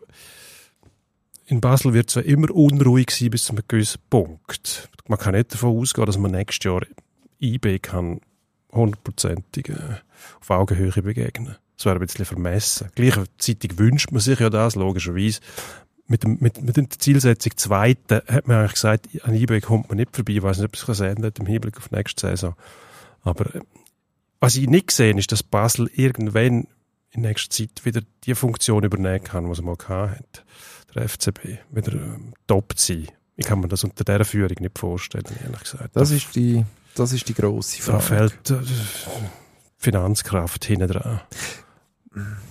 [1.46, 4.88] in Basel wird es ja immer unruhig sein bis zu einem gewissen Punkt.
[5.06, 6.82] Man kann nicht davon ausgehen, dass man nächstes Jahr
[7.42, 8.20] IB kann
[8.72, 9.96] hundertprozentig äh,
[10.40, 11.56] auf Augenhöhe begegnen.
[11.76, 12.88] Das wäre ein bisschen vermessen.
[12.94, 15.40] Gleichzeitig wünscht man sich ja das, logischerweise.
[16.06, 20.14] Mit, mit, mit der Zielsetzung Zweite hat man eigentlich gesagt, an IB kommt man nicht
[20.14, 20.34] vorbei.
[20.34, 22.54] Ich weiß nicht, ob es das ändert im Hinblick auf nächste Saison.
[23.22, 23.60] Aber äh,
[24.40, 26.66] was ich nicht gesehen ist, dass Basel irgendwann
[27.10, 30.44] in nächster Zeit wieder die Funktion übernehmen kann, die es mal hat,
[30.94, 33.08] der FCB, wieder ähm, top sein.
[33.36, 35.96] Ich kann mir das unter dieser Führung nicht vorstellen, ehrlich gesagt.
[35.96, 36.64] Das ist die,
[36.94, 37.98] das ist die grosse Frage.
[37.98, 38.56] Da fehlt äh,
[39.76, 41.20] Finanzkraft hinten dran.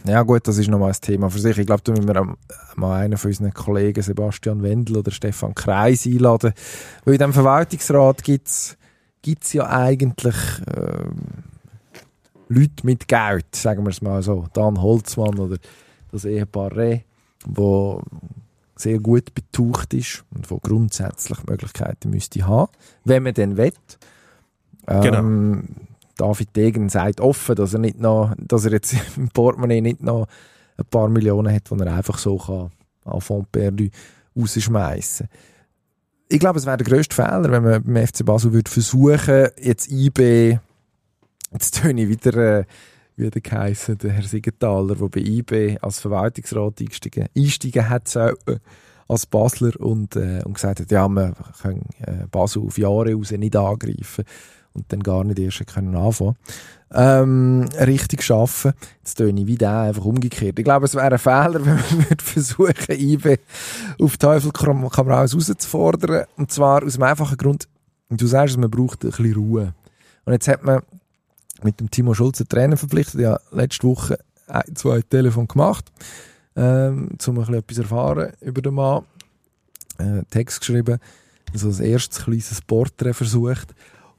[0.05, 1.57] Ja gut, das ist nochmal ein Thema für sich.
[1.57, 2.35] Ich glaube, da müssen wir
[2.75, 6.53] mal einen von unseren Kollegen, Sebastian Wendel oder Stefan Kreis, einladen.
[7.05, 10.35] Weil in diesem Verwaltungsrat gibt es ja eigentlich...
[10.75, 11.15] Ähm,
[12.51, 14.45] Leute mit Geld, sagen wir es mal so.
[14.51, 15.57] Dan Holzmann oder
[16.11, 16.99] das Ehepaar Reh,
[17.45, 18.03] wo
[18.75, 22.69] sehr gut betucht ist und wo grundsätzlich Möglichkeiten müsste haben,
[23.05, 23.71] wenn man denn will.
[24.95, 25.67] Ähm,
[26.17, 26.29] genau.
[26.33, 30.27] David Degen sagt offen, dass er nicht noch, dass er jetzt im Portemonnaie nicht noch
[30.77, 32.71] ein paar Millionen hat, die er einfach so kann
[33.05, 33.47] an Fond
[34.37, 35.27] rausschmeißen.
[36.29, 39.91] Ich glaube, es wäre der grösste Fehler, wenn man beim FC Basel würde versuchen, jetzt
[39.91, 40.59] IB
[41.51, 42.63] Jetzt töne ich wieder, äh,
[43.17, 48.37] wie der geheissen, der Herr Siegenthaler, der bei IB als Verwaltungsrat einsteigen, einsteigen hat sollen,
[49.07, 53.31] als Basler und, äh, und gesagt hat, ja, wir können äh, Basel auf Jahre raus
[53.31, 54.23] nicht angreifen
[54.73, 56.35] und dann gar nicht erst können anfangen
[56.93, 58.73] ähm, richtig schaffen.
[58.99, 60.59] Jetzt töne ich wieder einfach umgekehrt.
[60.59, 63.37] Ich glaube, es wäre ein Fehler, wenn man würde versuchen, IB
[63.99, 66.25] auf Teufel komm raus rauszufordern.
[66.37, 67.67] Und zwar aus dem einfachen Grund,
[68.09, 69.73] du sagst, man braucht ein bisschen Ruhe.
[70.25, 70.81] Und jetzt hat man
[71.63, 73.21] mit dem Timo Schulz einen Trainer verpflichtet.
[73.21, 75.91] Ich habe letzte Woche ein, zwei Telefon gemacht,
[76.55, 79.03] ähm, um ein bisschen etwas erfahren über den Mann.
[79.97, 80.99] Äh, Text geschrieben,
[81.53, 83.73] so also ein erstes kleines Porträt versucht.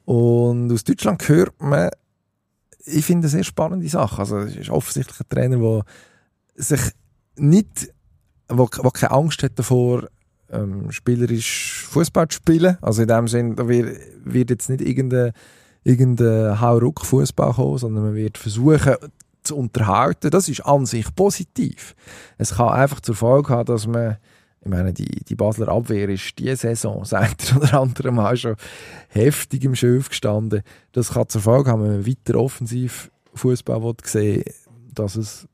[0.05, 1.91] Und aus Deutschland hört man,
[2.85, 4.19] ich finde, eine sehr spannende Sache.
[4.19, 5.85] Also, es ist offensichtlich ein Trainer, der
[6.57, 6.81] sich
[7.37, 7.93] nicht,
[8.49, 10.09] wo, wo keine Angst hat davor,
[10.51, 12.77] ähm, spielerisch Fußball zu spielen.
[12.83, 15.33] Also in dem Sinne, da wird, wird jetzt nicht irgendein
[15.85, 18.95] irgendein Hauruck-Fußball kommen, sondern man wird versuchen,
[19.43, 20.31] zu unterhalten.
[20.31, 21.95] Das ist an sich positiv.
[22.39, 24.19] Es kann einfach zur Folge haben, dass man
[24.65, 28.57] ich meine, die, die Basler Abwehr ist diese Saison, sagt oder andere Mal schon
[29.09, 30.63] heftig im Schöf gestanden.
[30.93, 34.45] Das kann zur Folge haben, wenn man weiter offensiv Fußball sehen
[34.95, 35.49] dass es,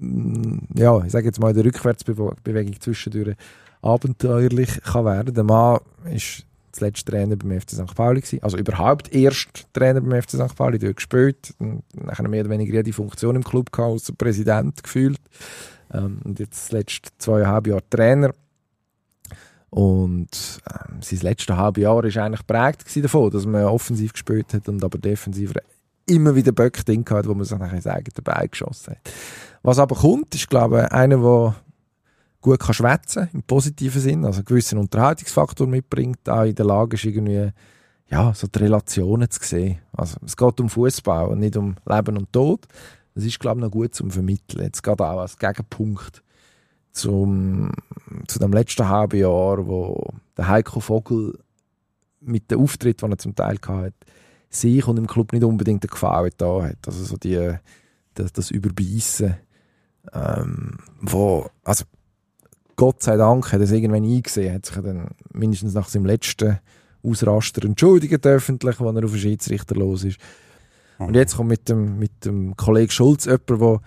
[0.00, 3.36] mm, ja, ich sage jetzt mal, in der Rückwärtsbewegung zwischendurch
[3.82, 5.34] abenteuerlich kann werden.
[5.34, 5.80] Der Mann
[6.10, 7.94] ist zuletzt Trainer beim FC St.
[7.94, 8.42] Pauli gewesen.
[8.42, 10.56] Also überhaupt erst Trainer beim FC St.
[10.56, 11.54] Pauli, dort gespielt.
[11.92, 15.20] Nachher mehr oder weniger jede Funktion im Club gehabt, als Präsident gefühlt.
[15.92, 18.32] Ähm, und jetzt zuletzt zweieinhalb Jahre Trainer.
[19.70, 24.68] Und ähm, sein letztes halbe Jahr war eigentlich prägt davon, dass man offensiv gespielt hat
[24.68, 25.52] und aber defensiv
[26.06, 29.12] immer wieder Böcke drin gehabt, wo man sich nachher ins eigene Bein geschossen hat.
[29.62, 31.56] Was aber kommt, ist, glaube ich, einer, der
[32.40, 36.96] gut kann schwätzen im positiven Sinn, also einen gewissen Unterhaltungsfaktor mitbringt, auch in der Lage
[36.96, 37.50] ist irgendwie
[38.10, 39.78] ja, so die Relationen zu sehen.
[39.92, 42.66] Also es geht um Fußball und nicht um Leben und Tod.
[43.14, 44.64] Das ist glaube ich noch gut zum Vermitteln.
[44.64, 46.22] Jetzt geht auch als Gegenpunkt
[46.98, 47.72] zum
[48.26, 51.38] zu dem letzten halben Jahr, wo der Heiko Vogel
[52.20, 53.94] mit dem Auftritt, den er zum Teil hatte,
[54.50, 56.86] sich und im Club nicht unbedingt den Gefallen da hat.
[56.86, 57.54] Also so die,
[58.14, 59.36] das, das Überbeissen,
[60.12, 61.84] ähm, wo, also
[62.76, 66.58] Gott sei Dank hat er es irgendwann eingesehen, hat sich dann mindestens nach seinem letzten
[67.02, 70.18] Ausraster entschuldigt öffentlich, wenn er auf den Schiedsrichter los ist.
[70.98, 73.80] Und jetzt kommt mit dem, mit dem Kollegen Schulz jemand, der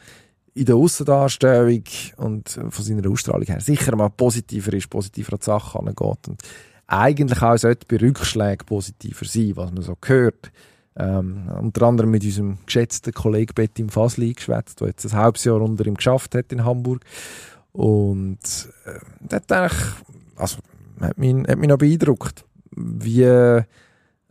[0.53, 1.83] in der Aussendarstellung
[2.17, 6.41] und von seiner Ausstrahlung her sicher mal positiver ist, positiver an die Sache angeht und
[6.87, 10.51] eigentlich auch sollte bei Rückschlägen positiver sein, was man so hört.
[10.97, 15.61] Ähm, unter anderem mit unserem geschätzten Kollegen Betty Fasli geschwätzt, der jetzt ein halbes Jahr
[15.61, 17.05] unter ihm geschafft hat in Hamburg.
[17.71, 18.39] Und
[18.85, 19.81] äh, das hat eigentlich,
[20.35, 20.57] also,
[20.99, 22.43] hat mich, hat mich noch beeindruckt,
[22.75, 23.61] wie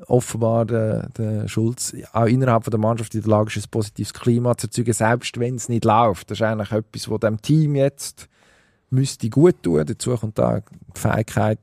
[0.06, 4.14] offenbar der, der Schulz auch innerhalb von der Mannschaft in der Lage ist, ein positives
[4.14, 6.30] Klima zu erzeugen, selbst wenn es nicht läuft.
[6.30, 8.28] Das ist eigentlich etwas, was dem Team jetzt
[8.90, 9.84] müsste gut tun.
[9.86, 11.60] Dazu kommt da die Fähigkeit,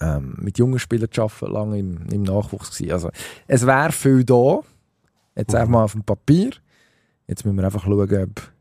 [0.00, 2.92] ähm, mit jungen Spielern zu arbeiten, lange im, im Nachwuchs gewesen.
[2.92, 3.10] Also,
[3.46, 4.60] es wäre viel da.
[5.36, 6.50] Jetzt einfach mal auf dem Papier.
[7.26, 8.52] Jetzt müssen wir einfach schauen, ob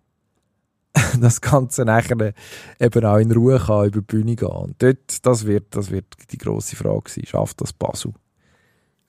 [1.22, 2.34] das Ganze nachher
[2.80, 4.48] eben auch in Ruhe kann über die Bühne gehen.
[4.48, 7.26] Und dort, das wird, das wird die grosse Frage sein.
[7.26, 8.14] Schafft das Basel?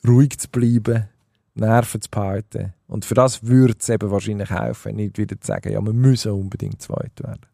[0.07, 1.09] Ruhig zu bleiben,
[1.55, 2.75] Nerven zu behalten.
[2.87, 6.33] Und für das würde es eben wahrscheinlich helfen, nicht wieder zu sagen, ja, wir müssen
[6.33, 7.47] unbedingt zweit werden.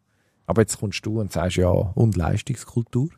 [0.45, 3.09] Aber jetzt kommst du und sagst, ja, und Leistungskultur?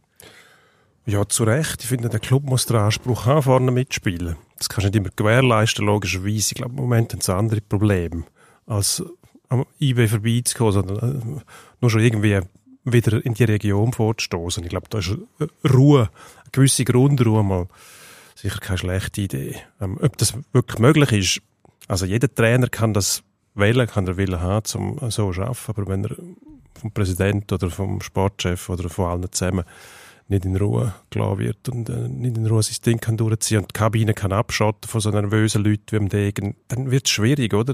[1.05, 1.83] Ja, zu Recht.
[1.83, 4.35] Ich finde, der Club muss den Anspruch haben, vorne mitspielen.
[4.57, 6.35] Das kannst du nicht immer gewährleisten, logischerweise.
[6.51, 8.23] Ich glaube, im Moment haben sie andere Probleme,
[8.65, 9.03] als
[9.49, 11.41] am IB vorbeizukommen, sondern äh,
[11.79, 12.41] nur schon irgendwie
[12.83, 14.63] wieder in die Region vorzustoßen.
[14.63, 15.15] Ich glaube, da ist
[15.69, 17.67] Ruhe, eine gewisse Grundruhe mal
[18.37, 19.55] sicher keine schlechte Idee.
[19.81, 21.41] Ähm, ob das wirklich möglich ist,
[21.87, 23.23] also jeder Trainer kann das
[23.55, 26.15] wählen, kann der Willen haben, um so zu arbeiten, aber wenn er
[26.79, 29.65] vom Präsident oder vom Sportchef oder von allen zusammen
[30.29, 33.69] nicht in Ruhe klar wird und äh, nicht in Ruhe sein Ding kann durchziehen und
[33.69, 37.53] die Kabine kann abschotten von so nervösen Leuten wie dem Degen, dann wird es schwierig,
[37.53, 37.73] oder?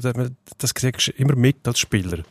[0.59, 2.23] Das kriegst du immer mit als Spieler.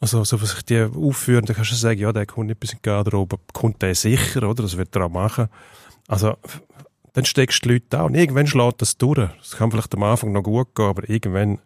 [0.00, 2.72] Also, so was ich die aufführen, dann kannst du sagen, ja, der kommt nicht bis
[2.72, 4.62] in die Garderobe, kommt der sicher, oder?
[4.62, 5.48] Das wird er auch machen.
[6.06, 6.36] Also,
[7.14, 8.04] dann steckst du die Leute.
[8.04, 9.30] Und irgendwann schlägt das durch.
[9.38, 11.60] Das kann vielleicht am Anfang noch gut gehen, aber irgendwann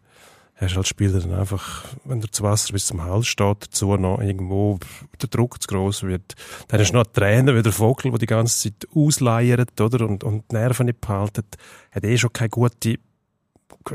[0.57, 3.97] hast du als Spieler dann einfach, wenn der zu Wasser bis zum Hals steht, dazu
[3.97, 4.79] noch irgendwo
[5.21, 6.35] der Druck zu groß wird.
[6.69, 10.07] Dann hast du noch Trainer wie der Vogel, der die ganze Zeit ausleiert, oder?
[10.07, 11.45] Und, und die Nerven nicht behalten.
[11.93, 12.99] Hat eh schon keine gute,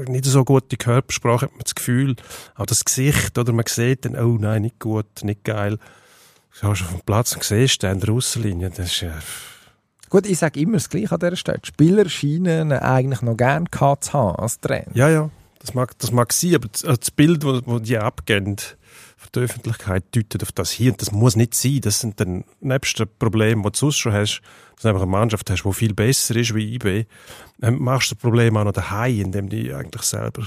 [0.07, 2.15] nicht so gute Körpersprache, hat man das Gefühl.
[2.55, 3.53] Auch das Gesicht, oder?
[3.53, 5.77] Man sieht dann, oh nein, nicht gut, nicht geil.
[6.59, 9.13] Du hast auf dem Platz und siehst an der Außenlinie, das ist ja,
[10.13, 11.59] Gut, ich sage immer das Gleiche an dieser Stelle.
[11.63, 14.91] Spieler scheinen eigentlich noch gerne gehabt zu haben als Trainer.
[14.93, 15.31] Ja, ja.
[15.57, 20.03] Das mag, das mag sein, aber das, das Bild, das die abgeben für die Öffentlichkeit,
[20.15, 20.91] deutet auf das hier.
[20.91, 21.79] Und das muss nicht sein.
[21.81, 24.41] Das sind dann nebst den Problemen, die du sonst schon hast,
[24.75, 27.07] dass du einfach eine Mannschaft hast, die viel besser ist wie IB,
[27.57, 30.43] dann machst du das Problem auch noch daheim, indem du eigentlich selber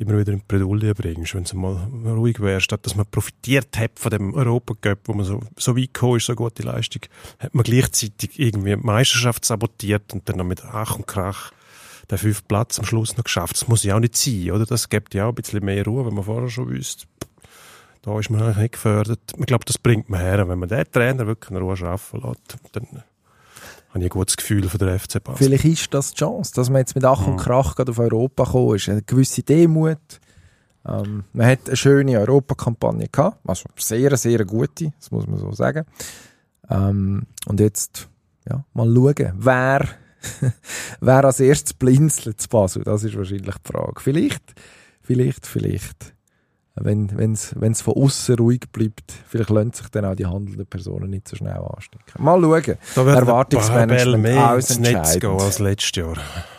[0.00, 3.76] immer wieder in die Bredouille bringst, wenn du mal ruhig wärst, statt dass man profitiert
[3.78, 7.02] hat von dem Europacup, wo man so, so weit gekommen ist, so gute Leistung,
[7.38, 11.52] hat man gleichzeitig irgendwie die Meisterschaft sabotiert und dann noch mit Ach und Krach
[12.10, 13.54] den fünften Platz am Schluss noch geschafft.
[13.54, 14.66] Das muss ja auch nicht sein, oder?
[14.66, 17.06] Das gibt ja auch ein bisschen mehr Ruhe, wenn man vorher schon wüsste,
[18.02, 19.20] da ist man eigentlich nicht gefördert.
[19.38, 20.48] Ich glaube, das bringt man her.
[20.48, 23.04] Wenn man den Trainer wirklich in Ruhe arbeiten lässt, dann
[23.90, 25.46] habe ich ein gutes Gefühl für den FC Basel.
[25.46, 28.44] Vielleicht ist das die Chance, dass man jetzt mit Ach und Krach gerade auf Europa
[28.44, 28.88] gekommen ist.
[28.88, 29.98] Eine gewisse Demut.
[30.86, 33.38] Ähm, man hat eine schöne Europakampagne gehabt.
[33.46, 35.84] Also sehr, sehr gute, das muss man so sagen.
[36.70, 38.08] Ähm, und jetzt,
[38.48, 39.88] ja, mal schauen, wer,
[41.00, 42.84] wer als erstes blinzelt zu Basel.
[42.84, 44.00] Das ist wahrscheinlich die Frage.
[44.00, 44.54] Vielleicht,
[45.02, 46.14] vielleicht, vielleicht
[46.84, 51.10] wenn es wenn's von außen ruhig bleibt, vielleicht lassen sich dann auch die handelnden Personen
[51.10, 52.04] nicht so schnell anstecken.
[52.18, 52.78] Mal schauen.
[52.94, 56.16] Da wird Erwartungsmanagement mehr ins Netz gehen als letztes Jahr,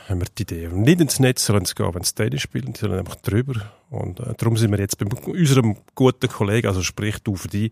[0.08, 0.70] haben wir die Idee.
[0.70, 3.62] Nicht ins Netz sollen sie gehen, wenn sie Tennis spielen, sondern einfach drüber.
[3.90, 7.72] Und äh, darum sind wir jetzt bei unserem guten Kollegen, also sprich du für die,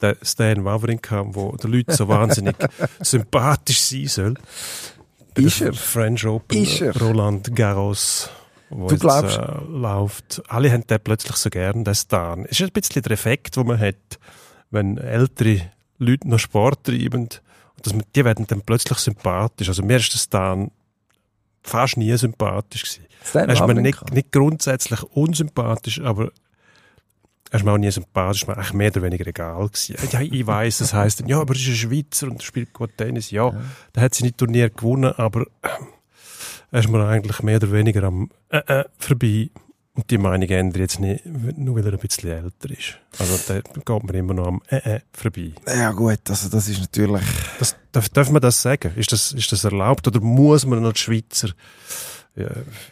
[0.00, 2.56] der Stan Wawrinka, wo der Leute so wahnsinnig
[3.00, 4.34] sympathisch sein soll.
[5.34, 5.72] Ist er?
[5.72, 6.66] French Open?
[7.00, 8.30] Roland Garros
[8.70, 10.42] wo Du jetzt, glaubst- äh, läuft.
[10.48, 12.44] Alle haben den plötzlich so gern, den Stan.
[12.44, 14.18] Es ist ein bisschen der Effekt, den man hat,
[14.70, 15.62] wenn ältere
[15.98, 17.22] Leute noch Sport treiben.
[17.22, 17.42] Und
[17.82, 19.68] dass man, die werden dann plötzlich sympathisch.
[19.68, 20.70] Also mir ist der Stan
[21.62, 23.04] fast nie sympathisch gewesen.
[23.24, 26.30] Stan Er ist mir nicht, nicht grundsätzlich unsympathisch, aber
[27.50, 29.96] er ist mir auch nie sympathisch, mir eigentlich mehr oder weniger egal gewesen.
[30.12, 33.30] Ja, ich weiss, das heisst ja, aber er ist ein Schweizer und spielt gut Tennis.
[33.30, 33.52] Ja,
[33.94, 35.78] der hat seine Turnier gewonnen, aber er
[36.70, 39.50] ist mir eigentlich mehr oder weniger am äh, äh, vorbei.
[39.94, 42.98] Und die Meinung ändert jetzt nicht, nur weil er ein bisschen älter ist.
[43.18, 45.52] Also da geht mir immer noch am äh, äh, vorbei.
[45.66, 47.22] Ja gut, also das ist natürlich...
[47.58, 48.92] Das, darf, darf man das sagen?
[48.94, 50.06] Ist das, ist das erlaubt?
[50.06, 51.48] Oder muss man als Schweizer
[52.36, 52.46] ja,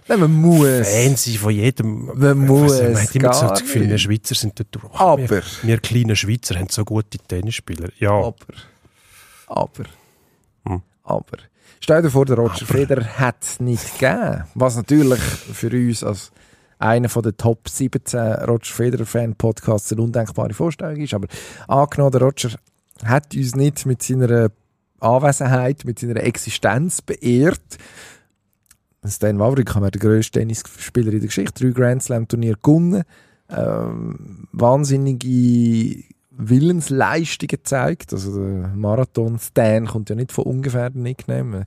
[0.09, 0.89] Nein, man muss.
[0.89, 2.07] Fan sein von jedem.
[2.19, 3.99] Man muss man hat immer so das Gefühl, wir.
[3.99, 4.93] Schweizer sind dort durch.
[4.95, 7.91] Aber, Wir, wir kleinen Schweizer haben so gute Tennisspieler.
[8.01, 8.35] Ja, aber,
[9.47, 9.85] aber,
[10.67, 10.83] Hm.
[11.05, 11.39] aber.
[11.81, 14.45] Stell dir vor, der Roger Federer hat es nicht gegeben.
[14.55, 16.33] Was natürlich für uns als
[16.79, 21.15] einer von den Top 17 Roger Federer Fan Podcasts eine undenkbare Vorstellung ist.
[21.15, 21.29] Aber
[21.69, 22.51] angenommen, der Roger
[23.05, 24.51] hat uns nicht mit seiner
[25.01, 27.79] Anwesenheit, mit seiner Existenz beehrt.
[29.07, 33.05] Stan Wawrinka wir der grösste Tennisspieler in der Geschichte, drei Grand Slam Turnier gewonnen,
[33.49, 36.03] ähm, wahnsinnige
[36.37, 38.13] Willensleistungen gezeigt.
[38.13, 41.67] Also der Marathon-Stan kommt ja nicht von ungefähr den Nickname.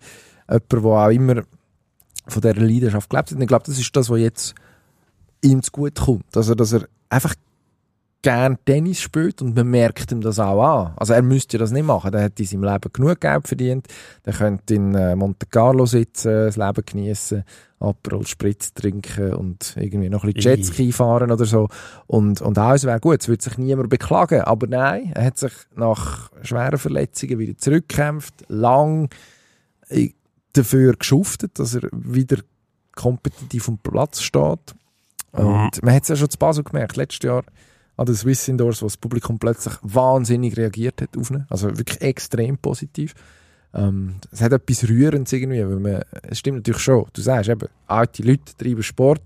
[0.50, 1.44] Jemand, der auch immer
[2.28, 3.36] von dieser Leidenschaft gelebt hat.
[3.36, 4.56] Und ich glaube, das ist das, was jetzt
[5.42, 6.36] ihm zu gut kommt.
[6.36, 7.36] Also, dass er einfach
[8.22, 10.94] gern Tennis spielt und man merkt ihm das auch an.
[10.98, 12.14] Also er müsste das nicht machen.
[12.14, 13.88] Er hat in seinem Leben genug Geld verdient.
[14.24, 17.44] Er könnte in äh, Monte Carlo sitzen, das Leben genießen,
[17.80, 20.58] Aperol Spritz trinken und irgendwie noch ein bisschen.
[20.58, 21.70] Jetski fahren oder so.
[22.08, 23.22] Und, und alles wäre gut.
[23.22, 24.42] Es würde sich niemand beklagen.
[24.42, 29.10] Aber nein, er hat sich nach schweren Verletzungen wieder zurückgekämpft, lang
[29.88, 30.10] äh,
[30.54, 32.42] dafür geschuftet, dass er wieder
[32.96, 34.76] kompetitiv am Platz steht.
[35.32, 37.44] Und man hat es ja schon zu Basel gemerkt, letztes Jahr
[38.00, 41.46] an den Swiss Indoors, wo das Publikum plötzlich wahnsinnig reagiert hat auf ihn.
[41.50, 43.14] Also wirklich extrem positiv.
[43.74, 47.68] Ähm, es hat etwas Rührendes irgendwie, weil man, es stimmt natürlich schon, du sagst eben,
[47.88, 49.22] alte Leute treiben Sport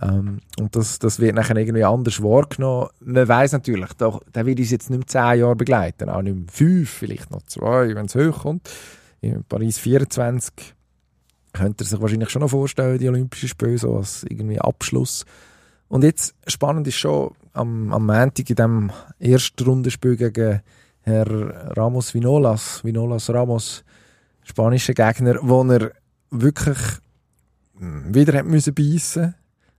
[0.00, 2.88] ähm, und das, das wird nachher irgendwie anders wahrgenommen.
[3.00, 6.36] Man weiß natürlich, da, der wird uns jetzt nicht mehr zehn Jahre begleiten, auch nicht
[6.36, 8.68] mehr fünf, vielleicht noch zwei, wenn es hochkommt.
[9.22, 10.52] In Paris 24
[11.54, 15.24] könnte er sich wahrscheinlich schon noch vorstellen, die Olympischen Spiele so als irgendwie Abschluss.
[15.88, 20.60] Und jetzt, spannend ist schon, am, am Montag in dem ersten Rundenspiel gegen
[21.00, 23.84] Herr Ramos Vinolas, Vinolas Ramos,
[24.42, 25.92] spanischer Gegner, wo er
[26.30, 26.78] wirklich
[27.78, 29.34] mm, wieder hat müssen beißen,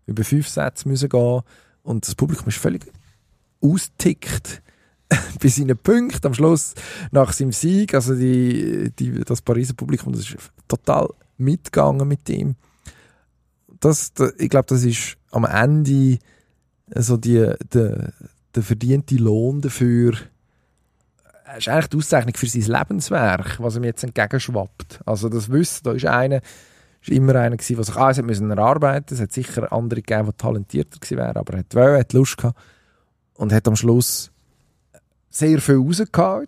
[0.05, 1.41] über fünf Sätze müssen gehen
[1.83, 2.91] und das Publikum ist völlig
[3.61, 4.61] austickt
[5.41, 6.73] bei seinen Punkten am Schluss
[7.11, 10.37] nach seinem Sieg, also die, die, das Pariser Publikum, das ist
[10.67, 12.55] total mitgegangen mit ihm.
[13.79, 16.19] Das, da, ich glaube, das ist am Ende
[16.95, 18.14] so die, der,
[18.55, 20.14] der verdiente Lohn dafür,
[21.53, 24.99] es ist eigentlich die Auszeichnung für sein Lebenswerk, was ihm jetzt entgegenschwappt.
[25.05, 26.41] Also das Wissen, da ist einer,
[27.01, 29.14] ist immer einer gewesen, der sich alles hat müssen erarbeiten.
[29.14, 32.38] Es hat sicher andere gegeben, die talentierter gewesen wären, aber er hat wollen, hat Lust
[32.38, 32.59] gehabt
[33.35, 34.31] und hat am Schluss
[35.30, 36.47] sehr viel rausgehauen.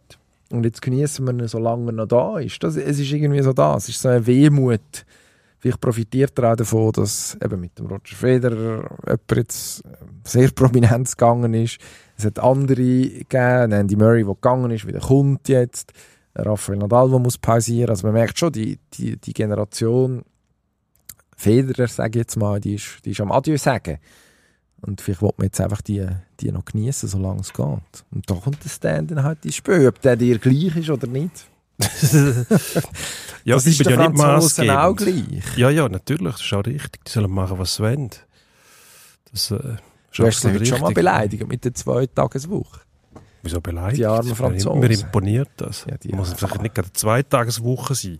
[0.52, 2.62] Und jetzt genießen wir ihn, solange er noch da ist.
[2.64, 3.78] Das, es ist irgendwie so da.
[3.78, 5.06] Es ist so eine Wehmut.
[5.60, 9.84] Vielleicht profitiert er auch davon, dass eben mit dem Roger Federer jemand jetzt
[10.24, 11.80] sehr prominent gegangen ist.
[12.18, 15.92] Es hat andere gegeben, Andy Murray, der gegangen ist, wieder kommt jetzt.
[16.36, 17.90] Rafael Nadal, der muss pausieren.
[17.90, 20.24] Also man merkt schon, die, die, die Generation
[21.36, 23.98] Federer, sage ich jetzt mal, die ist, die ist am Adieu sagen.
[24.82, 26.06] Und vielleicht will man jetzt einfach die,
[26.40, 28.06] die noch genießen, solange es geht.
[28.12, 31.08] Und da kommt der Stand dann halt ins Spiel, ob der dir gleich ist oder
[31.08, 31.48] nicht.
[33.46, 34.98] ja das ist ja nicht Franzosen auch maßgebend.
[34.98, 35.58] gleich.
[35.58, 37.06] Ja, ja, natürlich, das ist auch richtig.
[37.06, 38.10] Die sollen machen, was sie wollen.
[39.32, 42.82] Das, äh, ist Du hast sie schon mal beleidigt mit der Zwei-Tageswoche.
[43.42, 44.00] Wieso beleidigt?
[44.00, 44.80] Die armen Franzosen.
[44.80, 45.86] Mir imponiert das.
[45.90, 48.20] Ja, die muss vielleicht nicht gerade eine Zweitageswoche sein.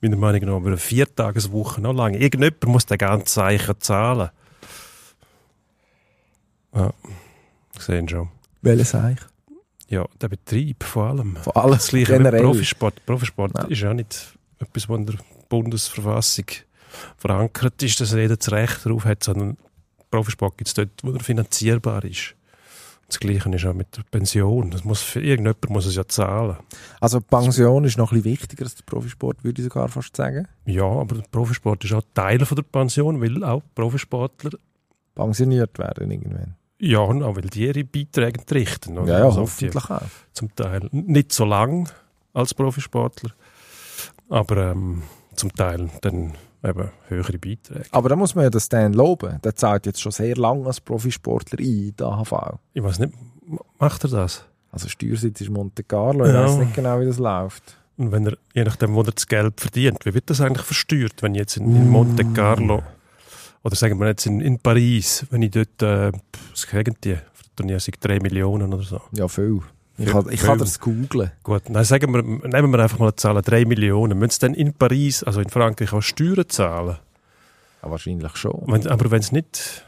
[0.00, 2.18] Meiner Meinung nach aber eine Viertageswoche noch lange.
[2.18, 4.30] Irgendjemand muss den ganzen Zeichen zahlen.
[6.74, 6.92] Ja,
[7.78, 8.28] sehen schon.
[8.62, 9.26] Welches eigentlich?
[9.90, 11.36] Ja, der Betrieb vor allem.
[11.36, 12.42] Von alles Das gleiche generell.
[12.42, 13.04] Profisport.
[13.04, 13.64] Profisport Ja.
[13.64, 15.16] ist ja nicht etwas, was in der
[15.48, 16.44] Bundesverfassung
[17.16, 19.56] verankert ist, dass jeder das Recht darauf hat, sondern
[20.10, 22.34] Profisport gibt es dort, wo er finanzierbar ist.
[23.08, 24.70] Das Gleiche ist auch mit der Pension.
[24.70, 26.56] Das muss, für irgendjemand muss es ja zahlen.
[27.00, 30.46] Also Pension ist noch ein bisschen wichtiger als der Profisport, würde ich sogar fast sagen.
[30.66, 34.52] Ja, aber der Profisport ist auch Teil von der Pension, weil auch Profisportler,
[35.16, 36.54] Pensioniert werden irgendwann.
[36.80, 38.98] Ja, und auch weil die ihre Beiträge entrichten.
[38.98, 39.12] oder?
[39.12, 40.00] Ja, ja, Also hoffentlich auch.
[40.32, 41.88] Zum Teil nicht so lang
[42.32, 43.30] als Profisportler,
[44.28, 45.02] aber ähm,
[45.34, 47.84] zum Teil dann eben höhere Beiträge.
[47.90, 49.40] Aber da muss man ja den Stan loben.
[49.42, 52.32] Der zahlt jetzt schon sehr lange als Profisportler ein, in die AHV.
[52.74, 53.14] Ich weiß nicht,
[53.78, 54.44] macht er das?
[54.72, 56.44] Also Steuersitz ist Monte Carlo, ich Ja.
[56.44, 57.76] weiß nicht genau, wie das läuft.
[57.96, 61.22] Und wenn er, je nachdem, wo er das Geld verdient, wie wird das eigentlich versteuert,
[61.22, 62.82] wenn jetzt in, in Monte Carlo
[63.62, 66.12] oder sagen wir jetzt in, in Paris, wenn ich dort, äh,
[66.50, 67.14] was kriegen die?
[67.14, 69.00] Für das Turnier sind 3 Millionen oder so.
[69.12, 69.60] Ja, viel.
[69.98, 71.30] Ich Viel- kann, ich kann das googlen.
[71.42, 74.18] Gut, dann sagen wir, nehmen wir einfach mal eine Zahl, 3 Millionen.
[74.18, 76.96] Müssen sie dann in Paris, also in Frankreich, auch Steuern zahlen?
[77.82, 78.62] Ja, wahrscheinlich schon.
[78.66, 79.84] Wenn, aber wenn sie nicht,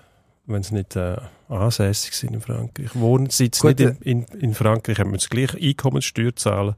[0.47, 1.17] wenn sie nicht äh,
[1.49, 5.29] ansässig sind in Frankreich, wohnen sie jetzt Gut, nicht in, in, in Frankreich, haben sie
[5.29, 6.75] gleich Einkommenssteuer zahlen.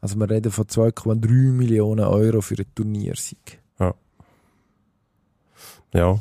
[0.00, 3.60] Also wir reden von 2,3 Millionen Euro für einen Turniersieg.
[5.92, 6.18] Ja.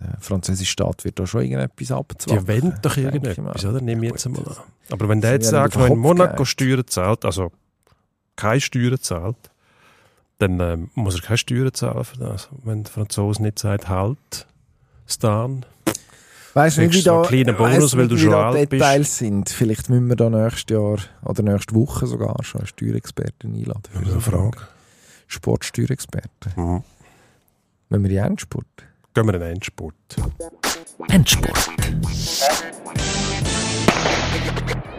[0.00, 2.48] Der französische Staat wird da schon irgendetwas die abzwacken.
[2.48, 3.80] wollen doch irgendetwas, oder?
[3.80, 4.56] Nehme ich jetzt einmal an.
[4.90, 6.44] Aber wenn der jetzt sagt, wenn Monaco.
[6.44, 7.52] Steuern zahlt, also
[8.36, 9.36] keine Steuern zahlt,
[10.38, 12.48] dann ähm, muss er keine Steuern zahlen für das.
[12.62, 14.46] Wenn der Franzose nicht sagt, halt,
[15.06, 15.64] Stan,
[16.54, 18.82] Weißt du nicht, wie da, einen kleinen Bonus, weil du wie schon da alt bist?
[18.82, 19.48] Details sind.
[19.48, 23.82] Vielleicht müssen wir da nächstes Jahr oder nächste Woche sogar schon einen Steuerexperten einladen.
[23.94, 24.58] eine so eine Frage.
[25.28, 26.52] Sportsteuerexperten.
[26.56, 26.82] Mhm.
[27.90, 28.66] Wenn wir in Endspurt.
[29.14, 29.94] Gehen wir in den Endspurt.
[31.08, 31.70] Endspurt.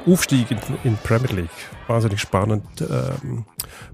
[0.08, 1.50] Aufstieg in, in die Premier League.
[1.88, 2.66] Wahnsinnig spannend.
[2.82, 3.46] Ähm,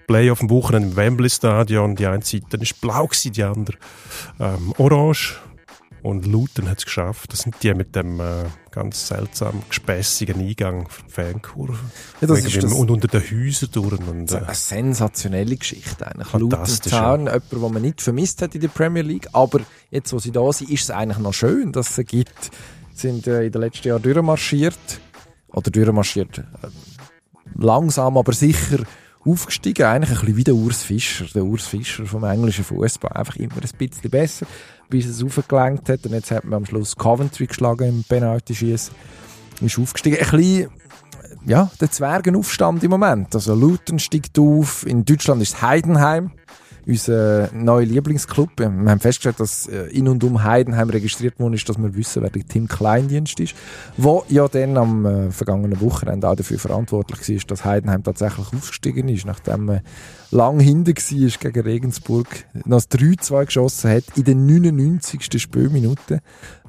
[0.07, 1.95] Play auf dem Wochenende im Wembley Stadion.
[1.95, 3.75] Die eine Seite ist blau, die andere
[4.39, 5.41] ähm, orange.
[6.05, 7.33] Und Luton hat es geschafft.
[7.33, 11.79] Das sind die mit dem äh, ganz seltsam gespässigen Eingang die Fankurve.
[12.21, 13.99] Ja, das ist das, und unter den Häusern durch.
[13.99, 16.31] Und, äh, eine sensationelle Geschichte eigentlich.
[16.33, 20.19] Luton Town, jemand, den man nicht vermisst hat in der Premier League, aber jetzt, wo
[20.19, 22.51] sie da sind, ist es eigentlich noch schön, dass es gibt.
[22.93, 24.77] Sie sind äh, in den letzten Jahren durchmarschiert,
[25.53, 26.67] oder durchmarschiert, äh,
[27.55, 28.83] langsam, aber sicher
[29.25, 33.37] aufgestiegen, eigentlich ein bisschen wie der Urs Fischer, der Urs Fischer vom englischen Fußball, einfach
[33.37, 34.45] immer ein bisschen besser,
[34.89, 36.05] bis es aufgelenkt hat.
[36.05, 38.93] Und jetzt hat man am Schluss Coventry geschlagen im Penalty-Schießen,
[39.61, 40.69] ist aufgestiegen, ein bisschen
[41.45, 43.33] ja, der Zwergenaufstand im Moment.
[43.35, 46.31] Also Luton steigt auf, in Deutschland ist Heidenheim,
[46.87, 48.49] unser neuer Lieblingsclub.
[48.57, 52.21] Wir haben festgestellt, dass äh, in und um Heidenheim registriert worden ist, dass wir wissen,
[52.21, 53.55] wer der Tim Kleindienst ist,
[53.97, 59.09] wo ja dann am äh, vergangenen Wochenende auch dafür verantwortlich war, dass Heidenheim tatsächlich aufgestiegen
[59.09, 59.81] ist, nachdem man
[60.31, 62.27] lang hinten war gegen Regensburg,
[62.65, 65.41] noch das 3-2 geschossen hat in den 99.
[65.41, 66.21] Spielminute.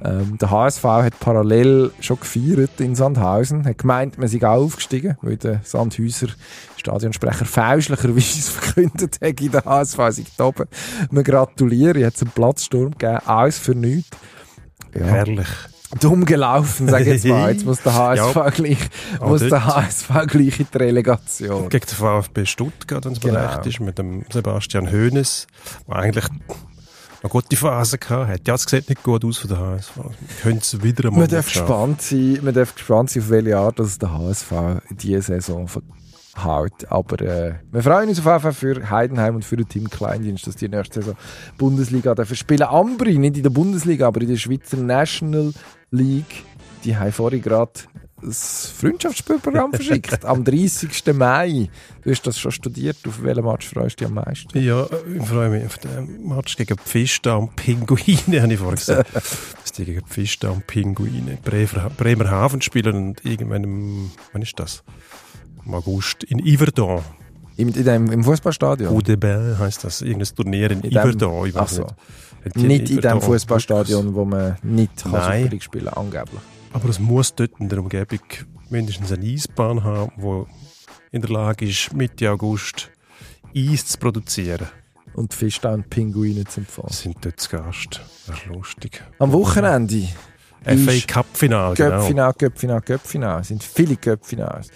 [0.04, 5.16] Ähm, der HSV hat parallel schon gefeiert in Sandhausen, hat gemeint, man sei auch aufgestiegen,
[5.22, 6.28] weil der Sandhäuser
[6.76, 10.66] Stadionsprecher fälschlicherweise verkündet hat, in der HSV sei oben.
[11.10, 14.10] Wir gratulieren, jetzt einen Platzsturm gegeben, alles für nichts.
[14.94, 15.48] Ja, Herrlich.
[16.00, 17.52] Dumm gelaufen, sag ich jetzt mal.
[17.52, 18.48] Jetzt muss der HSV Ja.
[18.50, 18.78] gleich,
[19.20, 21.68] muss der HSV gleich in die Relegation.
[21.68, 23.46] Gegen den VfB Stuttgart, wenn es mir Genau.
[23.46, 25.46] recht ist, mit dem Sebastian Hoeneß,
[25.88, 26.24] der eigentlich
[27.22, 28.46] eine gute Phase gehabt hat.
[28.46, 29.92] Ja, es sieht nicht gut aus für den HSV.
[30.42, 31.96] Können es wieder einmal Man darf nicht schaffen.
[31.96, 34.52] gespannt sein, man darf gespannt sein, auf welche Art dass der HSV
[34.90, 36.84] diese Saison verhaut.
[36.88, 40.46] Aber äh, wir freuen uns auf jeden Fall für Heidenheim und für den Team Kleindienst,
[40.46, 41.16] dass die nächste Saison
[41.58, 42.62] Bundesliga dürfen spielen.
[42.62, 45.52] Ambri, nicht in der Bundesliga, aber in der Schweizer National
[45.90, 46.44] League.
[46.84, 47.72] Die haben vorhin gerade
[48.22, 50.24] das Freundschaftsspielprogramm verschickt.
[50.24, 51.14] am 30.
[51.14, 51.68] Mai.
[52.02, 52.96] Du hast das schon studiert.
[53.06, 54.58] Auf welchen Match freust du dich am meisten?
[54.58, 59.14] Ja, ich freue mich auf den Match gegen Pfister und Pinguine, habe ich vorher gesagt.
[59.14, 64.82] dass die gegen Pfister und Pinguine Bremer, Bremerhaven spielen und irgendwann im, wann ist das?
[65.64, 67.02] Im August in Yverdon.
[67.56, 68.92] Im, in dem, im Fußballstadion?
[68.92, 70.02] Coup de Bell heisst das.
[70.02, 71.46] Irgendein Turnier in, In Yverdon.
[71.48, 71.82] Ich weiß so.
[71.82, 71.94] nicht.
[72.54, 75.12] Nicht in dem Fußballstadion, wo man nicht kann.
[75.12, 76.40] Super spielen kann, angeblich.
[76.72, 78.20] Aber es muss dort in der Umgebung
[78.70, 82.90] mindestens eine Eisbahn haben, die in der Lage ist, Mitte August
[83.56, 84.68] Eis zu produzieren.
[85.14, 86.92] Und Fische und Pinguine zu empfangen.
[86.92, 88.02] Sind dort zu Gast.
[88.26, 89.02] Das ist lustig.
[89.18, 90.08] Am Wochenende
[90.62, 91.90] FA ist Cup Final, genau.
[91.90, 93.40] Göppfinal, Göppfinal, Göppfinal.
[93.40, 94.68] Es sind viele Göppfinals.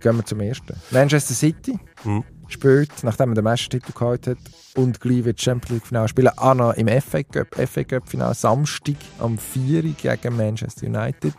[0.00, 0.74] Gehen wir zum ersten.
[0.90, 2.22] Manchester City Hm.
[2.52, 4.38] Spielt, nachdem er den Meistertitel geholt hat,
[4.76, 6.30] und gleich wird Champions League Final spielen.
[6.36, 9.84] Anna im FA Cup, FA Cup Final, Samstag am 4.
[9.84, 11.34] Uhr gegen Manchester United.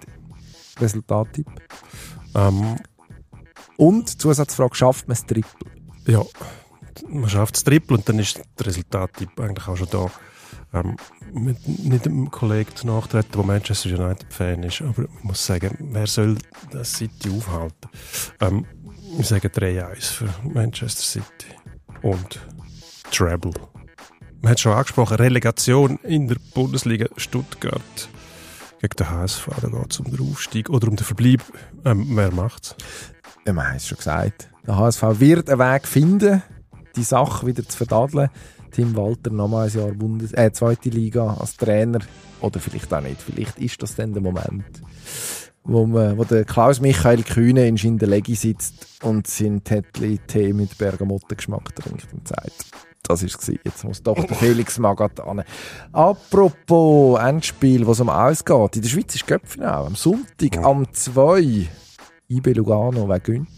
[0.79, 1.47] Resultattipp.
[2.35, 2.77] Ähm,
[3.77, 5.71] Und Zusatzfrage, schafft man das Triple?
[6.07, 6.21] ja,
[7.07, 10.11] man schafft das Triple und dann ist das Resultat eigentlich auch schon da.
[10.73, 10.97] Ähm,
[11.31, 16.07] mit, nicht einem Kollegen zu nachtreten, der Manchester United-Fan ist, aber ich muss sagen, wer
[16.07, 16.37] soll
[16.71, 17.89] das City aufhalten?
[18.39, 18.65] Ähm,
[19.17, 21.47] ich sage 3-1 für Manchester City
[22.01, 22.39] und
[23.11, 23.53] Treble.
[24.41, 28.09] Man hat schon angesprochen, Relegation in der Bundesliga Stuttgart
[28.81, 31.41] gegen den HSV, da geht es um den Aufstieg oder um den Verbleib.
[31.85, 32.75] Ähm, wer macht's?
[33.45, 34.49] Ja, wir haben es schon gesagt.
[34.67, 36.43] Der HSV wird einen Weg finden,
[36.95, 38.29] die Sache wieder zu verdadeln.
[38.71, 41.99] Tim Walter nochmal ein Jahr Bundes äh, zweite Liga als Trainer.
[42.41, 43.21] Oder vielleicht auch nicht.
[43.21, 44.81] Vielleicht ist das dann der Moment,
[45.63, 51.75] wo, man, wo der Klaus-Michael Kühne in Schindelegi sitzt und sein Tätli Tee mit Bergamottengeschmack
[51.75, 52.65] trinkt und sagt,
[53.03, 53.59] das ist es.
[53.63, 55.43] Jetzt muss doch der Felix Magath an.
[55.91, 58.77] Apropos Endspiel, was um ausgeht.
[58.77, 61.67] In der Schweiz ist Göpfinau am Sonntag am 2.
[62.29, 63.49] IB Lugano, wer gönnt?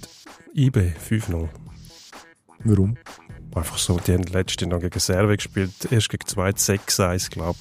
[0.53, 1.48] IB 5-0.
[2.64, 2.98] Warum?
[3.53, 7.60] Einfach so, die haben letzte noch gegen Serve gespielt, erst gegen 2 6-1, glaube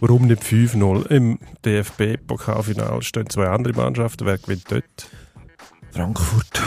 [0.00, 1.06] Warum nicht 5-0?
[1.06, 5.08] Im DFB-Pokalfinale stehen zwei andere Mannschaften, wer gewinnt dort?
[5.90, 6.60] Frankfurt.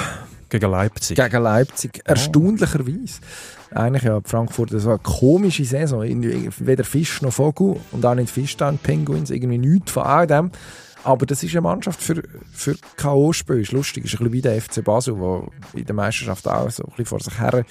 [0.49, 1.15] Gegen Leipzig.
[1.15, 2.01] gegen Leipzig.
[2.05, 3.21] Erstaunlicherweise.
[3.69, 6.01] Eigentlich ja Frankfurt so eine komische Saison.
[6.01, 9.29] Weder Fisch noch Vogel und auch nicht Fischtown Penguins.
[9.29, 10.51] Irgendwie nichts von all dem.
[11.03, 13.61] Aber das ist eine Mannschaft für, für K.O.-Spiel.
[13.61, 14.05] Ist lustig.
[14.05, 15.43] Ist ein bisschen wie der FC Basel, der
[15.79, 17.63] in der Meisterschaft auch so ein bisschen vor sich her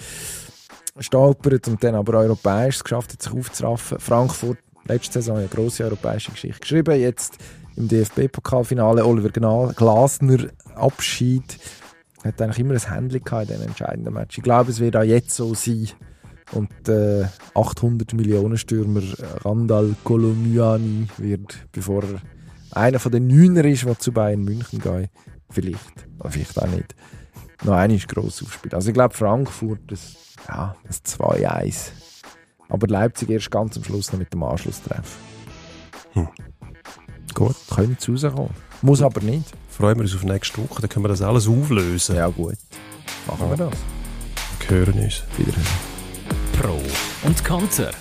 [1.00, 3.98] stolpert und dann aber europäisch es geschafft hat, sich aufzuraffen.
[3.98, 4.58] Frankfurt,
[4.88, 7.00] letzte Saison eine grosse europäische Geschichte geschrieben.
[7.00, 7.38] Jetzt
[7.76, 11.58] im DFB-Pokalfinale Oliver Glasner Abschied.
[12.24, 14.38] Hat eigentlich immer ein Händchen gehabt in diesen entscheidenden Match.
[14.38, 15.88] Ich glaube, es wird auch jetzt so sein.
[16.52, 19.02] Und äh, 800 Millionen Stürmer
[19.44, 22.20] Randall Colomiani wird, bevor er
[22.70, 25.10] einer von den Neuner ist, der zu Bayern München geht,
[25.50, 26.94] vielleicht, oder vielleicht auch nicht,
[27.64, 28.74] noch einmal gross aufspielt.
[28.74, 30.16] Also ich glaube, Frankfurt, das,
[30.48, 31.90] ja, das 2-1.
[32.68, 35.04] Aber Leipzig erst ganz am Schluss noch mit dem Anschlusstreffen.
[36.12, 36.28] Hm.
[37.34, 38.50] Gut, könnte es rauskommen.
[38.82, 39.52] Muss aber nicht.
[39.70, 42.16] Freuen wir uns auf nächste Woche, dann können wir das alles auflösen.
[42.16, 42.56] Ja gut,
[43.26, 43.72] machen wir das.
[44.66, 45.22] Wir hören uns.
[45.36, 45.66] Wiederhören.
[46.60, 46.80] Pro
[47.26, 47.92] und Konter.